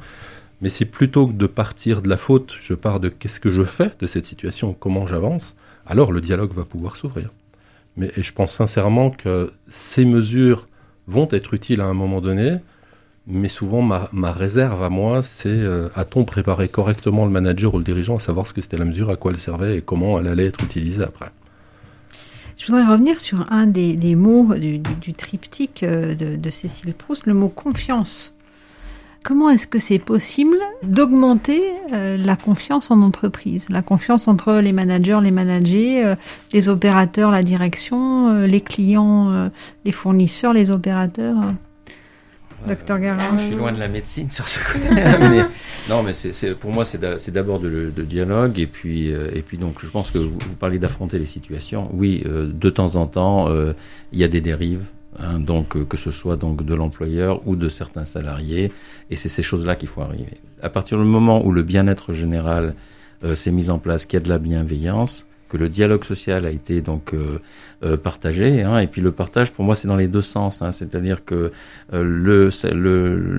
Mais 0.60 0.68
si 0.68 0.84
plutôt 0.84 1.26
que 1.26 1.32
de 1.32 1.46
partir 1.46 2.02
de 2.02 2.08
la 2.08 2.16
faute, 2.16 2.56
je 2.60 2.74
pars 2.74 3.00
de 3.00 3.08
qu'est-ce 3.08 3.40
que 3.40 3.50
je 3.50 3.62
fais 3.62 3.90
de 3.98 4.06
cette 4.06 4.26
situation, 4.26 4.74
comment 4.78 5.06
j'avance, 5.06 5.56
alors 5.86 6.12
le 6.12 6.20
dialogue 6.20 6.52
va 6.52 6.64
pouvoir 6.64 6.96
s'ouvrir. 6.96 7.30
Mais 7.96 8.12
je 8.16 8.32
pense 8.32 8.52
sincèrement 8.52 9.10
que 9.10 9.52
ces 9.68 10.04
mesures 10.04 10.68
vont 11.10 11.28
être 11.32 11.54
utiles 11.54 11.80
à 11.80 11.86
un 11.86 11.94
moment 11.94 12.20
donné, 12.20 12.58
mais 13.26 13.48
souvent 13.48 13.82
ma, 13.82 14.32
réserve 14.32 14.82
à 14.82 14.88
moi, 14.88 15.22
c'est 15.22 15.48
euh, 15.48 15.88
a-t-on 15.94 16.24
préparé 16.24 16.68
correctement 16.68 17.24
le 17.24 17.30
manager 17.30 17.74
ou 17.74 17.78
le 17.78 17.84
dirigeant 17.84 18.16
à 18.16 18.20
savoir 18.20 18.46
ce 18.46 18.54
que 18.54 18.60
c'était 18.60 18.78
la 18.78 18.84
mesure, 18.84 19.10
à 19.10 19.16
quoi 19.16 19.32
elle 19.32 19.38
servait 19.38 19.78
et 19.78 19.82
comment 19.82 20.18
elle 20.18 20.28
allait 20.28 20.46
être 20.46 20.62
utilisée 20.62 21.04
après? 21.04 21.30
Je 22.56 22.66
voudrais 22.66 22.86
revenir 22.86 23.18
sur 23.20 23.50
un 23.50 23.66
des, 23.66 24.14
mots 24.14 24.54
du, 24.54 25.14
triptyque 25.14 25.82
euh, 25.82 26.14
de, 26.14 26.50
Cécile 26.50 26.92
Proust, 26.92 27.26
le 27.26 27.34
mot 27.34 27.48
confiance. 27.48 28.34
Comment 29.22 29.50
est-ce 29.50 29.66
que 29.66 29.78
c'est 29.78 29.98
possible 29.98 30.56
d'augmenter 30.82 31.62
euh, 31.92 32.16
la 32.16 32.36
confiance 32.36 32.90
en 32.90 33.02
entreprise, 33.02 33.66
la 33.68 33.82
confiance 33.82 34.28
entre 34.28 34.54
les 34.54 34.72
managers, 34.72 35.18
les 35.22 35.30
managers, 35.30 36.02
euh, 36.02 36.14
les 36.54 36.70
opérateurs, 36.70 37.30
la 37.30 37.42
direction, 37.42 38.30
euh, 38.30 38.46
les 38.46 38.62
clients, 38.62 39.50
les 39.84 39.92
fournisseurs, 39.92 40.54
les 40.54 40.70
opérateurs 40.70 41.36
Docteur 42.66 42.98
Garin. 42.98 43.38
Je 43.38 43.44
suis 43.44 43.54
loin 43.54 43.72
de 43.72 43.80
la 43.80 43.88
médecine 43.88 44.30
sur 44.30 44.46
ce 44.46 44.58
côté. 44.58 44.94
non, 45.88 46.02
mais 46.02 46.12
c'est, 46.12 46.54
pour 46.54 46.72
moi, 46.72 46.84
c'est 46.84 47.30
d'abord 47.30 47.58
de, 47.58 47.90
de, 47.94 48.02
dialogue. 48.02 48.58
Et 48.58 48.66
puis, 48.66 49.08
et 49.08 49.40
puis, 49.40 49.56
donc, 49.56 49.76
je 49.82 49.88
pense 49.88 50.10
que 50.10 50.18
vous 50.18 50.36
parlez 50.58 50.78
d'affronter 50.78 51.18
les 51.18 51.24
situations. 51.24 51.88
Oui, 51.94 52.22
de 52.26 52.70
temps 52.70 52.96
en 52.96 53.06
temps, 53.06 53.48
il 54.12 54.18
y 54.18 54.24
a 54.24 54.28
des 54.28 54.42
dérives. 54.42 54.84
Hein, 55.22 55.38
donc 55.38 55.76
euh, 55.76 55.84
que 55.84 55.96
ce 55.96 56.10
soit 56.10 56.36
donc 56.36 56.64
de 56.64 56.74
l'employeur 56.74 57.46
ou 57.46 57.56
de 57.56 57.68
certains 57.68 58.04
salariés, 58.04 58.72
et 59.10 59.16
c'est 59.16 59.28
ces 59.28 59.42
choses-là 59.42 59.76
qu'il 59.76 59.88
faut 59.88 60.00
arriver. 60.00 60.38
À 60.62 60.70
partir 60.70 60.98
du 60.98 61.04
moment 61.04 61.44
où 61.44 61.52
le 61.52 61.62
bien-être 61.62 62.12
général 62.12 62.74
euh, 63.24 63.36
s'est 63.36 63.50
mis 63.50 63.68
en 63.70 63.78
place, 63.78 64.06
qu'il 64.06 64.18
y 64.18 64.22
a 64.22 64.24
de 64.24 64.30
la 64.30 64.38
bienveillance, 64.38 65.26
que 65.50 65.56
le 65.56 65.68
dialogue 65.68 66.04
social 66.04 66.46
a 66.46 66.50
été 66.50 66.80
donc 66.80 67.12
euh, 67.12 67.40
euh, 67.82 67.96
partagé. 67.96 68.62
Hein, 68.62 68.78
et 68.80 68.86
puis 68.86 69.00
le 69.00 69.10
partage, 69.10 69.52
pour 69.52 69.64
moi, 69.64 69.74
c'est 69.74 69.88
dans 69.88 69.96
les 69.96 70.06
deux 70.06 70.20
sens. 70.20 70.60
Hein, 70.60 70.70
C'est-à-dire 70.70 71.24
que 71.24 71.50
euh, 71.94 72.02
le 72.02 72.50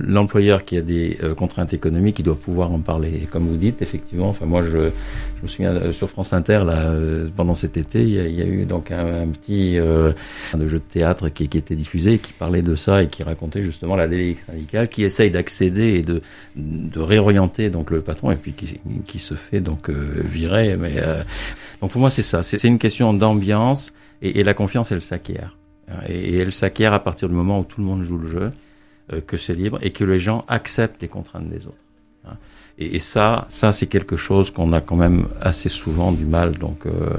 l'employeur 0.04 0.64
qui 0.64 0.76
a 0.76 0.80
des 0.80 1.16
euh, 1.22 1.32
contraintes 1.36 1.72
économiques, 1.72 2.18
il 2.18 2.24
doit 2.24 2.34
pouvoir 2.36 2.72
en 2.72 2.80
parler. 2.80 3.20
Et 3.22 3.26
comme 3.26 3.46
vous 3.46 3.56
dites, 3.56 3.82
effectivement, 3.82 4.28
enfin 4.28 4.46
moi, 4.46 4.62
je, 4.62 4.90
je 5.36 5.42
me 5.44 5.46
souviens 5.46 5.92
sur 5.92 6.10
France 6.10 6.32
Inter 6.32 6.64
là 6.66 6.92
pendant 7.36 7.54
cet 7.54 7.76
été, 7.76 8.02
il 8.02 8.14
y 8.14 8.18
a, 8.18 8.26
il 8.26 8.34
y 8.34 8.42
a 8.42 8.44
eu 8.44 8.64
donc 8.64 8.90
un, 8.90 9.28
petit 9.28 9.76
de 9.76 10.66
jeu 10.66 10.78
de 10.78 10.92
théâtre 10.92 11.28
qui, 11.28 11.48
qui 11.48 11.58
était 11.58 11.76
diffusé, 11.76 12.18
qui 12.18 12.32
parlait 12.32 12.62
de 12.62 12.74
ça 12.74 13.04
et 13.04 13.06
qui 13.06 13.22
racontait 13.22 13.62
justement 13.62 13.94
la 13.94 14.08
déléguée 14.08 14.38
syndicale 14.44 14.88
qui 14.88 15.04
essaye 15.04 15.30
d'accéder 15.30 15.94
et 15.94 16.02
de, 16.02 16.20
de 16.56 17.00
réorienter 17.00 17.70
donc 17.70 17.92
le 17.92 18.00
patron 18.00 18.32
et 18.32 18.36
puis 18.36 18.54
qui, 18.54 18.80
qui 19.06 19.20
se 19.20 19.34
fait 19.34 19.60
donc 19.60 19.88
virer. 19.88 20.76
Mais 20.76 20.94
donc 21.80 21.92
pour 21.92 22.00
moi, 22.00 22.10
c'est 22.10 22.24
ça. 22.24 22.42
C'est 22.42 22.64
une 22.64 22.78
question 22.78 23.14
d'ambiance 23.14 23.92
et, 24.22 24.44
la 24.44 24.54
confiance, 24.54 24.92
elle 24.92 25.02
s'acquiert. 25.02 25.56
Et, 26.08 26.36
elle 26.36 26.52
s'acquiert 26.52 26.92
à 26.94 27.02
partir 27.02 27.28
du 27.28 27.34
moment 27.34 27.60
où 27.60 27.64
tout 27.64 27.80
le 27.80 27.86
monde 27.86 28.02
joue 28.04 28.18
le 28.18 28.28
jeu, 28.28 28.52
euh, 29.12 29.20
que 29.20 29.36
c'est 29.36 29.54
libre 29.54 29.78
et 29.82 29.90
que 29.90 30.04
les 30.04 30.20
gens 30.20 30.44
acceptent 30.48 31.02
les 31.02 31.08
contraintes 31.08 31.48
des 31.48 31.66
autres. 31.66 31.76
Hein. 32.26 32.36
Et, 32.78 33.00
ça, 33.00 33.46
ça 33.48 33.72
c'est 33.72 33.88
quelque 33.88 34.16
chose 34.16 34.50
qu'on 34.50 34.72
a 34.72 34.80
quand 34.80 34.96
même 34.96 35.26
assez 35.40 35.68
souvent 35.68 36.12
du 36.12 36.24
mal 36.24 36.52
donc 36.52 36.86
euh, 36.86 37.10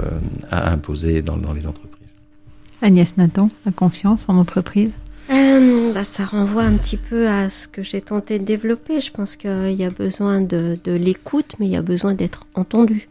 à 0.50 0.72
imposer 0.72 1.22
dans, 1.22 1.36
les 1.52 1.68
entreprises. 1.68 2.16
Agnès 2.82 3.18
Nathan, 3.18 3.50
la 3.66 3.72
confiance 3.72 4.26
en 4.30 4.38
entreprise? 4.38 4.98
Euh, 5.30 5.94
bah, 5.94 6.04
ça 6.04 6.26
renvoie 6.26 6.64
un 6.64 6.76
petit 6.76 6.98
peu 6.98 7.28
à 7.28 7.50
ce 7.50 7.68
que 7.68 7.84
j'ai 7.84 8.02
tenté 8.02 8.40
de 8.40 8.46
développer. 8.46 9.02
Je 9.02 9.12
pense 9.12 9.36
qu'il 9.36 9.74
y 9.74 9.84
a 9.84 9.90
besoin 9.90 10.42
de, 10.42 10.78
de 10.84 10.92
l'écoute, 10.92 11.56
mais 11.60 11.66
il 11.66 11.72
y 11.72 11.78
a 11.78 11.82
besoin 11.82 12.14
d'être 12.14 12.46
entendu. 12.56 13.08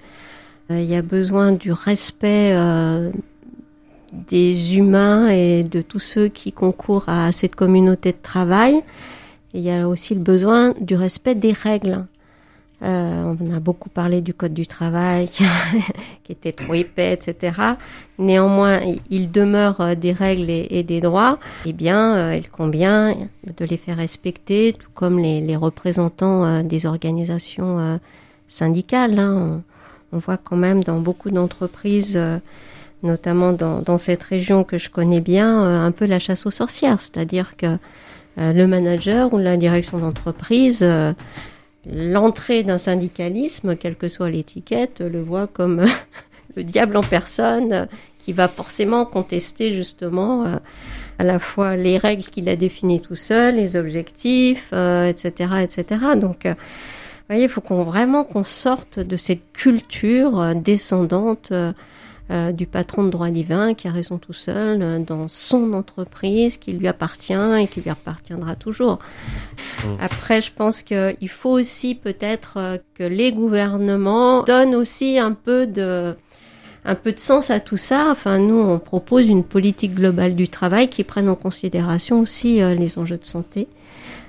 il 0.69 0.85
y 0.85 0.95
a 0.95 1.03
besoin 1.03 1.53
du 1.53 1.73
respect 1.73 2.55
des 4.13 4.77
humains 4.77 5.29
et 5.29 5.65
de 5.65 5.83
tous 5.83 6.01
ceux 6.01 6.29
qui 6.29 6.53
concourent 6.53 7.09
à 7.09 7.33
cette 7.33 7.55
communauté 7.55 8.13
de 8.13 8.23
travail. 8.23 8.83
il 9.55 9.61
y 9.61 9.71
a 9.71 9.89
aussi 9.89 10.15
le 10.15 10.21
besoin 10.21 10.75
du 10.81 10.95
respect 10.95 11.35
des 11.35 11.53
règles. 11.53 12.07
Euh, 12.83 13.35
on 13.41 13.55
a 13.55 13.61
beaucoup 13.61 13.89
parlé 13.89 14.21
du 14.23 14.35
code 14.35 14.55
du 14.55 14.67
travail 14.67 15.29
qui 16.25 16.33
était 16.33 16.51
trop 16.51 16.75
épais, 16.75 17.13
etc. 17.13 17.77
Néanmoins, 18.19 18.81
il 19.09 19.31
demeure 19.31 19.81
euh, 19.81 19.95
des 19.95 20.11
règles 20.11 20.51
et, 20.51 20.83
des 20.83 21.01
droits. 21.01 21.39
Eh 21.65 21.73
bien, 21.73 22.17
euh, 22.17 22.37
il 22.37 22.49
convient 22.49 23.15
de 23.47 23.65
les 23.65 23.77
faire 23.77 23.99
respecter, 23.99 24.73
tout 24.73 24.91
comme 24.95 25.21
les, 25.21 25.57
représentants 25.57 26.63
des 26.65 26.87
organisations 26.87 28.01
syndicales. 28.49 29.19
Hein. 29.19 29.63
On, 30.13 30.19
voit 30.19 30.39
quand 30.39 30.57
même 30.57 30.83
dans 30.83 30.99
beaucoup 30.99 31.31
d'entreprises 31.31 32.19
notamment 33.03 33.53
dans, 33.53 33.99
cette 33.99 34.23
région 34.23 34.65
que 34.65 34.79
je 34.79 34.91
connais 34.91 35.21
bien, 35.21 35.65
euh, 35.65 35.87
un 35.87 35.93
peu 35.93 36.07
la 36.07 36.19
chasse 36.19 36.47
aux 36.47 36.51
sorcières, 36.51 37.01
c'est-à-dire 37.01 37.57
que 37.57 37.67
euh, 38.39 38.53
le 38.53 38.67
manager 38.67 39.33
ou 39.35 39.39
la 39.39 39.57
direction 39.57 39.99
d'entreprise, 39.99 40.81
euh, 40.83 41.13
l'entrée 41.93 42.63
d'un 42.63 42.79
syndicalisme, 42.79 43.77
quelle 43.77 43.97
que 43.97 44.09
soit 44.09 44.31
l'étiquette, 44.31 45.01
le 45.01 45.21
voit 45.21 45.47
comme 45.47 45.85
le 46.57 46.65
diable 46.65 46.97
en 46.97 47.03
personne 47.03 47.89
qui 48.19 48.33
va 48.33 48.47
forcément 48.47 49.05
contester 49.05 49.73
justement 49.73 50.45
à 51.19 51.25
la 51.25 51.41
fois 51.41 51.75
les 51.75 51.99
règles 51.99 52.23
qu'il 52.23 52.49
a 52.49 52.55
définies 52.55 53.01
tout 53.01 53.17
seul, 53.17 53.57
les 53.57 53.75
objectifs, 53.75 54.73
etc., 54.73 55.55
etc. 55.61 56.01
Donc, 56.15 56.47
vous 56.47 56.55
voyez, 57.29 57.43
il 57.43 57.49
faut 57.49 57.61
qu'on 57.61 57.83
vraiment 57.83 58.23
qu'on 58.23 58.45
sorte 58.45 59.01
de 59.01 59.17
cette 59.17 59.53
culture 59.53 60.55
descendante 60.55 61.53
euh, 62.33 62.51
du 62.51 62.67
patron 62.67 63.05
de 63.05 63.11
droit 63.11 63.29
divin 63.29 63.75
qui 63.75 63.89
a 63.89 63.91
raison 63.91 64.17
tout 64.17 64.33
seul 64.33 64.81
euh, 64.81 64.99
dans 64.99 65.29
son 65.29 65.75
entreprise 65.75 66.57
qui 66.57 66.73
lui 66.73 66.89
appartient 66.89 67.35
et 67.35 67.67
qui 67.67 67.83
lui 67.83 67.91
appartiendra 67.91 68.57
toujours. 68.57 69.01
Mmh. 69.85 69.89
Après, 70.01 70.41
je 70.41 70.51
pense 70.51 70.83
qu'il 70.83 71.29
faut 71.29 71.51
aussi 71.51 71.95
peut-être 71.95 72.55
euh, 72.57 72.79
que 72.95 73.03
les 73.03 73.33
gouvernements 73.33 74.45
donnent 74.45 74.75
aussi 74.75 75.19
un 75.19 75.33
peu 75.33 75.67
de 75.67 76.15
un 76.87 76.95
peu 76.95 77.13
de 77.13 77.21
sens 77.21 77.51
à 77.51 77.61
tout 77.61 77.77
ça. 77.77 78.09
Enfin, 78.11 78.39
nous, 78.39 78.59
on 78.59 78.79
propose 78.79 79.29
une 79.29 79.45
politique 79.45 79.95
globale 79.95 80.35
du 80.35 80.49
travail 80.49 80.89
qui 80.89 81.05
prenne 81.05 81.29
en 81.29 81.37
considération 81.37 82.21
aussi 82.21 82.61
les 82.61 82.99
enjeux 82.99 83.19
de 83.19 83.25
santé. 83.25 83.69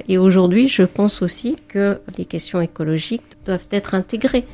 Et 0.07 0.17
aujourd'hui, 0.17 0.67
je 0.67 0.83
pense 0.83 1.21
aussi 1.21 1.55
que 1.67 1.99
les 2.17 2.25
questions 2.25 2.61
écologiques 2.61 3.23
doivent 3.45 3.67
être 3.71 3.95
intégrées 3.95 4.45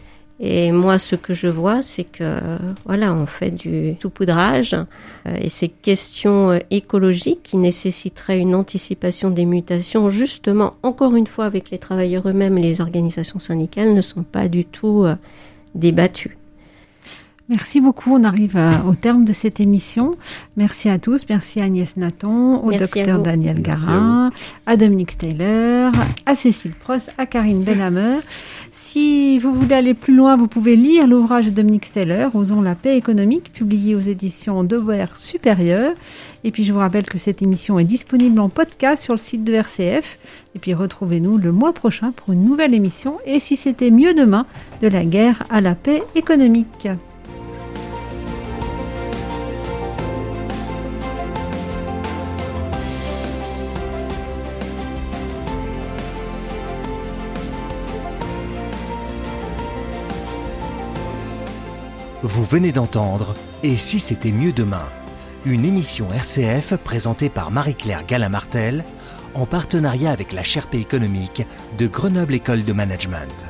et 0.42 0.72
moi, 0.72 1.00
ce 1.00 1.16
que 1.16 1.34
je 1.34 1.48
vois, 1.48 1.82
c'est 1.82 2.06
que 2.06 2.40
voilà, 2.86 3.14
on 3.14 3.26
fait 3.26 3.52
du 3.52 3.96
saupoudrage 4.02 4.74
euh, 4.74 5.36
et 5.42 5.50
ces 5.50 5.68
questions 5.68 6.52
euh, 6.52 6.60
écologiques 6.72 7.44
qui 7.44 7.58
nécessiteraient 7.58 8.40
une 8.40 8.56
anticipation 8.56 9.32
des 9.32 9.46
mutations, 9.46 10.10
justement, 10.10 10.76
encore 10.82 11.16
une 11.16 11.28
fois, 11.28 11.46
avec 11.46 11.72
les 11.72 11.78
travailleurs 11.78 12.28
eux-mêmes 12.28 12.58
et 12.58 12.62
les 12.62 12.80
organisations 12.80 13.40
syndicales, 13.40 13.94
ne 13.94 14.02
sont 14.02 14.24
pas 14.24 14.48
du 14.48 14.64
tout 14.64 15.04
euh, 15.04 15.16
débattues. 15.76 16.38
Merci 17.50 17.82
beaucoup. 17.82 18.14
On 18.14 18.24
arrive 18.24 18.60
au 18.86 18.94
terme 18.94 19.26
de 19.26 19.34
cette 19.34 19.60
émission. 19.60 20.16
Merci 20.56 20.88
à 20.88 21.00
tous. 21.00 21.26
Merci 21.28 21.60
à 21.60 21.64
Agnès 21.64 21.98
Nathan, 21.98 22.64
au 22.64 22.72
docteur 22.72 23.24
Daniel 23.24 23.60
Garin, 23.60 24.32
à, 24.68 24.78
Dominique 24.78 25.18
Taylor, 25.18 25.92
à 26.28 26.36
Cécile 26.36 26.74
Prost, 26.74 27.10
à 27.18 27.26
Karine 27.26 27.64
Benhammer. 27.64 28.18
Si 28.92 29.38
vous 29.38 29.54
voulez 29.54 29.76
aller 29.76 29.94
plus 29.94 30.16
loin, 30.16 30.36
vous 30.36 30.48
pouvez 30.48 30.76
lire 30.76 31.06
l'ouvrage 31.06 31.46
de 31.46 31.52
Dominique 31.52 31.86
Steller, 31.86 32.28
Osons 32.34 32.60
la 32.60 32.74
paix 32.74 32.98
économique, 32.98 33.54
publié 33.54 33.94
aux 33.94 34.00
éditions 34.00 34.64
Devoir 34.64 35.16
Supérieur. 35.16 35.94
Et 36.44 36.50
puis 36.50 36.64
je 36.64 36.74
vous 36.74 36.80
rappelle 36.80 37.06
que 37.06 37.20
cette 37.20 37.44
émission 37.44 37.78
est 37.78 37.84
disponible 37.84 38.40
en 38.40 38.50
podcast 38.50 39.04
sur 39.04 39.14
le 39.14 39.20
site 39.20 39.44
de 39.44 39.54
RCF. 39.54 40.18
Et 40.56 40.60
puis 40.60 40.74
retrouvez-nous 40.74 41.38
le 41.38 41.52
mois 41.52 41.72
prochain 41.72 42.12
pour 42.14 42.34
une 42.34 42.44
nouvelle 42.44 42.74
émission. 42.74 43.20
Et 43.28 43.40
si 43.40 43.58
c'était 43.58 43.92
mieux 43.92 44.16
demain, 44.16 44.48
de 44.82 44.88
la 44.88 45.06
guerre 45.06 45.44
à 45.52 45.62
la 45.62 45.76
paix 45.76 46.02
économique. 46.16 46.88
Vous 62.30 62.46
venez 62.46 62.72
d'entendre 62.72 63.34
Et 63.64 63.76
si 63.76 64.00
c'était 64.00 64.32
mieux 64.32 64.52
demain 64.52 64.88
Une 65.48 65.66
émission 65.66 66.14
RCF 66.14 66.76
présentée 66.76 67.28
par 67.28 67.50
Marie-Claire 67.50 68.06
Galamartel 68.06 68.86
en 69.34 69.48
partenariat 69.48 70.12
avec 70.12 70.32
la 70.32 70.44
Sherpa 70.44 70.78
économique 70.78 71.42
de 71.80 71.88
Grenoble 71.88 72.36
École 72.36 72.64
de 72.66 72.72
Management. 72.72 73.49